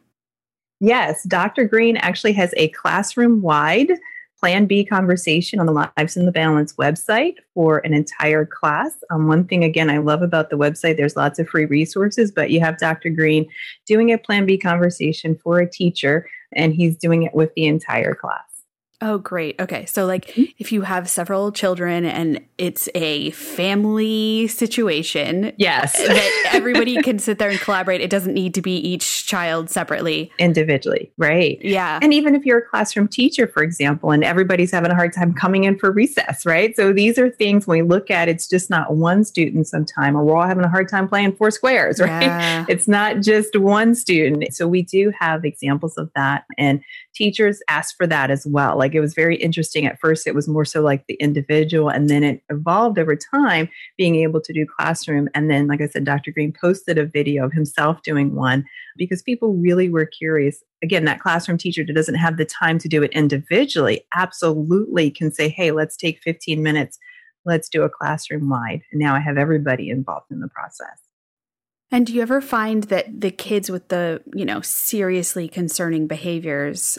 Yes, 0.80 1.24
Dr. 1.24 1.66
Greene 1.66 1.96
actually 1.98 2.32
has 2.32 2.54
a 2.56 2.68
classroom 2.68 3.42
wide 3.42 3.92
Plan 4.40 4.64
B 4.64 4.86
conversation 4.86 5.60
on 5.60 5.66
the 5.66 5.72
Lives 5.72 6.16
in 6.16 6.24
the 6.24 6.32
Balance 6.32 6.72
website 6.72 7.34
for 7.52 7.78
an 7.84 7.92
entire 7.92 8.46
class. 8.46 8.92
Um, 9.10 9.28
one 9.28 9.44
thing, 9.44 9.62
again, 9.62 9.90
I 9.90 9.98
love 9.98 10.22
about 10.22 10.48
the 10.48 10.56
website, 10.56 10.96
there's 10.96 11.14
lots 11.14 11.38
of 11.38 11.46
free 11.46 11.66
resources, 11.66 12.32
but 12.32 12.50
you 12.50 12.58
have 12.60 12.78
Dr. 12.78 13.10
Greene 13.10 13.46
doing 13.86 14.10
a 14.10 14.16
Plan 14.16 14.46
B 14.46 14.56
conversation 14.56 15.36
for 15.36 15.58
a 15.58 15.70
teacher, 15.70 16.26
and 16.56 16.74
he's 16.74 16.96
doing 16.96 17.22
it 17.24 17.34
with 17.34 17.52
the 17.54 17.66
entire 17.66 18.14
class. 18.14 18.49
Oh, 19.02 19.16
great. 19.16 19.58
Okay. 19.58 19.86
So, 19.86 20.04
like, 20.04 20.26
mm-hmm. 20.26 20.44
if 20.58 20.72
you 20.72 20.82
have 20.82 21.08
several 21.08 21.52
children 21.52 22.04
and 22.04 22.40
it's 22.58 22.86
a 22.94 23.30
family 23.30 24.46
situation, 24.46 25.52
yes, 25.56 25.96
that 25.96 26.50
everybody 26.52 27.00
can 27.02 27.18
sit 27.18 27.38
there 27.38 27.48
and 27.48 27.58
collaborate. 27.60 28.02
It 28.02 28.10
doesn't 28.10 28.34
need 28.34 28.52
to 28.54 28.62
be 28.62 28.76
each 28.76 29.26
child 29.26 29.70
separately, 29.70 30.30
individually, 30.38 31.10
right? 31.16 31.58
Yeah. 31.62 31.98
And 32.02 32.12
even 32.12 32.34
if 32.34 32.44
you're 32.44 32.58
a 32.58 32.66
classroom 32.66 33.08
teacher, 33.08 33.48
for 33.48 33.62
example, 33.62 34.10
and 34.10 34.22
everybody's 34.22 34.70
having 34.70 34.90
a 34.90 34.94
hard 34.94 35.14
time 35.14 35.32
coming 35.32 35.64
in 35.64 35.78
for 35.78 35.90
recess, 35.90 36.44
right? 36.44 36.76
So, 36.76 36.92
these 36.92 37.18
are 37.18 37.30
things 37.30 37.66
when 37.66 37.78
we 37.78 37.88
look 37.88 38.10
at 38.10 38.28
it's 38.28 38.46
just 38.46 38.68
not 38.68 38.96
one 38.96 39.24
student 39.24 39.66
sometime, 39.66 40.14
or 40.14 40.24
we're 40.24 40.36
all 40.36 40.46
having 40.46 40.64
a 40.64 40.68
hard 40.68 40.90
time 40.90 41.08
playing 41.08 41.36
four 41.36 41.50
squares, 41.50 42.00
right? 42.00 42.22
Yeah. 42.22 42.66
It's 42.68 42.86
not 42.86 43.20
just 43.20 43.58
one 43.58 43.94
student. 43.94 44.54
So, 44.54 44.68
we 44.68 44.82
do 44.82 45.10
have 45.18 45.46
examples 45.46 45.96
of 45.96 46.10
that. 46.14 46.44
And 46.58 46.82
teachers 47.14 47.60
ask 47.68 47.96
for 47.96 48.06
that 48.06 48.30
as 48.30 48.46
well. 48.46 48.78
Like 48.78 48.94
it 48.94 49.00
was 49.00 49.14
very 49.14 49.36
interesting. 49.36 49.86
At 49.86 50.00
first, 50.00 50.26
it 50.26 50.34
was 50.34 50.48
more 50.48 50.64
so 50.64 50.82
like 50.82 51.04
the 51.06 51.14
individual, 51.14 51.88
and 51.88 52.08
then 52.08 52.22
it 52.22 52.42
evolved 52.50 52.98
over 52.98 53.16
time, 53.16 53.68
being 53.96 54.16
able 54.16 54.40
to 54.40 54.52
do 54.52 54.66
classroom. 54.78 55.28
And 55.34 55.50
then, 55.50 55.66
like 55.66 55.80
I 55.80 55.86
said, 55.86 56.04
Dr. 56.04 56.30
Greene 56.30 56.52
posted 56.58 56.98
a 56.98 57.06
video 57.06 57.44
of 57.44 57.52
himself 57.52 58.02
doing 58.02 58.34
one 58.34 58.64
because 58.96 59.22
people 59.22 59.54
really 59.54 59.88
were 59.88 60.06
curious. 60.06 60.62
Again, 60.82 61.04
that 61.04 61.20
classroom 61.20 61.58
teacher 61.58 61.84
that 61.86 61.92
doesn't 61.92 62.14
have 62.14 62.36
the 62.36 62.44
time 62.44 62.78
to 62.78 62.88
do 62.88 63.02
it 63.02 63.12
individually 63.12 64.06
absolutely 64.14 65.10
can 65.10 65.32
say, 65.32 65.48
hey, 65.48 65.72
let's 65.72 65.96
take 65.96 66.20
15 66.22 66.62
minutes. 66.62 66.98
Let's 67.44 67.68
do 67.68 67.82
a 67.82 67.90
classroom 67.90 68.48
wide. 68.48 68.82
And 68.92 69.00
now 69.00 69.14
I 69.14 69.20
have 69.20 69.38
everybody 69.38 69.90
involved 69.90 70.30
in 70.30 70.40
the 70.40 70.48
process. 70.48 71.09
And 71.92 72.06
do 72.06 72.14
you 72.14 72.22
ever 72.22 72.40
find 72.40 72.84
that 72.84 73.20
the 73.20 73.30
kids 73.30 73.70
with 73.70 73.88
the, 73.88 74.22
you 74.34 74.44
know, 74.44 74.60
seriously 74.60 75.48
concerning 75.48 76.06
behaviors 76.06 76.98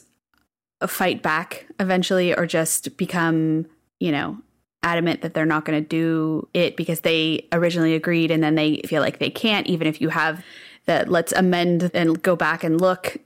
uh, 0.82 0.88
fight 0.88 1.21
back 1.21 1.67
eventually 1.80 2.36
or 2.36 2.45
just 2.45 2.97
become, 2.97 3.67
you 3.99 4.12
know, 4.12 4.38
adamant 4.84 5.21
that 5.21 5.34
they're 5.34 5.45
not 5.45 5.63
going 5.63 5.82
to 5.82 5.88
do 5.88 6.47
it 6.54 6.75
because 6.75 7.01
they 7.01 7.47
originally 7.51 7.93
agreed 7.93 8.32
and 8.32 8.43
then 8.43 8.56
they 8.56 8.82
feel 8.86 9.01
like 9.01 9.19
they 9.19 9.30
can't, 9.30 9.67
even 9.67 9.88
if 9.88 10.01
you 10.01 10.10
have 10.10 10.43
that 10.86 11.10
let's 11.10 11.32
amend 11.34 11.91
and 11.93 12.21
go 12.23 12.36
back 12.36 12.63
and 12.63 12.82
look 12.82 13.17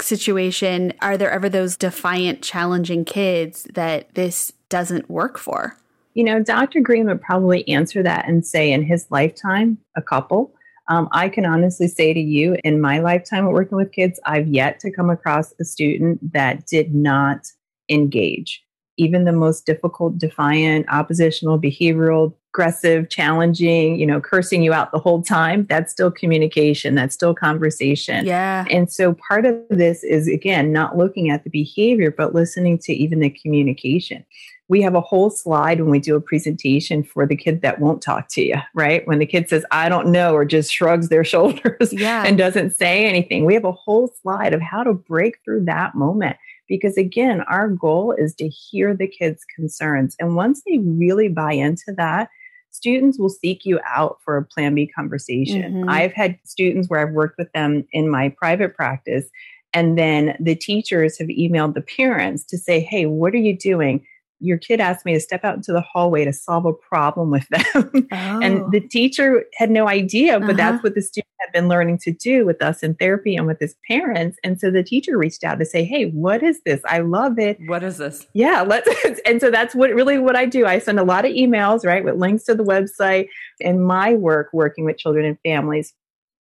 situation? 0.00 0.92
Are 1.00 1.16
there 1.16 1.30
ever 1.30 1.48
those 1.48 1.76
defiant, 1.76 2.42
challenging 2.42 3.04
kids 3.04 3.64
that 3.74 4.14
this 4.14 4.52
doesn't 4.68 5.08
work 5.08 5.38
for? 5.38 5.76
You 6.14 6.24
know, 6.24 6.42
Dr. 6.42 6.80
Greene 6.80 7.06
would 7.06 7.22
probably 7.22 7.68
answer 7.68 8.02
that 8.02 8.28
and 8.28 8.46
say 8.46 8.72
in 8.72 8.84
his 8.84 9.06
lifetime, 9.10 9.78
a 9.96 10.02
couple. 10.02 10.53
Um, 10.88 11.08
I 11.12 11.28
can 11.28 11.46
honestly 11.46 11.88
say 11.88 12.12
to 12.12 12.20
you, 12.20 12.56
in 12.64 12.80
my 12.80 12.98
lifetime 12.98 13.46
of 13.46 13.52
working 13.52 13.76
with 13.76 13.92
kids, 13.92 14.20
I've 14.26 14.48
yet 14.48 14.80
to 14.80 14.90
come 14.90 15.10
across 15.10 15.54
a 15.60 15.64
student 15.64 16.32
that 16.32 16.66
did 16.66 16.94
not 16.94 17.46
engage. 17.88 18.62
Even 18.96 19.24
the 19.24 19.32
most 19.32 19.66
difficult, 19.66 20.18
defiant, 20.18 20.86
oppositional, 20.88 21.58
behavioral, 21.58 22.34
aggressive, 22.54 23.08
challenging, 23.08 23.98
you 23.98 24.06
know, 24.06 24.20
cursing 24.20 24.62
you 24.62 24.72
out 24.72 24.92
the 24.92 24.98
whole 25.00 25.22
time, 25.22 25.66
that's 25.68 25.90
still 25.90 26.10
communication, 26.10 26.94
that's 26.94 27.14
still 27.14 27.34
conversation. 27.34 28.24
Yeah. 28.24 28.64
And 28.70 28.92
so 28.92 29.14
part 29.14 29.46
of 29.46 29.56
this 29.70 30.04
is, 30.04 30.28
again, 30.28 30.70
not 30.70 30.96
looking 30.96 31.30
at 31.30 31.42
the 31.42 31.50
behavior, 31.50 32.12
but 32.16 32.34
listening 32.34 32.78
to 32.84 32.92
even 32.92 33.18
the 33.18 33.30
communication 33.30 34.24
we 34.68 34.80
have 34.80 34.94
a 34.94 35.00
whole 35.00 35.30
slide 35.30 35.80
when 35.80 35.90
we 35.90 35.98
do 35.98 36.16
a 36.16 36.20
presentation 36.20 37.02
for 37.02 37.26
the 37.26 37.36
kid 37.36 37.60
that 37.60 37.80
won't 37.80 38.00
talk 38.00 38.28
to 38.28 38.42
you, 38.42 38.56
right? 38.74 39.06
When 39.06 39.18
the 39.18 39.26
kid 39.26 39.48
says, 39.48 39.64
I 39.70 39.88
don't 39.88 40.08
know, 40.08 40.34
or 40.34 40.44
just 40.44 40.72
shrugs 40.72 41.08
their 41.08 41.24
shoulders 41.24 41.92
yeah. 41.92 42.24
and 42.26 42.38
doesn't 42.38 42.74
say 42.74 43.04
anything. 43.04 43.44
We 43.44 43.54
have 43.54 43.64
a 43.64 43.72
whole 43.72 44.14
slide 44.22 44.54
of 44.54 44.62
how 44.62 44.82
to 44.82 44.94
break 44.94 45.38
through 45.44 45.64
that 45.66 45.94
moment. 45.94 46.36
Because 46.66 46.96
again, 46.96 47.42
our 47.42 47.68
goal 47.68 48.12
is 48.16 48.34
to 48.36 48.48
hear 48.48 48.94
the 48.94 49.06
kids' 49.06 49.44
concerns. 49.54 50.16
And 50.18 50.34
once 50.34 50.62
they 50.66 50.78
really 50.78 51.28
buy 51.28 51.52
into 51.52 51.92
that, 51.98 52.30
students 52.70 53.18
will 53.18 53.28
seek 53.28 53.66
you 53.66 53.80
out 53.86 54.18
for 54.24 54.38
a 54.38 54.44
plan 54.44 54.74
B 54.74 54.86
conversation. 54.86 55.62
Mm-hmm. 55.62 55.90
I've 55.90 56.14
had 56.14 56.38
students 56.44 56.88
where 56.88 57.00
I've 57.00 57.12
worked 57.12 57.36
with 57.36 57.52
them 57.52 57.86
in 57.92 58.10
my 58.10 58.30
private 58.30 58.74
practice, 58.74 59.26
and 59.74 59.98
then 59.98 60.36
the 60.40 60.54
teachers 60.54 61.18
have 61.18 61.28
emailed 61.28 61.74
the 61.74 61.82
parents 61.82 62.44
to 62.44 62.56
say, 62.56 62.80
Hey, 62.80 63.06
what 63.06 63.34
are 63.34 63.38
you 63.38 63.56
doing? 63.56 64.04
Your 64.40 64.58
kid 64.58 64.80
asked 64.80 65.04
me 65.04 65.14
to 65.14 65.20
step 65.20 65.44
out 65.44 65.56
into 65.56 65.72
the 65.72 65.80
hallway 65.80 66.24
to 66.24 66.32
solve 66.32 66.66
a 66.66 66.72
problem 66.72 67.30
with 67.30 67.46
them. 67.48 68.08
Oh. 68.12 68.40
and 68.40 68.70
the 68.70 68.80
teacher 68.80 69.44
had 69.54 69.70
no 69.70 69.88
idea, 69.88 70.38
but 70.38 70.50
uh-huh. 70.50 70.56
that's 70.56 70.84
what 70.84 70.94
the 70.94 71.02
student 71.02 71.30
had 71.40 71.52
been 71.52 71.68
learning 71.68 71.98
to 71.98 72.12
do 72.12 72.44
with 72.44 72.62
us 72.62 72.82
in 72.82 72.94
therapy 72.94 73.34
and 73.34 73.46
with 73.46 73.58
his 73.58 73.74
parents. 73.88 74.38
And 74.44 74.60
so 74.60 74.70
the 74.70 74.82
teacher 74.82 75.18
reached 75.18 75.42
out 75.42 75.58
to 75.58 75.64
say, 75.64 75.84
Hey, 75.84 76.10
what 76.10 76.42
is 76.42 76.60
this? 76.64 76.80
I 76.84 77.00
love 77.00 77.38
it. 77.38 77.58
What 77.66 77.82
is 77.82 77.98
this? 77.98 78.26
Yeah, 78.34 78.62
let's 78.62 78.88
and 79.26 79.40
so 79.40 79.50
that's 79.50 79.74
what 79.74 79.90
really 79.90 80.18
what 80.18 80.36
I 80.36 80.46
do. 80.46 80.66
I 80.66 80.78
send 80.78 81.00
a 81.00 81.04
lot 81.04 81.24
of 81.24 81.32
emails, 81.32 81.84
right, 81.84 82.04
with 82.04 82.16
links 82.16 82.44
to 82.44 82.54
the 82.54 82.64
website 82.64 83.28
and 83.60 83.84
my 83.84 84.14
work 84.14 84.50
working 84.52 84.84
with 84.84 84.98
children 84.98 85.24
and 85.24 85.38
families 85.44 85.94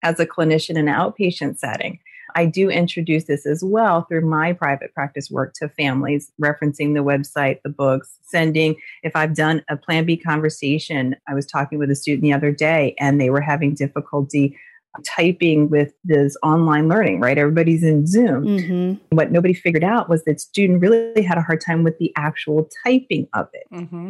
as 0.03 0.19
a 0.19 0.25
clinician 0.25 0.71
in 0.71 0.87
an 0.87 0.93
outpatient 0.93 1.57
setting. 1.57 1.99
I 2.35 2.45
do 2.45 2.69
introduce 2.69 3.25
this 3.25 3.45
as 3.45 3.63
well 3.63 4.03
through 4.03 4.27
my 4.27 4.53
private 4.53 4.93
practice 4.93 5.29
work 5.29 5.53
to 5.55 5.69
families, 5.69 6.31
referencing 6.41 6.93
the 6.93 7.03
website, 7.03 7.61
the 7.63 7.69
books, 7.69 8.17
sending. 8.23 8.75
If 9.03 9.15
I've 9.15 9.35
done 9.35 9.63
a 9.69 9.77
Plan 9.77 10.05
B 10.05 10.17
conversation, 10.17 11.15
I 11.27 11.33
was 11.33 11.45
talking 11.45 11.79
with 11.79 11.91
a 11.91 11.95
student 11.95 12.23
the 12.23 12.33
other 12.33 12.51
day 12.51 12.95
and 12.99 13.19
they 13.19 13.29
were 13.29 13.41
having 13.41 13.73
difficulty 13.73 14.57
typing 15.05 15.69
with 15.69 15.93
this 16.03 16.35
online 16.43 16.89
learning, 16.89 17.21
right? 17.21 17.37
Everybody's 17.37 17.83
in 17.83 18.05
Zoom. 18.05 18.43
Mm-hmm. 18.43 19.15
What 19.15 19.31
nobody 19.31 19.53
figured 19.53 19.83
out 19.83 20.09
was 20.09 20.23
that 20.25 20.41
student 20.41 20.81
really 20.81 21.21
had 21.23 21.37
a 21.37 21.41
hard 21.41 21.61
time 21.61 21.83
with 21.83 21.97
the 21.97 22.11
actual 22.17 22.69
typing 22.85 23.27
of 23.33 23.47
it. 23.53 23.67
Mm-hmm. 23.71 24.09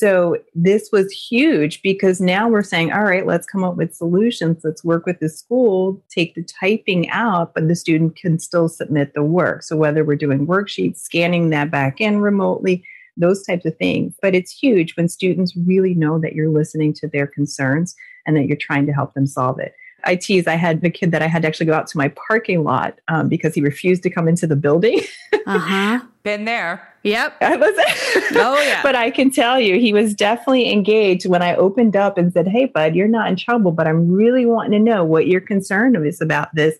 So 0.00 0.38
this 0.54 0.88
was 0.90 1.12
huge 1.12 1.82
because 1.82 2.22
now 2.22 2.48
we're 2.48 2.62
saying, 2.62 2.90
all 2.90 3.04
right, 3.04 3.26
let's 3.26 3.46
come 3.46 3.62
up 3.62 3.76
with 3.76 3.94
solutions. 3.94 4.62
Let's 4.64 4.82
work 4.82 5.04
with 5.04 5.20
the 5.20 5.28
school, 5.28 6.02
take 6.08 6.34
the 6.34 6.42
typing 6.42 7.10
out, 7.10 7.52
but 7.52 7.68
the 7.68 7.76
student 7.76 8.16
can 8.16 8.38
still 8.38 8.70
submit 8.70 9.12
the 9.12 9.22
work. 9.22 9.62
So 9.62 9.76
whether 9.76 10.02
we're 10.02 10.16
doing 10.16 10.46
worksheets, 10.46 11.00
scanning 11.00 11.50
that 11.50 11.70
back 11.70 12.00
in 12.00 12.22
remotely, 12.22 12.82
those 13.18 13.44
types 13.44 13.66
of 13.66 13.76
things. 13.76 14.14
But 14.22 14.34
it's 14.34 14.50
huge 14.50 14.96
when 14.96 15.06
students 15.06 15.54
really 15.54 15.92
know 15.92 16.18
that 16.18 16.32
you're 16.32 16.48
listening 16.48 16.94
to 16.94 17.06
their 17.06 17.26
concerns 17.26 17.94
and 18.24 18.34
that 18.38 18.46
you're 18.46 18.56
trying 18.56 18.86
to 18.86 18.94
help 18.94 19.12
them 19.12 19.26
solve 19.26 19.58
it. 19.58 19.74
I 20.04 20.16
tease, 20.16 20.46
I 20.46 20.54
had 20.54 20.80
the 20.80 20.88
kid 20.88 21.10
that 21.10 21.20
I 21.20 21.26
had 21.26 21.42
to 21.42 21.48
actually 21.48 21.66
go 21.66 21.74
out 21.74 21.88
to 21.88 21.98
my 21.98 22.08
parking 22.08 22.64
lot 22.64 22.98
um, 23.08 23.28
because 23.28 23.54
he 23.54 23.60
refused 23.60 24.02
to 24.04 24.08
come 24.08 24.28
into 24.28 24.46
the 24.46 24.56
building. 24.56 25.02
uh-huh. 25.46 26.00
Been 26.22 26.44
there. 26.44 26.86
Yep. 27.02 27.36
I 27.40 27.56
was, 27.56 27.74
Oh, 28.36 28.60
yeah. 28.60 28.82
but 28.82 28.94
I 28.94 29.10
can 29.10 29.30
tell 29.30 29.58
you, 29.58 29.78
he 29.78 29.92
was 29.92 30.12
definitely 30.14 30.70
engaged 30.70 31.26
when 31.26 31.40
I 31.42 31.54
opened 31.54 31.96
up 31.96 32.18
and 32.18 32.32
said, 32.32 32.46
Hey, 32.46 32.66
bud, 32.66 32.94
you're 32.94 33.08
not 33.08 33.28
in 33.28 33.36
trouble, 33.36 33.72
but 33.72 33.86
I'm 33.86 34.10
really 34.10 34.44
wanting 34.44 34.72
to 34.72 34.78
know 34.78 35.04
what 35.04 35.26
your 35.26 35.40
concern 35.40 35.96
is 36.04 36.20
about 36.20 36.54
this. 36.54 36.76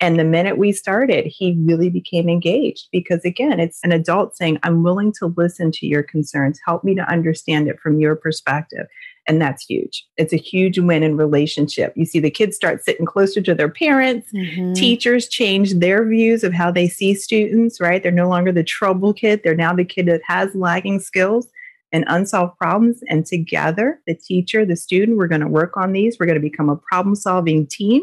And 0.00 0.18
the 0.18 0.24
minute 0.24 0.58
we 0.58 0.70
started, 0.72 1.24
he 1.26 1.56
really 1.60 1.88
became 1.88 2.28
engaged 2.28 2.88
because, 2.92 3.24
again, 3.24 3.58
it's 3.58 3.80
an 3.84 3.92
adult 3.92 4.36
saying, 4.36 4.58
I'm 4.62 4.82
willing 4.82 5.12
to 5.20 5.32
listen 5.36 5.72
to 5.72 5.86
your 5.86 6.02
concerns. 6.02 6.60
Help 6.64 6.84
me 6.84 6.94
to 6.94 7.08
understand 7.10 7.68
it 7.68 7.80
from 7.80 7.98
your 7.98 8.14
perspective. 8.14 8.86
And 9.26 9.40
that's 9.40 9.64
huge. 9.64 10.06
It's 10.16 10.32
a 10.32 10.38
huge 10.38 10.78
win 10.78 11.02
in 11.02 11.16
relationship. 11.16 11.94
You 11.96 12.04
see 12.04 12.20
the 12.20 12.30
kids 12.30 12.56
start 12.56 12.84
sitting 12.84 13.06
closer 13.06 13.40
to 13.40 13.54
their 13.54 13.70
parents. 13.70 14.30
Mhm. 14.32 14.74
Teachers 14.74 15.28
change 15.28 15.74
their 15.74 16.06
views 16.06 16.44
of 16.44 16.52
how 16.52 16.70
they 16.70 16.88
see 16.88 17.14
students, 17.14 17.80
right? 17.80 18.02
They're 18.02 18.12
no 18.12 18.28
longer 18.28 18.52
the 18.52 18.64
trouble 18.64 19.14
kid. 19.14 19.40
They're 19.42 19.54
now 19.54 19.74
the 19.74 19.84
kid 19.84 20.06
that 20.06 20.20
has 20.26 20.54
lagging 20.54 21.00
skills 21.00 21.48
and 21.90 22.04
unsolved 22.08 22.58
problems. 22.58 23.02
And 23.08 23.24
together, 23.24 24.00
the 24.06 24.14
teacher, 24.14 24.66
the 24.66 24.76
student, 24.76 25.16
we're 25.16 25.28
going 25.28 25.40
to 25.40 25.48
work 25.48 25.76
on 25.76 25.92
these. 25.92 26.18
We're 26.18 26.26
going 26.26 26.34
to 26.34 26.40
become 26.40 26.68
a 26.68 26.76
problem 26.76 27.14
solving 27.14 27.66
team 27.66 28.02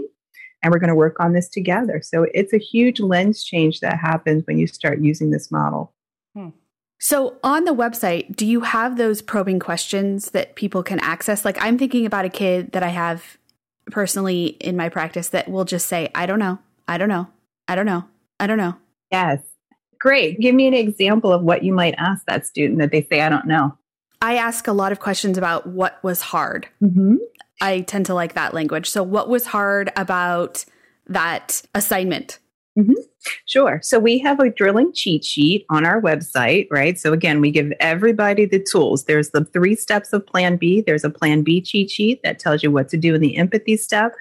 and 0.64 0.72
we're 0.72 0.80
going 0.80 0.90
to 0.90 0.96
work 0.96 1.20
on 1.20 1.34
this 1.34 1.50
together. 1.50 2.02
So 2.04 2.26
it's 2.34 2.54
a 2.54 2.58
huge 2.58 3.00
lens 3.00 3.44
change 3.44 3.80
that 3.82 4.00
happens 4.00 4.44
when 4.48 4.58
you 4.58 4.68
start 4.68 5.02
using 5.02 5.30
this 5.32 5.52
model. 5.52 5.94
So, 7.04 7.38
on 7.43 7.66
the 7.66 7.74
website, 7.74 8.36
do 8.36 8.45
you 8.45 8.62
have 8.62 8.95
those 8.95 9.24
probing 9.24 9.58
questions 9.58 10.30
that 10.32 10.56
people 10.56 10.84
can 10.84 10.99
access? 10.99 11.43
Like, 11.43 11.58
I'm 11.60 11.80
thinking 11.80 12.06
about 12.06 12.26
a 12.26 12.30
kid 12.30 12.74
that 12.74 12.84
I 12.84 12.89
have 12.89 13.39
personally 13.89 14.45
in 14.60 14.78
my 14.78 14.88
practice 14.88 15.30
that 15.30 15.49
will 15.49 15.66
just 15.66 15.88
say, 15.88 16.10
I 16.14 16.28
don't 16.28 16.38
know, 16.38 16.60
I 16.88 16.99
don't 16.99 17.10
know, 17.10 17.28
I 17.68 17.74
don't 17.74 17.88
know, 17.88 18.06
I 18.39 18.45
don't 18.45 18.60
know. 18.60 18.76
Yes. 19.12 19.39
Great. 19.99 20.39
Give 20.39 20.54
me 20.54 20.68
an 20.68 20.76
example 20.76 21.34
of 21.34 21.41
what 21.41 21.64
you 21.64 21.74
might 21.74 21.95
ask 21.97 22.24
that 22.28 22.45
student 22.45 22.78
that 22.78 22.91
they 22.91 23.08
say, 23.12 23.22
I 23.22 23.30
don't 23.30 23.47
know. 23.47 23.76
I 24.22 24.38
ask 24.38 24.68
a 24.68 24.72
lot 24.72 24.91
of 24.91 24.99
questions 24.99 25.39
about 25.39 25.66
what 25.66 26.02
was 26.04 26.22
hard. 26.22 26.68
Mm-hmm. 26.84 27.16
I 27.62 27.82
tend 27.82 28.06
to 28.06 28.14
like 28.14 28.36
that 28.36 28.54
language. 28.54 28.88
So, 28.88 29.02
what 29.02 29.28
was 29.28 29.47
hard 29.47 29.91
about 29.95 30.66
that 31.08 31.64
assignment? 31.74 32.38
Sure. 33.46 33.80
So 33.84 34.00
we 34.00 34.18
have 34.20 34.40
a 34.40 34.50
drilling 34.50 34.92
cheat 34.94 35.24
sheet 35.24 35.66
on 35.70 35.86
our 35.86 36.02
website, 36.02 36.68
right? 36.72 36.98
So 36.98 37.14
again, 37.14 37.40
we 37.40 37.52
give 37.52 37.72
everybody 37.80 38.46
the 38.46 38.64
tools. 38.72 39.06
There's 39.06 39.30
the 39.30 39.46
three 39.46 39.76
steps 39.76 40.12
of 40.14 40.26
plan 40.26 40.58
B. 40.58 40.82
There's 40.82 41.04
a 41.04 41.10
plan 41.10 41.44
B 41.44 41.62
cheat 41.62 41.92
sheet 41.92 42.22
that 42.24 42.40
tells 42.40 42.64
you 42.64 42.72
what 42.72 42.90
to 42.90 42.98
do 42.98 43.14
in 43.14 43.22
the 43.22 43.38
empathy 43.38 43.78
step. 43.78 44.14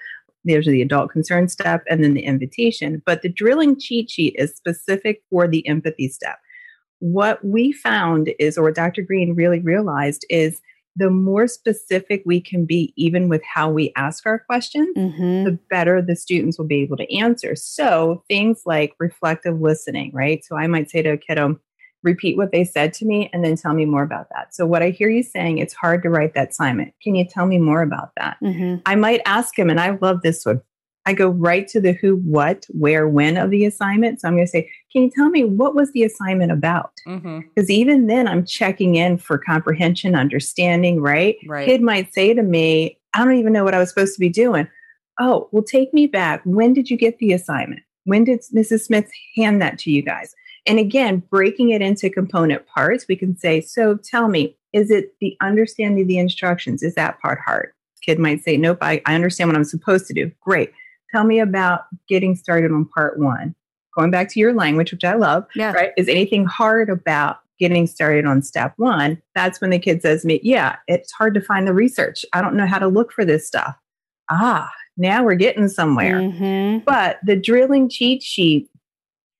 There's 0.44 0.66
the 0.66 0.82
adult 0.82 1.10
concern 1.10 1.48
step 1.48 1.82
and 1.88 2.02
then 2.02 2.14
the 2.14 2.24
invitation. 2.24 3.02
But 3.06 3.22
the 3.22 3.28
drilling 3.28 3.78
cheat 3.78 4.10
sheet 4.10 4.34
is 4.38 4.54
specific 4.54 5.22
for 5.30 5.48
the 5.48 5.66
empathy 5.66 6.08
step. 6.08 6.38
What 6.98 7.42
we 7.44 7.72
found 7.72 8.30
is, 8.38 8.58
or 8.58 8.70
Dr. 8.70 9.02
Greene 9.02 9.34
really 9.34 9.60
realized 9.60 10.26
is 10.28 10.60
the 10.96 11.10
more 11.10 11.46
specific 11.46 12.22
we 12.26 12.40
can 12.40 12.66
be, 12.66 12.92
even 12.96 13.28
with 13.28 13.42
how 13.44 13.70
we 13.70 13.92
ask 13.96 14.26
our 14.26 14.38
questions, 14.40 14.96
Mm-hmm. 14.96 15.44
the 15.44 15.58
better 15.70 16.02
the 16.02 16.16
students 16.16 16.58
will 16.58 16.66
be 16.66 16.82
able 16.82 16.96
to 16.96 17.16
answer. 17.16 17.54
So 17.56 18.22
things 18.28 18.62
like 18.66 18.94
reflective 18.98 19.60
listening, 19.60 20.10
right? 20.12 20.44
So 20.44 20.56
I 20.56 20.66
might 20.66 20.90
say 20.90 21.02
to 21.02 21.10
a 21.10 21.16
kiddo, 21.16 21.58
repeat 22.02 22.36
what 22.36 22.50
they 22.50 22.64
said 22.64 22.92
to 22.94 23.04
me 23.04 23.28
and 23.32 23.44
then 23.44 23.56
tell 23.56 23.74
me 23.74 23.84
more 23.84 24.02
about 24.02 24.28
that. 24.34 24.54
So 24.54 24.66
what 24.66 24.82
I 24.82 24.88
hear 24.90 25.10
you 25.10 25.22
saying, 25.22 25.58
it's 25.58 25.74
hard 25.74 26.02
to 26.02 26.10
write 26.10 26.34
that 26.34 26.48
assignment. 26.50 26.94
Can 27.02 27.14
you 27.14 27.26
tell 27.26 27.46
me 27.46 27.58
more 27.58 27.82
about 27.82 28.10
that? 28.16 28.38
Mm-hmm. 28.42 28.76
I 28.86 28.94
might 28.94 29.20
ask 29.26 29.58
him, 29.58 29.68
and 29.68 29.78
I 29.78 29.98
love 30.00 30.22
this 30.22 30.44
one. 30.46 30.62
I 31.06 31.14
go 31.14 31.28
right 31.28 31.66
to 31.68 31.80
the 31.80 31.92
who, 31.92 32.16
what, 32.16 32.66
where, 32.70 33.08
when 33.08 33.36
of 33.36 33.50
the 33.50 33.64
assignment. 33.64 34.20
So 34.20 34.28
I'm 34.28 34.34
going 34.34 34.46
to 34.46 34.50
say, 34.50 34.70
can 34.92 35.02
you 35.02 35.10
tell 35.10 35.30
me 35.30 35.44
what 35.44 35.74
was 35.74 35.92
the 35.92 36.04
assignment 36.04 36.52
about? 36.52 36.92
Mm-hmm. 37.08 37.40
Because 37.40 37.70
even 37.70 38.06
then, 38.06 38.28
I'm 38.28 38.44
checking 38.44 38.96
in 38.96 39.16
for 39.16 39.38
comprehension, 39.38 40.14
understanding, 40.14 41.00
right? 41.00 41.36
Right. 41.46 41.66
Kid 41.66 41.80
might 41.80 42.12
say 42.12 42.34
to 42.34 42.42
me, 42.42 42.98
I 43.14 43.24
don't 43.24 43.38
even 43.38 43.52
know 43.52 43.64
what 43.64 43.74
I 43.74 43.78
was 43.78 43.88
supposed 43.88 44.14
to 44.14 44.20
be 44.20 44.28
doing. 44.28 44.68
Oh, 45.18 45.48
well, 45.52 45.62
take 45.62 45.92
me 45.94 46.06
back. 46.06 46.42
When 46.44 46.72
did 46.74 46.90
you 46.90 46.96
get 46.96 47.18
the 47.18 47.32
assignment? 47.32 47.82
When 48.04 48.24
did 48.24 48.40
Mrs. 48.54 48.82
Smith 48.82 49.10
hand 49.36 49.60
that 49.62 49.78
to 49.80 49.90
you 49.90 50.02
guys? 50.02 50.34
And 50.66 50.78
again, 50.78 51.22
breaking 51.30 51.70
it 51.70 51.82
into 51.82 52.10
component 52.10 52.66
parts, 52.66 53.06
we 53.08 53.16
can 53.16 53.36
say, 53.36 53.60
so 53.60 53.96
tell 53.96 54.28
me, 54.28 54.56
is 54.72 54.90
it 54.90 55.14
the 55.20 55.36
understanding 55.40 56.02
of 56.02 56.08
the 56.08 56.18
instructions? 56.18 56.82
Is 56.82 56.94
that 56.94 57.20
part 57.20 57.40
hard? 57.44 57.72
Kid 58.02 58.18
might 58.18 58.42
say, 58.42 58.56
nope, 58.56 58.78
I, 58.80 59.02
I 59.06 59.14
understand 59.14 59.48
what 59.48 59.56
I'm 59.56 59.64
supposed 59.64 60.06
to 60.06 60.14
do. 60.14 60.30
Great. 60.40 60.72
Tell 61.12 61.24
me 61.24 61.40
about 61.40 61.82
getting 62.08 62.36
started 62.36 62.70
on 62.70 62.84
part 62.86 63.18
one. 63.18 63.54
Going 63.96 64.10
back 64.10 64.28
to 64.30 64.40
your 64.40 64.52
language, 64.52 64.92
which 64.92 65.04
I 65.04 65.14
love, 65.14 65.44
Yeah. 65.54 65.72
right? 65.72 65.92
Is 65.96 66.08
anything 66.08 66.44
hard 66.46 66.88
about 66.88 67.38
getting 67.58 67.86
started 67.86 68.24
on 68.24 68.42
step 68.42 68.72
one? 68.76 69.20
That's 69.34 69.60
when 69.60 69.70
the 69.70 69.78
kid 69.78 70.02
says 70.02 70.22
to 70.22 70.28
me, 70.28 70.40
Yeah, 70.42 70.76
it's 70.86 71.10
hard 71.12 71.34
to 71.34 71.40
find 71.40 71.66
the 71.66 71.74
research. 71.74 72.24
I 72.32 72.40
don't 72.40 72.54
know 72.56 72.66
how 72.66 72.78
to 72.78 72.88
look 72.88 73.12
for 73.12 73.24
this 73.24 73.46
stuff. 73.46 73.74
Ah, 74.30 74.70
now 74.96 75.24
we're 75.24 75.34
getting 75.34 75.68
somewhere. 75.68 76.20
Mm-hmm. 76.20 76.84
But 76.86 77.18
the 77.24 77.36
drilling 77.36 77.88
cheat 77.88 78.22
sheet 78.22 78.68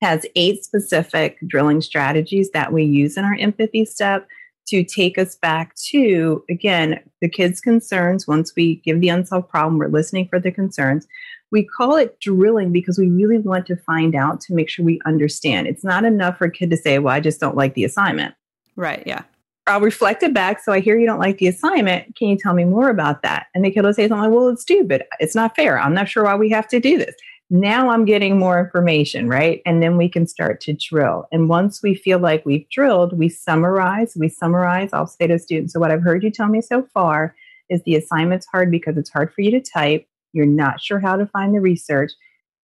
has 0.01 0.25
eight 0.35 0.63
specific 0.65 1.37
drilling 1.47 1.79
strategies 1.81 2.49
that 2.51 2.73
we 2.73 2.83
use 2.83 3.15
in 3.17 3.23
our 3.23 3.35
empathy 3.39 3.85
step 3.85 4.27
to 4.67 4.83
take 4.83 5.17
us 5.17 5.35
back 5.35 5.75
to, 5.75 6.43
again, 6.49 6.99
the 7.21 7.29
kids' 7.29 7.61
concerns. 7.61 8.27
Once 8.27 8.53
we 8.55 8.75
give 8.77 9.01
the 9.01 9.09
unsolved 9.09 9.49
problem, 9.49 9.77
we're 9.77 9.87
listening 9.87 10.27
for 10.27 10.39
the 10.39 10.51
concerns. 10.51 11.07
We 11.51 11.63
call 11.65 11.95
it 11.95 12.19
drilling 12.19 12.71
because 12.71 12.97
we 12.97 13.09
really 13.09 13.37
want 13.37 13.65
to 13.67 13.75
find 13.75 14.15
out 14.15 14.39
to 14.41 14.53
make 14.53 14.69
sure 14.69 14.85
we 14.85 14.99
understand. 15.05 15.67
It's 15.67 15.83
not 15.83 16.05
enough 16.05 16.37
for 16.37 16.45
a 16.45 16.51
kid 16.51 16.69
to 16.71 16.77
say, 16.77 16.99
Well, 16.99 17.13
I 17.13 17.19
just 17.19 17.39
don't 17.39 17.57
like 17.57 17.73
the 17.73 17.83
assignment. 17.83 18.33
Right. 18.75 19.03
Yeah. 19.05 19.23
I'll 19.67 19.81
reflect 19.81 20.23
it 20.23 20.33
back. 20.33 20.63
So 20.63 20.71
I 20.71 20.79
hear 20.79 20.97
you 20.97 21.05
don't 21.05 21.19
like 21.19 21.37
the 21.37 21.47
assignment. 21.47 22.15
Can 22.15 22.29
you 22.29 22.37
tell 22.37 22.53
me 22.53 22.65
more 22.65 22.89
about 22.89 23.21
that? 23.21 23.47
And 23.53 23.63
the 23.63 23.71
kid 23.71 23.83
will 23.83 23.93
say 23.93 24.07
something 24.07 24.29
like, 24.29 24.35
well, 24.35 24.49
it's 24.49 24.63
stupid. 24.63 25.03
It's 25.19 25.35
not 25.35 25.55
fair. 25.55 25.79
I'm 25.79 25.93
not 25.93 26.09
sure 26.09 26.23
why 26.23 26.35
we 26.35 26.49
have 26.49 26.67
to 26.69 26.79
do 26.79 26.97
this. 26.97 27.15
Now 27.53 27.89
I'm 27.89 28.05
getting 28.05 28.39
more 28.39 28.59
information, 28.59 29.27
right? 29.27 29.61
And 29.65 29.83
then 29.83 29.97
we 29.97 30.07
can 30.07 30.25
start 30.25 30.61
to 30.61 30.73
drill. 30.73 31.27
And 31.31 31.49
once 31.49 31.83
we 31.83 31.93
feel 31.93 32.17
like 32.17 32.45
we've 32.45 32.67
drilled, 32.69 33.17
we 33.17 33.27
summarize. 33.27 34.13
We 34.15 34.29
summarize. 34.29 34.91
I'll 34.93 35.05
say 35.05 35.27
to 35.27 35.37
students, 35.37 35.73
so 35.73 35.79
what 35.79 35.91
I've 35.91 36.01
heard 36.01 36.23
you 36.23 36.31
tell 36.31 36.47
me 36.47 36.61
so 36.61 36.83
far 36.93 37.35
is 37.69 37.83
the 37.83 37.95
assignment's 37.95 38.47
hard 38.47 38.71
because 38.71 38.97
it's 38.97 39.09
hard 39.09 39.33
for 39.33 39.41
you 39.41 39.51
to 39.51 39.59
type. 39.59 40.07
You're 40.33 40.45
not 40.45 40.81
sure 40.81 40.99
how 40.99 41.15
to 41.15 41.25
find 41.25 41.53
the 41.53 41.61
research. 41.61 42.11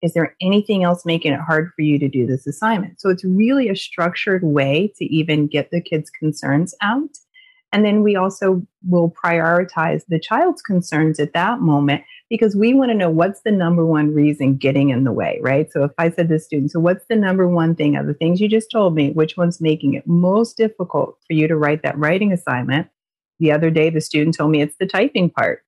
Is 0.01 0.13
there 0.13 0.35
anything 0.41 0.83
else 0.83 1.05
making 1.05 1.33
it 1.33 1.39
hard 1.39 1.71
for 1.75 1.81
you 1.81 1.97
to 1.99 2.07
do 2.07 2.27
this 2.27 2.45
assignment? 2.45 2.99
So 3.01 3.09
it's 3.09 3.25
really 3.25 3.69
a 3.69 3.75
structured 3.75 4.43
way 4.43 4.93
to 4.97 5.05
even 5.05 5.47
get 5.47 5.71
the 5.71 5.81
kids' 5.81 6.09
concerns 6.09 6.75
out. 6.81 7.09
And 7.73 7.83
then 7.83 8.01
we 8.03 8.15
also 8.15 8.65
will 8.87 9.13
prioritize 9.23 10.03
the 10.07 10.19
child's 10.19 10.61
concerns 10.61 11.19
at 11.19 11.33
that 11.33 11.59
moment 11.59 12.03
because 12.29 12.55
we 12.55 12.73
want 12.73 12.91
to 12.91 12.97
know 12.97 13.09
what's 13.09 13.41
the 13.41 13.51
number 13.51 13.85
one 13.85 14.13
reason 14.13 14.55
getting 14.55 14.89
in 14.89 15.03
the 15.03 15.11
way, 15.11 15.39
right? 15.41 15.71
So 15.71 15.83
if 15.83 15.91
I 15.97 16.09
said 16.09 16.29
to 16.29 16.35
the 16.35 16.39
student, 16.39 16.71
so 16.71 16.79
what's 16.79 17.05
the 17.09 17.15
number 17.15 17.47
one 17.47 17.75
thing 17.75 17.95
of 17.95 18.05
the 18.05 18.13
things 18.13 18.39
you 18.39 18.47
just 18.47 18.71
told 18.71 18.95
me, 18.95 19.11
which 19.11 19.37
one's 19.37 19.61
making 19.61 19.95
it 19.95 20.07
most 20.07 20.57
difficult 20.57 21.17
for 21.27 21.33
you 21.33 21.47
to 21.47 21.57
write 21.57 21.83
that 21.83 21.97
writing 21.97 22.31
assignment? 22.31 22.87
The 23.39 23.51
other 23.51 23.69
day, 23.69 23.89
the 23.89 24.01
student 24.01 24.35
told 24.35 24.51
me 24.51 24.61
it's 24.61 24.77
the 24.79 24.87
typing 24.87 25.29
part. 25.29 25.63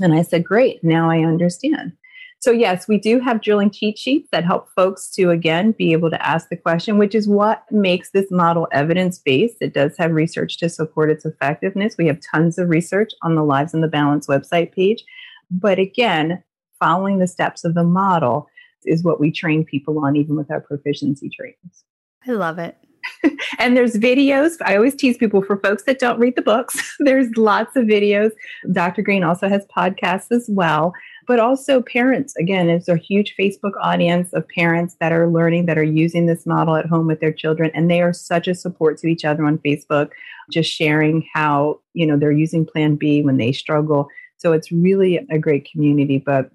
And 0.00 0.14
I 0.14 0.22
said, 0.22 0.44
great, 0.44 0.82
now 0.82 1.10
I 1.10 1.20
understand. 1.20 1.92
So, 2.40 2.50
yes, 2.50 2.86
we 2.86 2.98
do 2.98 3.20
have 3.20 3.40
drilling 3.40 3.70
cheat 3.70 3.96
sheets 3.96 4.28
that 4.30 4.44
help 4.44 4.68
folks 4.76 5.08
to, 5.12 5.30
again, 5.30 5.72
be 5.72 5.92
able 5.92 6.10
to 6.10 6.26
ask 6.26 6.50
the 6.50 6.56
question, 6.56 6.98
which 6.98 7.14
is 7.14 7.26
what 7.26 7.64
makes 7.70 8.10
this 8.10 8.30
model 8.30 8.68
evidence 8.70 9.18
based. 9.18 9.56
It 9.62 9.72
does 9.72 9.96
have 9.96 10.12
research 10.12 10.58
to 10.58 10.68
support 10.68 11.10
its 11.10 11.24
effectiveness. 11.24 11.96
We 11.96 12.06
have 12.06 12.18
tons 12.20 12.58
of 12.58 12.68
research 12.68 13.12
on 13.22 13.34
the 13.34 13.44
Lives 13.44 13.72
in 13.72 13.80
the 13.80 13.88
Balance 13.88 14.26
website 14.26 14.74
page. 14.74 15.04
But 15.50 15.78
again, 15.78 16.42
following 16.78 17.18
the 17.18 17.26
steps 17.26 17.64
of 17.64 17.72
the 17.72 17.82
model 17.82 18.46
is 18.84 19.02
what 19.02 19.20
we 19.20 19.30
train 19.30 19.64
people 19.64 19.98
on, 20.04 20.14
even 20.14 20.36
with 20.36 20.50
our 20.50 20.60
proficiency 20.60 21.30
trainings. 21.30 21.84
I 22.26 22.32
love 22.32 22.58
it. 22.58 22.76
And 23.58 23.76
there's 23.76 23.94
videos. 23.94 24.56
I 24.64 24.76
always 24.76 24.94
tease 24.94 25.16
people 25.16 25.42
for 25.42 25.58
folks 25.58 25.84
that 25.84 25.98
don't 25.98 26.18
read 26.18 26.36
the 26.36 26.42
books. 26.42 26.96
there's 27.00 27.34
lots 27.36 27.76
of 27.76 27.84
videos. 27.84 28.30
Dr. 28.72 29.02
Greene 29.02 29.24
also 29.24 29.48
has 29.48 29.66
podcasts 29.66 30.30
as 30.30 30.46
well. 30.48 30.92
But 31.26 31.40
also 31.40 31.80
parents, 31.80 32.36
again, 32.36 32.66
there's 32.66 32.88
a 32.88 32.96
huge 32.96 33.34
Facebook 33.38 33.72
audience 33.80 34.32
of 34.32 34.46
parents 34.48 34.96
that 35.00 35.12
are 35.12 35.30
learning, 35.30 35.66
that 35.66 35.78
are 35.78 35.82
using 35.82 36.26
this 36.26 36.44
model 36.44 36.76
at 36.76 36.86
home 36.86 37.06
with 37.06 37.20
their 37.20 37.32
children. 37.32 37.70
And 37.74 37.90
they 37.90 38.02
are 38.02 38.12
such 38.12 38.46
a 38.46 38.54
support 38.54 38.98
to 38.98 39.06
each 39.06 39.24
other 39.24 39.44
on 39.46 39.58
Facebook, 39.58 40.10
just 40.50 40.70
sharing 40.70 41.26
how, 41.32 41.80
you 41.94 42.06
know, 42.06 42.18
they're 42.18 42.32
using 42.32 42.66
Plan 42.66 42.96
B 42.96 43.22
when 43.22 43.38
they 43.38 43.52
struggle. 43.52 44.08
So 44.36 44.52
it's 44.52 44.70
really 44.70 45.24
a 45.30 45.38
great 45.38 45.66
community. 45.70 46.18
But 46.18 46.50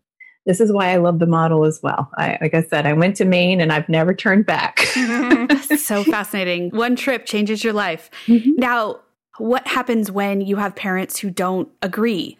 this 0.49 0.59
is 0.59 0.71
why 0.73 0.87
I 0.87 0.95
love 0.95 1.19
the 1.19 1.27
model 1.27 1.63
as 1.63 1.79
well. 1.83 2.09
I, 2.17 2.39
like 2.41 2.55
I 2.55 2.63
said, 2.63 2.87
I 2.87 2.93
went 2.93 3.15
to 3.17 3.25
Maine 3.25 3.61
and 3.61 3.71
I've 3.71 3.87
never 3.87 4.15
turned 4.15 4.47
back. 4.47 4.79
so 5.77 6.03
fascinating. 6.03 6.71
One 6.71 6.95
trip 6.95 7.27
changes 7.27 7.63
your 7.63 7.73
life. 7.73 8.09
Mhm. 8.25 8.57
Now, 8.57 8.99
what 9.37 9.67
happens 9.67 10.09
when 10.09 10.41
you 10.41 10.55
have 10.55 10.75
parents 10.75 11.19
who 11.19 11.29
don't 11.29 11.69
agree? 11.83 12.35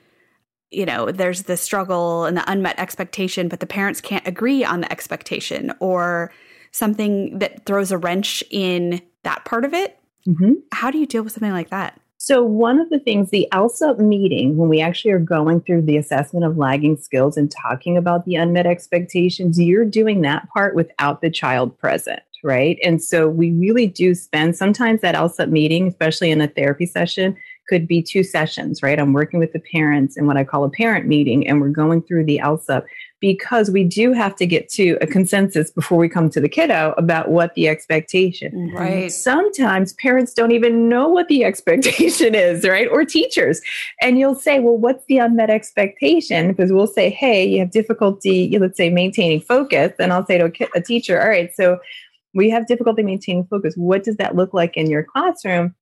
You 0.72 0.88
know, 0.88 1.12
there's 1.12 1.44
the 1.44 1.56
struggle 1.56 2.26
and 2.26 2.36
the 2.36 2.52
unmet 2.52 2.80
expectation, 2.80 3.48
but 3.48 3.60
the 3.60 3.68
parents 3.68 4.02
can't 4.02 4.28
agree 4.28 4.66
on 4.66 4.82
the 4.82 4.92
expectation 4.92 5.72
or 5.80 6.32
something 6.72 7.38
that 7.38 7.68
throws 7.68 7.92
a 7.92 8.00
wrench 8.00 8.44
in 8.50 9.04
that 9.22 9.46
part 9.46 9.66
of 9.66 9.76
it. 9.76 10.00
Mm-hmm. 10.28 10.54
How 10.72 10.90
do 10.90 10.98
you 10.98 11.06
deal 11.06 11.22
with 11.22 11.34
something 11.34 11.52
like 11.52 11.70
that? 11.70 12.02
So, 12.22 12.44
one 12.44 12.82
of 12.82 12.90
the 12.90 13.00
things, 13.00 13.30
the 13.30 13.48
ALSUP 13.54 13.98
meeting, 13.98 14.58
when 14.58 14.68
we 14.68 14.82
actually 14.82 15.12
are 15.12 15.20
going 15.20 15.62
through 15.62 15.84
the 15.84 15.96
assessment 15.96 16.44
of 16.46 16.58
lagging 16.58 16.98
skills 16.98 17.38
and 17.38 17.50
talking 17.50 17.96
about 17.96 18.26
the 18.26 18.36
unmet 18.36 18.66
expectations, 18.66 19.58
you're 19.58 19.86
doing 19.86 20.20
that 20.22 20.50
part 20.50 20.76
without 20.76 21.22
the 21.22 21.30
child 21.30 21.80
present, 21.80 22.22
right? 22.44 22.78
And 22.84 23.02
so, 23.02 23.30
we 23.30 23.54
really 23.54 23.88
do 23.88 24.14
spend 24.14 24.58
sometimes 24.58 25.00
that 25.00 25.16
ALSUP 25.16 25.50
meeting, 25.50 25.88
especially 25.88 26.30
in 26.30 26.42
a 26.42 26.50
therapy 26.50 26.86
session, 26.86 27.38
could 27.70 27.88
be 27.88 28.04
two 28.04 28.24
sessions, 28.24 28.84
right? 28.84 29.00
I'm 29.00 29.14
working 29.14 29.40
with 29.40 29.54
the 29.54 29.62
parents 29.62 30.18
in 30.18 30.28
what 30.28 30.36
I 30.36 30.44
call 30.44 30.66
a 30.66 30.70
parent 30.70 31.08
meeting, 31.08 31.48
and 31.48 31.62
we're 31.62 31.70
going 31.70 32.02
through 32.02 32.26
the 32.26 32.42
ALSUP 32.44 32.84
because 33.20 33.70
we 33.70 33.84
do 33.84 34.14
have 34.14 34.36
to 34.38 34.46
get 34.46 34.70
to 34.70 34.98
a 35.02 35.08
consensus 35.08 35.72
before 35.72 35.98
we 35.98 36.08
come 36.08 36.30
to 36.30 36.40
the 36.40 36.48
kiddo 36.48 36.94
about 36.98 37.30
what 37.30 37.54
the 37.54 37.68
expectation. 37.68 38.52
Mm-hmm. 38.52 38.78
Right. 38.78 39.12
Sometimes 39.12 39.94
parents 39.94 40.34
don't 40.34 40.52
even 40.52 40.88
know 40.88 41.08
what 41.08 41.28
the 41.28 41.44
expectation 41.50 42.34
is, 42.34 42.68
right? 42.68 42.88
Or 42.88 43.04
teachers. 43.04 43.62
And 44.02 44.18
you'll 44.18 44.36
say, 44.36 44.60
well, 44.60 44.78
what's 44.78 45.06
the 45.08 45.18
unmet 45.18 45.50
expectation? 45.50 46.48
Because 46.48 46.72
we'll 46.72 46.88
say, 46.88 47.10
hey, 47.10 47.46
you 47.46 47.60
have 47.60 47.72
difficulty, 47.72 48.58
let's 48.58 48.78
say, 48.78 48.90
maintaining 48.90 49.42
focus. 49.42 49.94
And 50.00 50.14
I'll 50.14 50.26
say 50.26 50.38
to 50.38 50.70
a 50.76 50.82
teacher, 50.82 51.22
all 51.22 51.30
right, 51.30 51.54
so 51.54 51.80
we 52.34 52.50
have 52.50 52.68
difficulty 52.68 53.04
maintaining 53.04 53.46
focus. 53.46 53.76
What 53.76 54.04
does 54.04 54.18
that 54.18 54.36
look 54.36 54.54
like 54.54 54.78
in 54.78 54.90
your 54.90 55.04
classroom? 55.04 55.76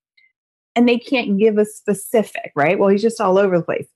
And 0.75 0.87
they 0.87 0.97
can't 0.97 1.37
give 1.37 1.57
a 1.57 1.65
specific, 1.65 2.51
right? 2.55 2.77
Well, 2.77 2.89
he's 2.89 3.01
just 3.01 3.19
all 3.19 3.37
over 3.37 3.57
the 3.57 3.63
place. 3.63 3.87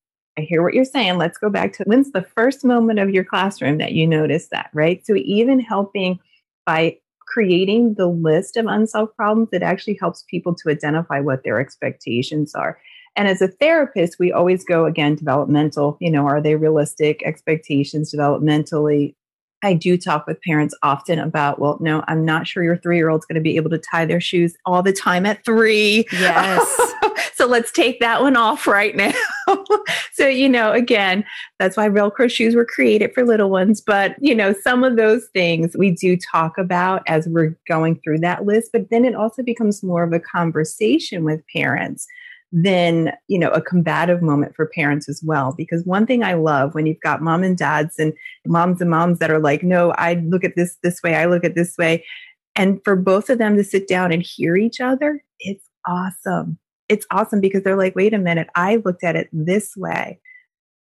I 0.42 0.46
hear 0.46 0.64
what 0.64 0.74
you're 0.74 0.86
saying. 0.86 1.20
Let's 1.20 1.38
go 1.38 1.50
back 1.50 1.74
to 1.74 1.84
when's 1.84 2.12
the 2.12 2.24
first 2.24 2.66
moment 2.66 2.98
of 2.98 3.12
your 3.12 3.24
classroom 3.24 3.78
that 3.78 3.92
you 3.92 4.08
notice 4.08 4.48
that, 4.48 4.72
right? 4.74 5.06
So, 5.06 5.14
even 5.16 5.60
helping 5.60 6.20
by 6.66 6.98
creating 7.28 7.94
the 7.94 8.08
list 8.08 8.58
of 8.58 8.66
unsolved 8.66 9.16
problems, 9.16 9.50
it 9.54 9.62
actually 9.62 9.98
helps 10.00 10.26
people 10.28 10.56
to 10.56 10.70
identify 10.70 11.20
what 11.20 11.44
their 11.44 11.60
expectations 11.60 12.56
are. 12.56 12.80
And 13.16 13.28
as 13.28 13.42
a 13.42 13.50
therapist, 13.50 14.18
we 14.18 14.32
always 14.32 14.66
go 14.66 14.86
again 14.86 15.16
developmental, 15.16 15.98
you 16.00 16.10
know, 16.10 16.26
are 16.28 16.42
they 16.42 16.56
realistic 16.56 17.22
expectations 17.24 18.12
developmentally? 18.12 19.14
I 19.64 19.76
do 19.76 19.96
talk 19.96 20.26
with 20.26 20.42
parents 20.42 20.76
often 20.82 21.20
about, 21.20 21.60
well, 21.60 21.78
no, 21.82 22.04
I'm 22.08 22.26
not 22.26 22.48
sure 22.48 22.64
your 22.64 22.78
three 22.78 22.98
year 22.98 23.10
old's 23.10 23.28
going 23.28 23.36
to 23.36 23.42
be 23.42 23.58
able 23.58 23.70
to 23.70 23.78
tie 23.78 24.06
their 24.06 24.22
shoes 24.22 24.56
all 24.66 24.82
the 24.82 24.94
time 24.94 25.28
at 25.28 25.46
three. 25.46 26.08
Yes. 26.12 26.94
so 27.42 27.48
let's 27.48 27.72
take 27.72 28.00
that 28.00 28.22
one 28.22 28.38
off 28.38 28.68
right 28.68 28.96
now. 28.96 29.12
so, 30.14 30.28
you 30.28 30.48
know, 30.48 30.72
again, 30.72 31.26
that's 31.58 31.76
why 31.76 31.90
Velcro 31.90 32.30
shoes 32.30 32.54
were 32.54 32.68
created 32.68 33.16
for 33.16 33.26
little 33.26 33.50
ones. 33.50 33.82
But, 33.82 34.16
you 34.22 34.36
know, 34.36 34.54
some 34.54 34.84
of 34.84 34.96
those 34.96 35.26
things 35.34 35.76
we 35.76 35.90
do 35.90 36.16
talk 36.32 36.60
about 36.60 37.02
as 37.08 37.28
we're 37.28 37.58
going 37.68 38.00
through 38.00 38.20
that 38.20 38.46
list. 38.46 38.70
But 38.72 38.92
then 38.92 39.06
it 39.06 39.16
also 39.16 39.42
becomes 39.42 39.82
more 39.82 40.04
of 40.04 40.14
a 40.14 40.20
conversation 40.20 41.24
with 41.24 41.42
parents 41.52 42.06
than 42.52 43.12
you 43.28 43.40
know 43.40 43.50
a 43.52 43.62
combative 43.62 44.22
moment 44.22 44.54
for 44.58 44.68
parents 44.68 45.08
as 45.08 45.24
well 45.24 45.54
because 45.58 45.86
one 45.86 46.06
thing 46.06 46.22
i 46.22 46.34
love 46.34 46.76
when 46.76 46.86
you've 46.86 47.00
got 47.00 47.22
mom 47.22 47.44
and 47.44 47.58
dads 47.58 47.98
and 47.98 48.12
moms 48.46 48.82
and 48.82 48.90
moms 48.90 49.20
that 49.20 49.32
are 49.32 49.40
like 49.40 49.64
no 49.64 49.92
i 49.92 50.16
look 50.26 50.44
at 50.44 50.58
this 50.58 50.76
this 50.84 51.02
way 51.02 51.16
i 51.16 51.24
look 51.24 51.46
at 51.46 51.56
this 51.56 51.78
way 51.78 52.04
and 52.58 52.82
for 52.84 52.98
both 52.98 53.30
of 53.30 53.38
them 53.38 53.56
to 53.56 53.64
sit 53.64 53.88
down 53.88 54.12
and 54.12 54.22
hear 54.22 54.58
each 54.58 54.82
other 54.82 55.24
it's 55.40 55.70
awesome 55.88 56.60
it's 56.92 57.06
awesome 57.12 57.40
because 57.40 57.64
they're 57.64 57.78
like 57.78 57.96
wait 57.96 58.14
a 58.14 58.18
minute 58.18 58.48
i 58.56 58.78
looked 58.78 59.04
at 59.04 59.16
it 59.16 59.30
this 59.32 59.76
way 59.76 60.20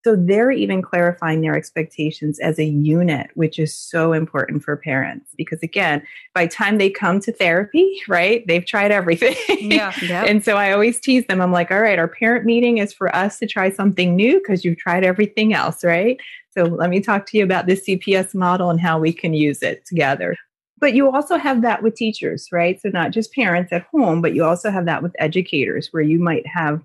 so 0.03 0.16
they're 0.16 0.51
even 0.51 0.80
clarifying 0.80 1.42
their 1.42 1.55
expectations 1.55 2.38
as 2.38 2.59
a 2.59 2.64
unit, 2.64 3.30
which 3.34 3.59
is 3.59 3.76
so 3.76 4.14
important 4.14 4.62
for 4.62 4.74
parents 4.76 5.34
because 5.36 5.62
again, 5.62 6.03
by 6.34 6.46
the 6.46 6.51
time 6.51 6.78
they 6.78 6.88
come 6.88 7.20
to 7.20 7.32
therapy, 7.32 8.01
right, 8.09 8.46
they've 8.46 8.64
tried 8.64 8.92
everything. 8.92 9.36
Yeah. 9.70 9.92
Yep. 10.01 10.28
and 10.28 10.44
so 10.44 10.57
I 10.57 10.72
always 10.72 10.98
tease 10.98 11.26
them. 11.26 11.40
I'm 11.40 11.53
like, 11.53 11.70
all 11.70 11.80
right, 11.80 11.98
our 11.98 12.09
parent 12.09 12.44
meeting 12.44 12.78
is 12.78 12.92
for 12.92 13.14
us 13.14 13.38
to 13.38 13.46
try 13.46 13.70
something 13.70 14.16
new 14.16 14.38
because 14.38 14.64
you've 14.64 14.78
tried 14.78 15.05
everything 15.05 15.53
else, 15.53 15.84
right? 15.84 16.18
So 16.57 16.64
let 16.64 16.90
me 16.90 17.01
talk 17.01 17.26
to 17.26 17.38
you 17.38 17.44
about 17.44 17.66
this 17.66 17.84
CPS 17.86 18.34
model 18.34 18.70
and 18.70 18.80
how 18.80 18.98
we 18.98 19.12
can 19.12 19.34
use 19.34 19.62
it 19.62 19.84
together. 19.84 20.36
But 20.80 20.94
you 20.94 21.10
also 21.10 21.36
have 21.36 21.62
that 21.62 21.82
with 21.82 21.94
teachers, 21.94 22.48
right? 22.50 22.80
So 22.80 22.88
not 22.88 23.10
just 23.10 23.34
parents 23.34 23.72
at 23.72 23.86
home, 23.92 24.22
but 24.22 24.34
you 24.34 24.44
also 24.44 24.70
have 24.70 24.86
that 24.86 25.02
with 25.02 25.12
educators 25.18 25.88
where 25.90 26.02
you 26.02 26.18
might 26.18 26.46
have 26.46 26.82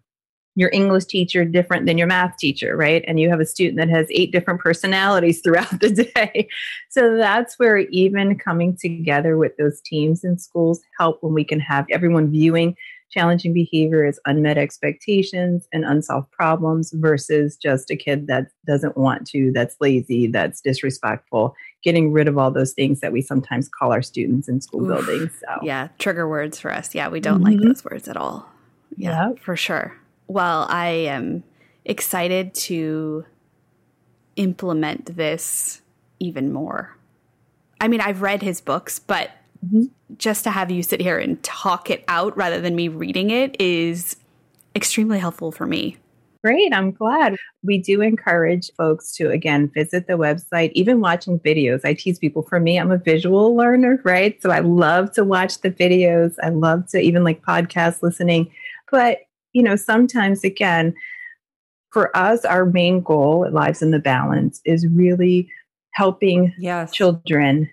your 0.58 0.70
English 0.72 1.06
teacher 1.06 1.44
different 1.44 1.86
than 1.86 1.98
your 1.98 2.08
math 2.08 2.38
teacher, 2.38 2.78
right? 2.78 3.04
And 3.08 3.20
you 3.20 3.30
have 3.30 3.42
a 3.42 3.46
student 3.46 3.78
that 3.78 3.90
has 3.90 4.08
eight 4.10 4.32
different 4.32 4.62
personalities 4.62 5.42
throughout 5.44 5.80
the 5.80 5.90
day. 5.90 6.48
So 6.90 7.18
that's 7.18 7.60
where 7.60 7.80
even 7.80 8.38
coming 8.38 8.78
together 8.80 9.38
with 9.38 9.58
those 9.58 9.82
teams 9.82 10.24
in 10.24 10.38
schools 10.38 10.82
help 10.98 11.22
when 11.22 11.34
we 11.34 11.44
can 11.44 11.60
have 11.60 11.86
everyone 11.92 12.32
viewing 12.32 12.76
challenging 13.12 13.54
behavior 13.54 14.04
as 14.04 14.20
unmet 14.26 14.58
expectations 14.58 15.68
and 15.72 15.86
unsolved 15.86 16.30
problems 16.32 16.92
versus 16.96 17.56
just 17.56 17.90
a 17.90 17.96
kid 17.96 18.28
that 18.28 18.48
doesn't 18.68 18.98
want 18.98 19.26
to, 19.28 19.52
that's 19.54 19.78
lazy, 19.80 20.28
that's 20.28 20.60
disrespectful, 20.60 21.56
getting 21.86 22.12
rid 22.12 22.28
of 22.28 22.38
all 22.38 22.50
those 22.52 22.74
things 22.74 23.00
that 23.00 23.14
we 23.14 23.22
sometimes 23.22 23.70
call 23.70 23.94
our 23.94 24.02
students 24.02 24.50
in 24.50 24.60
school 24.60 24.82
Oof. 24.82 25.06
buildings. 25.06 25.32
So 25.40 25.60
Yeah, 25.64 25.88
trigger 26.00 26.28
words 26.28 26.60
for 26.60 26.74
us. 26.74 26.94
Yeah, 26.96 27.08
we 27.10 27.20
don't 27.22 27.42
like 27.42 27.58
Mhm. 27.58 27.68
those 27.68 27.86
words 27.86 28.08
at 28.10 28.18
all. 28.18 28.50
Yeah, 28.98 29.30
Yep. 29.30 29.40
for 29.40 29.56
sure. 29.56 29.96
Well, 30.28 30.66
I 30.68 30.88
am 30.88 31.44
excited 31.86 32.56
to 32.56 33.26
implement 34.36 35.16
this 35.16 35.82
even 36.20 36.52
more. 36.52 36.98
I 37.80 37.88
mean, 37.88 38.02
I've 38.02 38.22
read 38.24 38.42
his 38.42 38.62
books, 38.62 38.98
but 38.98 39.30
Mhm. 39.66 39.92
just 40.18 40.44
to 40.46 40.50
have 40.50 40.72
you 40.72 40.82
sit 40.82 41.00
here 41.00 41.20
and 41.20 41.42
talk 41.44 41.90
it 41.92 42.04
out 42.08 42.36
rather 42.36 42.60
than 42.60 42.76
me 42.76 42.88
reading 42.88 43.30
it 43.30 43.56
is 43.62 44.16
extremely 44.76 45.20
helpful 45.20 45.52
for 45.52 45.68
me. 45.68 45.98
Great, 46.46 46.76
I'm 46.76 46.92
glad. 46.92 47.38
We 47.64 47.80
do 47.80 48.02
encourage 48.02 48.70
folks 48.78 49.16
to, 49.16 49.32
again, 49.32 49.72
visit 49.74 50.06
the 50.06 50.14
website, 50.14 50.72
even 50.74 51.02
watching 51.02 51.40
videos. 51.40 51.84
I 51.84 51.96
tease 51.96 52.20
people, 52.20 52.44
for 52.44 52.60
me, 52.60 52.78
I'm 52.78 52.92
a 52.92 53.00
visual 53.00 53.56
learner, 53.56 54.00
right? 54.04 54.40
So 54.44 54.52
I 54.52 54.60
love 54.60 55.12
to 55.14 55.24
watch 55.24 55.62
the 55.62 55.72
videos. 55.72 56.36
I 56.44 56.50
love 56.50 56.88
to 56.90 57.00
even 57.00 57.24
like 57.24 57.42
podcast 57.42 58.04
listening. 58.04 58.52
But, 58.92 59.22
you 59.54 59.64
know, 59.64 59.76
sometimes, 59.76 60.44
again, 60.44 60.94
for 61.90 62.16
us, 62.16 62.46
our 62.46 62.64
main 62.64 63.02
goal 63.02 63.44
at 63.48 63.52
Lives 63.52 63.82
in 63.82 63.90
the 63.90 63.98
Balance 63.98 64.62
is 64.66 64.86
really 64.86 65.50
helping 65.94 66.54
Yes. 66.60 66.94
children 66.94 67.68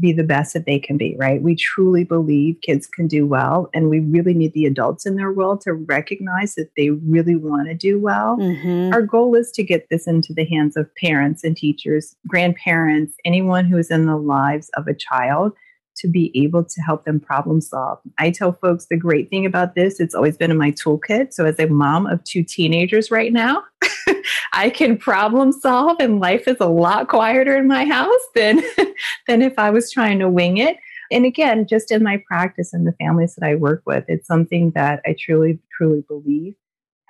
be 0.00 0.12
the 0.12 0.24
best 0.24 0.54
that 0.54 0.66
they 0.66 0.78
can 0.78 0.96
be, 0.96 1.16
right? 1.18 1.40
We 1.40 1.54
truly 1.54 2.04
believe 2.04 2.60
kids 2.62 2.86
can 2.86 3.06
do 3.06 3.26
well, 3.26 3.70
and 3.72 3.88
we 3.88 4.00
really 4.00 4.34
need 4.34 4.52
the 4.52 4.66
adults 4.66 5.06
in 5.06 5.16
their 5.16 5.32
world 5.32 5.60
to 5.62 5.72
recognize 5.72 6.56
that 6.56 6.70
they 6.76 6.90
really 6.90 7.36
want 7.36 7.68
to 7.68 7.74
do 7.74 8.00
well. 8.00 8.36
Mm-hmm. 8.36 8.92
Our 8.92 9.02
goal 9.02 9.34
is 9.34 9.52
to 9.52 9.62
get 9.62 9.88
this 9.90 10.06
into 10.06 10.32
the 10.32 10.44
hands 10.44 10.76
of 10.76 10.92
parents 10.96 11.44
and 11.44 11.56
teachers, 11.56 12.16
grandparents, 12.26 13.14
anyone 13.24 13.66
who 13.66 13.78
is 13.78 13.90
in 13.90 14.06
the 14.06 14.16
lives 14.16 14.70
of 14.76 14.88
a 14.88 14.94
child 14.94 15.52
to 15.96 16.08
be 16.08 16.30
able 16.34 16.64
to 16.64 16.80
help 16.82 17.04
them 17.04 17.20
problem 17.20 17.60
solve. 17.60 17.98
I 18.18 18.30
tell 18.30 18.52
folks 18.52 18.86
the 18.86 18.96
great 18.96 19.30
thing 19.30 19.46
about 19.46 19.74
this, 19.74 20.00
it's 20.00 20.14
always 20.14 20.36
been 20.36 20.50
in 20.50 20.58
my 20.58 20.72
toolkit. 20.72 21.32
So, 21.32 21.44
as 21.44 21.58
a 21.58 21.66
mom 21.66 22.06
of 22.06 22.22
two 22.24 22.42
teenagers 22.42 23.10
right 23.10 23.32
now, 23.32 23.62
I 24.52 24.70
can 24.70 24.96
problem 24.96 25.52
solve, 25.52 25.96
and 26.00 26.20
life 26.20 26.48
is 26.48 26.56
a 26.60 26.68
lot 26.68 27.08
quieter 27.08 27.56
in 27.56 27.68
my 27.68 27.84
house 27.84 28.10
than, 28.34 28.62
than 29.26 29.42
if 29.42 29.58
I 29.58 29.70
was 29.70 29.90
trying 29.90 30.18
to 30.20 30.28
wing 30.28 30.58
it. 30.58 30.76
And 31.10 31.24
again, 31.24 31.66
just 31.66 31.92
in 31.92 32.02
my 32.02 32.22
practice 32.26 32.72
and 32.72 32.86
the 32.86 32.94
families 32.98 33.34
that 33.34 33.46
I 33.46 33.54
work 33.54 33.82
with, 33.86 34.04
it's 34.08 34.26
something 34.26 34.72
that 34.74 35.00
I 35.06 35.14
truly, 35.18 35.58
truly 35.76 36.02
believe 36.08 36.54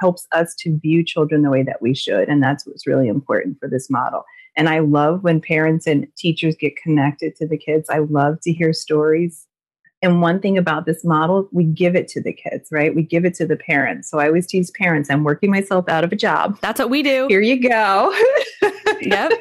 helps 0.01 0.27
us 0.33 0.55
to 0.57 0.79
view 0.79 1.05
children 1.05 1.43
the 1.43 1.51
way 1.51 1.63
that 1.63 1.81
we 1.81 1.95
should. 1.95 2.29
And 2.29 2.43
that's 2.43 2.67
what's 2.67 2.87
really 2.87 3.09
important 3.09 3.59
for 3.61 3.69
this 3.69 3.89
model. 3.89 4.25
And 4.57 4.69
I 4.69 4.81
love 4.81 5.25
when 5.25 5.41
parents 5.41 5.87
and 5.87 6.07
teachers 6.17 6.57
get 6.57 6.77
connected 6.77 7.35
to 7.37 7.47
the 7.47 7.59
kids. 7.59 7.89
I 7.91 7.99
love 7.99 8.41
to 8.43 8.53
hear 8.53 8.73
stories. 8.73 9.47
And 10.03 10.21
one 10.21 10.39
thing 10.39 10.59
about 10.59 10.85
this 10.85 11.03
model, 11.03 11.49
we 11.51 11.65
give 11.65 11.97
it 11.97 12.09
to 12.09 12.23
the 12.23 12.33
kids, 12.33 12.69
right? 12.71 12.95
We 12.95 13.03
give 13.03 13.25
it 13.25 13.35
to 13.37 13.47
the 13.47 13.57
parents. 13.57 14.11
So 14.11 14.19
I 14.19 14.27
always 14.27 14.47
tease 14.47 14.71
parents, 14.73 15.09
I'm 15.09 15.25
working 15.25 15.51
myself 15.51 15.89
out 15.89 16.05
of 16.05 16.13
a 16.13 16.17
job. 16.17 16.59
That's 16.61 16.79
what 16.79 16.91
we 16.91 17.03
do. 17.03 17.27
Here 17.29 17.41
you 17.41 17.69
go. 17.69 18.15
Yep. 19.01 19.33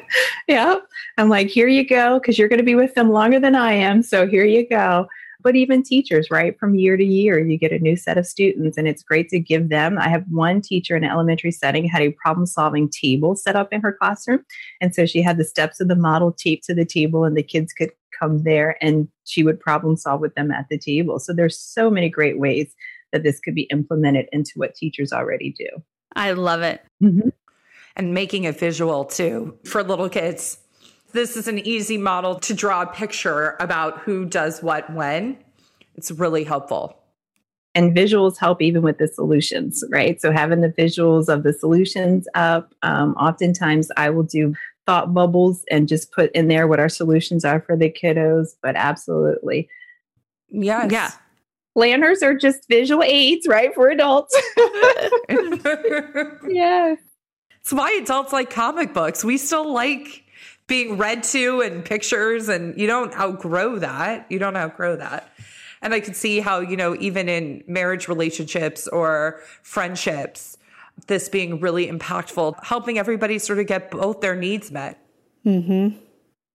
Yep. 0.48 0.86
I'm 1.16 1.28
like, 1.28 1.48
here 1.48 1.68
you 1.68 1.86
go, 1.86 2.18
because 2.18 2.38
you're 2.38 2.48
going 2.48 2.58
to 2.58 2.64
be 2.64 2.74
with 2.74 2.94
them 2.94 3.10
longer 3.10 3.40
than 3.40 3.54
I 3.54 3.72
am. 3.72 4.02
So 4.02 4.26
here 4.26 4.44
you 4.44 4.68
go. 4.68 5.06
But 5.44 5.54
even 5.54 5.82
teachers, 5.82 6.30
right? 6.30 6.58
From 6.58 6.74
year 6.74 6.96
to 6.96 7.04
year, 7.04 7.38
you 7.38 7.58
get 7.58 7.70
a 7.70 7.78
new 7.78 7.96
set 7.96 8.18
of 8.18 8.26
students, 8.26 8.76
and 8.76 8.88
it's 8.88 9.02
great 9.02 9.28
to 9.28 9.38
give 9.38 9.68
them. 9.68 9.98
I 9.98 10.08
have 10.08 10.24
one 10.30 10.62
teacher 10.62 10.96
in 10.96 11.04
an 11.04 11.10
elementary 11.10 11.52
setting 11.52 11.84
had 11.84 12.02
a 12.02 12.12
problem 12.12 12.46
solving 12.46 12.88
table 12.88 13.36
set 13.36 13.54
up 13.54 13.72
in 13.72 13.82
her 13.82 13.92
classroom. 13.92 14.44
And 14.80 14.94
so 14.94 15.06
she 15.06 15.22
had 15.22 15.36
the 15.36 15.44
steps 15.44 15.80
of 15.80 15.88
the 15.88 15.96
model 15.96 16.32
taped 16.32 16.64
to 16.64 16.74
the 16.74 16.86
table, 16.86 17.24
and 17.24 17.36
the 17.36 17.42
kids 17.42 17.72
could 17.72 17.90
come 18.18 18.44
there 18.44 18.76
and 18.80 19.08
she 19.24 19.42
would 19.42 19.60
problem 19.60 19.96
solve 19.96 20.20
with 20.20 20.34
them 20.34 20.50
at 20.50 20.66
the 20.70 20.78
table. 20.78 21.18
So 21.18 21.32
there's 21.32 21.58
so 21.58 21.90
many 21.90 22.08
great 22.08 22.38
ways 22.38 22.74
that 23.12 23.22
this 23.22 23.40
could 23.40 23.54
be 23.54 23.62
implemented 23.64 24.28
into 24.32 24.52
what 24.56 24.74
teachers 24.74 25.12
already 25.12 25.54
do. 25.58 25.66
I 26.16 26.32
love 26.32 26.62
it. 26.62 26.82
Mm-hmm. 27.02 27.28
and 27.96 28.14
making 28.14 28.44
it 28.44 28.58
visual 28.58 29.04
too 29.04 29.58
for 29.64 29.82
little 29.82 30.08
kids. 30.08 30.58
This 31.14 31.36
is 31.36 31.46
an 31.46 31.60
easy 31.60 31.96
model 31.96 32.34
to 32.40 32.52
draw 32.54 32.82
a 32.82 32.86
picture 32.86 33.56
about 33.60 34.00
who 34.00 34.24
does 34.24 34.64
what 34.64 34.92
when. 34.92 35.38
It's 35.94 36.10
really 36.10 36.42
helpful. 36.42 36.98
And 37.72 37.96
visuals 37.96 38.36
help 38.36 38.60
even 38.60 38.82
with 38.82 38.98
the 38.98 39.06
solutions, 39.06 39.84
right? 39.90 40.20
So 40.20 40.32
having 40.32 40.60
the 40.60 40.70
visuals 40.70 41.28
of 41.28 41.44
the 41.44 41.52
solutions 41.52 42.26
up. 42.34 42.74
Um, 42.82 43.14
oftentimes, 43.14 43.92
I 43.96 44.10
will 44.10 44.24
do 44.24 44.56
thought 44.86 45.14
bubbles 45.14 45.64
and 45.70 45.86
just 45.86 46.10
put 46.10 46.32
in 46.32 46.48
there 46.48 46.66
what 46.66 46.80
our 46.80 46.88
solutions 46.88 47.44
are 47.44 47.60
for 47.60 47.76
the 47.76 47.88
kiddos. 47.88 48.56
But 48.60 48.74
absolutely, 48.74 49.68
yes. 50.48 50.90
yeah. 50.90 51.12
Planners 51.74 52.24
are 52.24 52.34
just 52.34 52.66
visual 52.68 53.04
aids, 53.04 53.46
right, 53.46 53.72
for 53.72 53.88
adults. 53.88 54.36
yeah. 56.48 56.96
It's 57.60 57.72
why 57.72 57.98
adults 58.02 58.32
like 58.32 58.50
comic 58.50 58.92
books. 58.92 59.24
We 59.24 59.38
still 59.38 59.72
like 59.72 60.23
being 60.66 60.96
read 60.96 61.22
to 61.24 61.60
and 61.60 61.84
pictures, 61.84 62.48
and 62.48 62.78
you 62.78 62.86
don't 62.86 63.14
outgrow 63.18 63.78
that. 63.78 64.26
You 64.30 64.38
don't 64.38 64.56
outgrow 64.56 64.96
that. 64.96 65.30
And 65.82 65.92
I 65.92 66.00
could 66.00 66.16
see 66.16 66.40
how, 66.40 66.60
you 66.60 66.76
know, 66.76 66.96
even 66.98 67.28
in 67.28 67.62
marriage 67.66 68.08
relationships 68.08 68.88
or 68.88 69.40
friendships, 69.62 70.56
this 71.06 71.28
being 71.28 71.60
really 71.60 71.88
impactful, 71.88 72.64
helping 72.64 72.98
everybody 72.98 73.38
sort 73.38 73.58
of 73.58 73.66
get 73.66 73.90
both 73.90 74.22
their 74.22 74.34
needs 74.34 74.70
met. 74.70 74.98
Mm-hmm. 75.44 75.98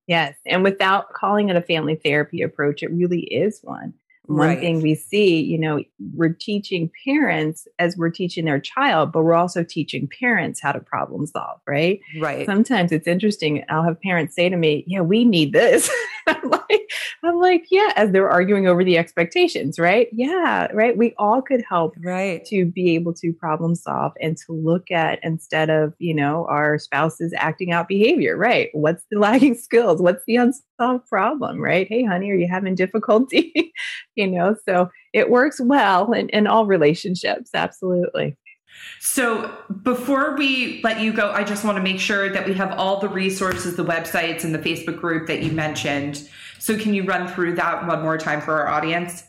Yes. 0.07 0.35
And 0.47 0.63
without 0.63 1.13
calling 1.13 1.49
it 1.49 1.55
a 1.55 1.61
family 1.61 1.95
therapy 1.95 2.41
approach, 2.41 2.81
it 2.81 2.89
really 2.89 3.19
is 3.19 3.59
one. 3.61 3.93
One 4.29 4.47
Right. 4.49 4.59
thing 4.59 4.81
we 4.81 4.93
see, 4.95 5.41
you 5.41 5.57
know, 5.57 5.83
we're 6.13 6.33
teaching 6.33 6.89
parents 7.05 7.67
as 7.79 7.97
we're 7.97 8.11
teaching 8.11 8.45
their 8.45 8.59
child, 8.59 9.11
but 9.11 9.23
we're 9.23 9.33
also 9.33 9.63
teaching 9.63 10.07
parents 10.19 10.61
how 10.61 10.71
to 10.71 10.79
problem 10.79 11.25
solve, 11.25 11.59
right? 11.67 11.99
Right. 12.21 12.45
Sometimes 12.45 12.91
it's 12.91 13.07
interesting. 13.07 13.65
I'll 13.69 13.83
have 13.83 13.99
parents 14.01 14.35
say 14.35 14.47
to 14.47 14.55
me, 14.55 14.83
"Yeah, 14.87 15.01
we 15.01 15.25
need 15.25 15.51
this." 15.51 15.89
I'm 16.27 16.47
like, 16.47 16.91
I'm 17.23 17.39
like, 17.39 17.65
yeah, 17.71 17.91
as 17.95 18.11
they're 18.11 18.29
arguing 18.29 18.67
over 18.67 18.83
the 18.83 18.99
expectations, 18.99 19.79
right? 19.79 20.07
Yeah, 20.11 20.67
right. 20.73 20.95
We 20.95 21.15
all 21.17 21.41
could 21.41 21.63
help 21.67 21.95
Right. 21.97 22.45
to 22.45 22.65
be 22.65 22.93
able 22.93 23.15
to 23.15 23.33
problem 23.33 23.73
solve 23.73 24.13
and 24.21 24.37
to 24.45 24.51
look 24.53 24.91
at 24.91 25.17
instead 25.23 25.71
of 25.71 25.95
you 25.97 26.13
know 26.13 26.45
our 26.49 26.77
spouses 26.77 27.33
acting 27.35 27.71
out 27.71 27.87
behavior 27.87 28.37
right 28.37 28.69
what's 28.73 29.03
the 29.09 29.17
lagging 29.17 29.55
skills 29.67 30.01
what's 30.01 30.23
the 30.25 30.37
unsolved 30.79 31.07
problem 31.07 31.59
right 31.59 31.87
hey 31.87 32.03
honey 32.03 32.31
are 32.31 32.35
you 32.35 32.47
having 32.47 32.75
difficulty 32.75 33.73
you 34.15 34.27
know 34.27 34.55
so 34.65 34.89
it 35.13 35.29
works 35.29 35.59
well 35.59 36.11
in, 36.13 36.29
in 36.29 36.47
all 36.47 36.65
relationships 36.65 37.51
absolutely 37.53 38.37
So 38.99 39.51
before 39.83 40.37
we 40.37 40.79
let 40.83 41.01
you 41.01 41.11
go, 41.11 41.31
I 41.31 41.43
just 41.43 41.65
want 41.65 41.77
to 41.77 41.83
make 41.83 41.99
sure 41.99 42.29
that 42.29 42.45
we 42.45 42.53
have 42.53 42.71
all 42.73 42.99
the 42.99 43.09
resources, 43.09 43.75
the 43.75 43.83
websites, 43.83 44.43
and 44.43 44.53
the 44.53 44.59
Facebook 44.59 44.99
group 44.99 45.27
that 45.27 45.41
you 45.43 45.51
mentioned. 45.51 46.29
So 46.59 46.77
can 46.77 46.93
you 46.93 47.03
run 47.03 47.27
through 47.27 47.55
that 47.55 47.87
one 47.87 48.01
more 48.01 48.17
time 48.17 48.39
for 48.39 48.61
our 48.61 48.67
audience? 48.67 49.23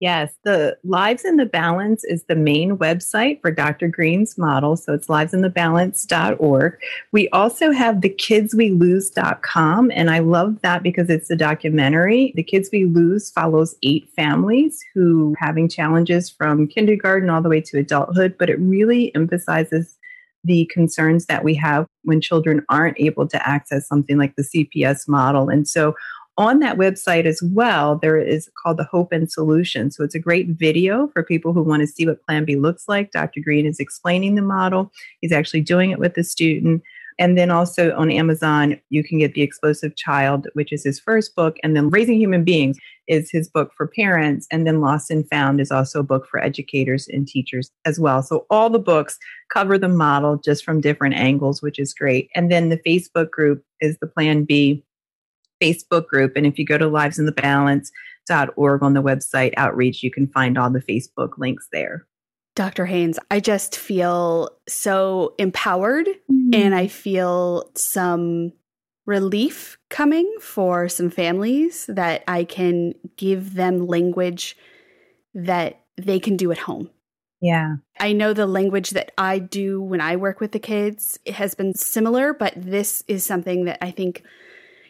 Yes, 0.00 0.34
the 0.44 0.76
Lives 0.82 1.24
in 1.24 1.36
the 1.36 1.46
Balance 1.46 2.04
is 2.04 2.24
the 2.24 2.34
main 2.34 2.76
website 2.76 3.40
for 3.40 3.50
Dr. 3.50 3.88
Greene's 3.88 4.36
model. 4.36 4.76
So 4.76 4.92
it's 4.92 5.06
livesinthebalance.org. 5.06 6.78
We 7.12 7.28
also 7.30 7.70
have 7.70 8.00
the 8.00 8.10
kidswelose.com. 8.10 9.90
And 9.94 10.10
I 10.10 10.18
love 10.18 10.60
that 10.62 10.82
because 10.82 11.08
it's 11.08 11.30
a 11.30 11.36
documentary. 11.36 12.32
The 12.34 12.42
Kids 12.42 12.70
We 12.72 12.84
Lose 12.84 13.30
follows 13.30 13.76
eight 13.82 14.10
families 14.16 14.84
who 14.94 15.34
having 15.38 15.68
challenges 15.68 16.28
from 16.28 16.66
kindergarten 16.66 17.30
all 17.30 17.40
the 17.40 17.48
way 17.48 17.60
to 17.60 17.78
adulthood, 17.78 18.36
but 18.36 18.50
it 18.50 18.58
really 18.58 19.14
emphasizes 19.14 19.96
the 20.44 20.68
concerns 20.72 21.26
that 21.26 21.42
we 21.42 21.54
have 21.54 21.86
when 22.02 22.20
children 22.20 22.64
aren't 22.68 23.00
able 23.00 23.26
to 23.26 23.48
access 23.48 23.88
something 23.88 24.18
like 24.18 24.36
the 24.36 24.42
CPS 24.42 25.08
model. 25.08 25.48
And 25.48 25.66
so 25.66 25.94
on 26.36 26.58
that 26.60 26.76
website 26.76 27.26
as 27.26 27.40
well, 27.42 27.96
there 27.96 28.18
is 28.18 28.50
called 28.60 28.76
the 28.76 28.84
Hope 28.84 29.12
and 29.12 29.30
Solution. 29.30 29.90
So 29.90 30.02
it's 30.02 30.14
a 30.14 30.20
great 30.20 30.48
video 30.48 31.08
for 31.08 31.22
people 31.22 31.52
who 31.52 31.62
want 31.62 31.82
to 31.82 31.86
see 31.86 32.06
what 32.06 32.24
Plan 32.24 32.44
B 32.44 32.56
looks 32.56 32.88
like. 32.88 33.12
Dr. 33.12 33.40
Greene 33.40 33.66
is 33.66 33.78
explaining 33.78 34.34
the 34.34 34.42
model. 34.42 34.90
He's 35.20 35.32
actually 35.32 35.60
doing 35.60 35.90
it 35.90 35.98
with 35.98 36.14
the 36.14 36.24
student. 36.24 36.82
And 37.16 37.38
then 37.38 37.52
also 37.52 37.94
on 37.94 38.10
Amazon, 38.10 38.80
you 38.90 39.04
can 39.04 39.18
get 39.18 39.34
The 39.34 39.42
Explosive 39.42 39.94
Child, 39.94 40.48
which 40.54 40.72
is 40.72 40.82
his 40.82 40.98
first 40.98 41.36
book. 41.36 41.56
And 41.62 41.76
then 41.76 41.88
Raising 41.88 42.18
Human 42.18 42.42
Beings 42.42 42.76
is 43.06 43.30
his 43.30 43.48
book 43.48 43.70
for 43.76 43.86
parents. 43.86 44.48
And 44.50 44.66
then 44.66 44.80
Lost 44.80 45.12
and 45.12 45.28
Found 45.30 45.60
is 45.60 45.70
also 45.70 46.00
a 46.00 46.04
book 46.04 46.26
for 46.28 46.42
educators 46.42 47.06
and 47.06 47.28
teachers 47.28 47.70
as 47.84 48.00
well. 48.00 48.20
So 48.22 48.46
all 48.50 48.68
the 48.68 48.80
books 48.80 49.16
cover 49.52 49.78
the 49.78 49.88
model 49.88 50.38
just 50.38 50.64
from 50.64 50.80
different 50.80 51.14
angles, 51.14 51.62
which 51.62 51.78
is 51.78 51.94
great. 51.94 52.30
And 52.34 52.50
then 52.50 52.68
the 52.68 52.78
Facebook 52.78 53.30
group 53.30 53.62
is 53.80 53.96
the 53.98 54.08
Plan 54.08 54.44
B 54.44 54.82
Facebook 55.64 56.06
group. 56.06 56.32
And 56.36 56.46
if 56.46 56.58
you 56.58 56.66
go 56.66 56.78
to 56.78 56.86
livesinthebalance.org 56.86 58.82
on 58.82 58.94
the 58.94 59.02
website 59.02 59.54
outreach, 59.56 60.02
you 60.02 60.10
can 60.10 60.26
find 60.28 60.58
all 60.58 60.70
the 60.70 60.80
Facebook 60.80 61.38
links 61.38 61.68
there. 61.72 62.06
Dr. 62.54 62.86
Haynes, 62.86 63.18
I 63.30 63.40
just 63.40 63.76
feel 63.76 64.48
so 64.68 65.34
empowered 65.38 66.06
mm-hmm. 66.06 66.54
and 66.54 66.74
I 66.74 66.86
feel 66.86 67.70
some 67.74 68.52
relief 69.06 69.76
coming 69.90 70.32
for 70.40 70.88
some 70.88 71.10
families 71.10 71.86
that 71.86 72.22
I 72.28 72.44
can 72.44 72.94
give 73.16 73.54
them 73.54 73.86
language 73.86 74.56
that 75.34 75.80
they 75.96 76.18
can 76.18 76.36
do 76.36 76.52
at 76.52 76.58
home. 76.58 76.90
Yeah. 77.40 77.76
I 78.00 78.12
know 78.12 78.32
the 78.32 78.46
language 78.46 78.90
that 78.90 79.12
I 79.18 79.38
do 79.38 79.82
when 79.82 80.00
I 80.00 80.16
work 80.16 80.40
with 80.40 80.52
the 80.52 80.58
kids 80.58 81.18
it 81.24 81.34
has 81.34 81.54
been 81.54 81.74
similar, 81.74 82.32
but 82.32 82.54
this 82.56 83.04
is 83.06 83.24
something 83.24 83.64
that 83.66 83.78
I 83.84 83.90
think 83.90 84.22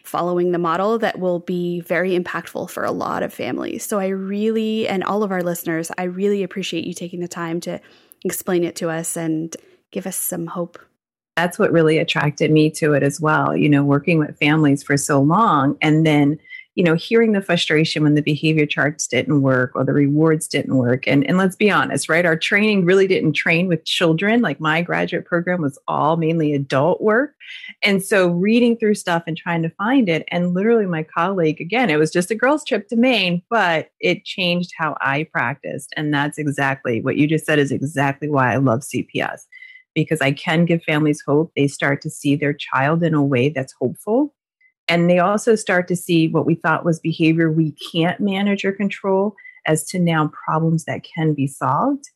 following 0.04 0.52
the 0.52 0.58
model 0.58 0.98
that 0.98 1.18
will 1.18 1.40
be 1.40 1.80
very 1.80 2.16
impactful 2.18 2.70
for 2.70 2.84
a 2.84 2.92
lot 2.92 3.22
of 3.22 3.32
families. 3.32 3.84
So 3.84 3.98
I 3.98 4.08
really 4.08 4.86
and 4.86 5.02
all 5.02 5.22
of 5.22 5.32
our 5.32 5.42
listeners, 5.42 5.90
I 5.96 6.04
really 6.04 6.42
appreciate 6.42 6.84
you 6.84 6.94
taking 6.94 7.20
the 7.20 7.28
time 7.28 7.58
to 7.60 7.80
explain 8.24 8.64
it 8.64 8.76
to 8.76 8.90
us 8.90 9.16
and 9.16 9.56
give 9.90 10.06
us 10.06 10.16
some 10.16 10.46
hope. 10.46 10.78
That's 11.36 11.58
what 11.58 11.72
really 11.72 11.98
attracted 11.98 12.50
me 12.50 12.70
to 12.72 12.92
it 12.92 13.02
as 13.02 13.20
well. 13.20 13.56
You 13.56 13.68
know, 13.68 13.82
working 13.82 14.18
with 14.18 14.38
families 14.38 14.82
for 14.82 14.96
so 14.96 15.20
long 15.20 15.76
and 15.80 16.06
then 16.06 16.38
you 16.74 16.82
know, 16.82 16.94
hearing 16.94 17.32
the 17.32 17.40
frustration 17.40 18.02
when 18.02 18.14
the 18.14 18.22
behavior 18.22 18.66
charts 18.66 19.06
didn't 19.06 19.42
work 19.42 19.70
or 19.76 19.84
the 19.84 19.92
rewards 19.92 20.48
didn't 20.48 20.76
work. 20.76 21.06
And, 21.06 21.24
and 21.28 21.38
let's 21.38 21.54
be 21.54 21.70
honest, 21.70 22.08
right? 22.08 22.26
Our 22.26 22.36
training 22.36 22.84
really 22.84 23.06
didn't 23.06 23.34
train 23.34 23.68
with 23.68 23.84
children. 23.84 24.42
Like 24.42 24.58
my 24.58 24.82
graduate 24.82 25.24
program 25.24 25.62
was 25.62 25.78
all 25.86 26.16
mainly 26.16 26.52
adult 26.52 27.00
work. 27.00 27.34
And 27.84 28.02
so 28.02 28.28
reading 28.28 28.76
through 28.76 28.96
stuff 28.96 29.22
and 29.28 29.36
trying 29.36 29.62
to 29.62 29.70
find 29.70 30.08
it. 30.08 30.24
And 30.28 30.52
literally, 30.52 30.86
my 30.86 31.04
colleague, 31.04 31.60
again, 31.60 31.90
it 31.90 31.98
was 31.98 32.10
just 32.10 32.32
a 32.32 32.34
girls' 32.34 32.64
trip 32.64 32.88
to 32.88 32.96
Maine, 32.96 33.42
but 33.48 33.90
it 34.00 34.24
changed 34.24 34.72
how 34.76 34.96
I 35.00 35.28
practiced. 35.30 35.92
And 35.96 36.12
that's 36.12 36.38
exactly 36.38 37.00
what 37.00 37.16
you 37.16 37.28
just 37.28 37.46
said 37.46 37.60
is 37.60 37.70
exactly 37.70 38.28
why 38.28 38.52
I 38.52 38.56
love 38.56 38.80
CPS 38.80 39.42
because 39.94 40.20
I 40.20 40.32
can 40.32 40.64
give 40.64 40.82
families 40.82 41.22
hope. 41.24 41.52
They 41.54 41.68
start 41.68 42.02
to 42.02 42.10
see 42.10 42.34
their 42.34 42.52
child 42.52 43.04
in 43.04 43.14
a 43.14 43.22
way 43.22 43.48
that's 43.48 43.74
hopeful 43.80 44.33
and 44.88 45.08
they 45.08 45.18
also 45.18 45.54
start 45.54 45.88
to 45.88 45.96
see 45.96 46.28
what 46.28 46.46
we 46.46 46.54
thought 46.54 46.84
was 46.84 47.00
behavior 47.00 47.50
we 47.50 47.74
can't 47.92 48.20
manage 48.20 48.64
or 48.64 48.72
control 48.72 49.34
as 49.66 49.84
to 49.88 49.98
now 49.98 50.30
problems 50.46 50.84
that 50.84 51.02
can 51.04 51.32
be 51.32 51.46
solved. 51.46 52.10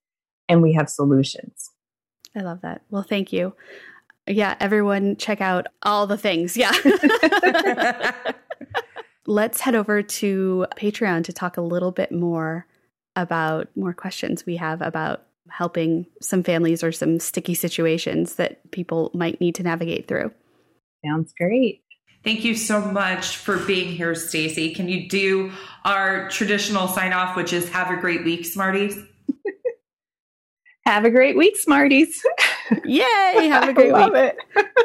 And 0.48 0.62
we 0.62 0.72
have 0.74 0.88
solutions. 0.88 1.70
I 2.36 2.40
love 2.40 2.60
that. 2.62 2.82
Well, 2.90 3.02
thank 3.02 3.32
you. 3.32 3.54
Yeah, 4.26 4.54
everyone 4.60 5.16
check 5.16 5.40
out 5.40 5.66
all 5.82 6.06
the 6.06 6.18
things. 6.18 6.56
Yeah. 6.56 6.72
Let's 9.26 9.60
head 9.60 9.74
over 9.74 10.02
to 10.02 10.66
Patreon 10.76 11.24
to 11.24 11.32
talk 11.32 11.56
a 11.56 11.62
little 11.62 11.90
bit 11.90 12.12
more 12.12 12.66
about 13.16 13.68
more 13.76 13.92
questions 13.92 14.46
we 14.46 14.56
have 14.56 14.80
about 14.80 15.24
helping 15.50 16.06
some 16.20 16.42
families 16.42 16.84
or 16.84 16.92
some 16.92 17.18
sticky 17.18 17.54
situations 17.54 18.34
that 18.36 18.70
people 18.70 19.10
might 19.14 19.40
need 19.40 19.54
to 19.54 19.62
navigate 19.62 20.06
through. 20.06 20.30
Sounds 21.04 21.32
great. 21.38 21.82
Thank 22.24 22.44
you 22.44 22.54
so 22.54 22.80
much 22.80 23.36
for 23.36 23.58
being 23.58 23.88
here, 23.94 24.14
Stacy. 24.14 24.74
Can 24.74 24.88
you 24.88 25.08
do 25.08 25.52
our 25.84 26.28
traditional 26.30 26.88
sign 26.88 27.12
off, 27.12 27.36
which 27.36 27.52
is 27.52 27.68
have 27.70 27.90
a 27.90 27.96
great 28.00 28.24
week, 28.24 28.44
Smarties? 28.46 28.98
Have 30.86 31.04
a 31.04 31.10
great 31.10 31.36
week, 31.36 31.58
Smarties. 31.58 32.22
Yay! 32.86 33.02
Have 33.48 33.68
a 33.68 33.74
great 33.74 33.92
I 33.92 34.06
love 34.06 34.12
week. 34.14 34.34
it. 34.56 34.66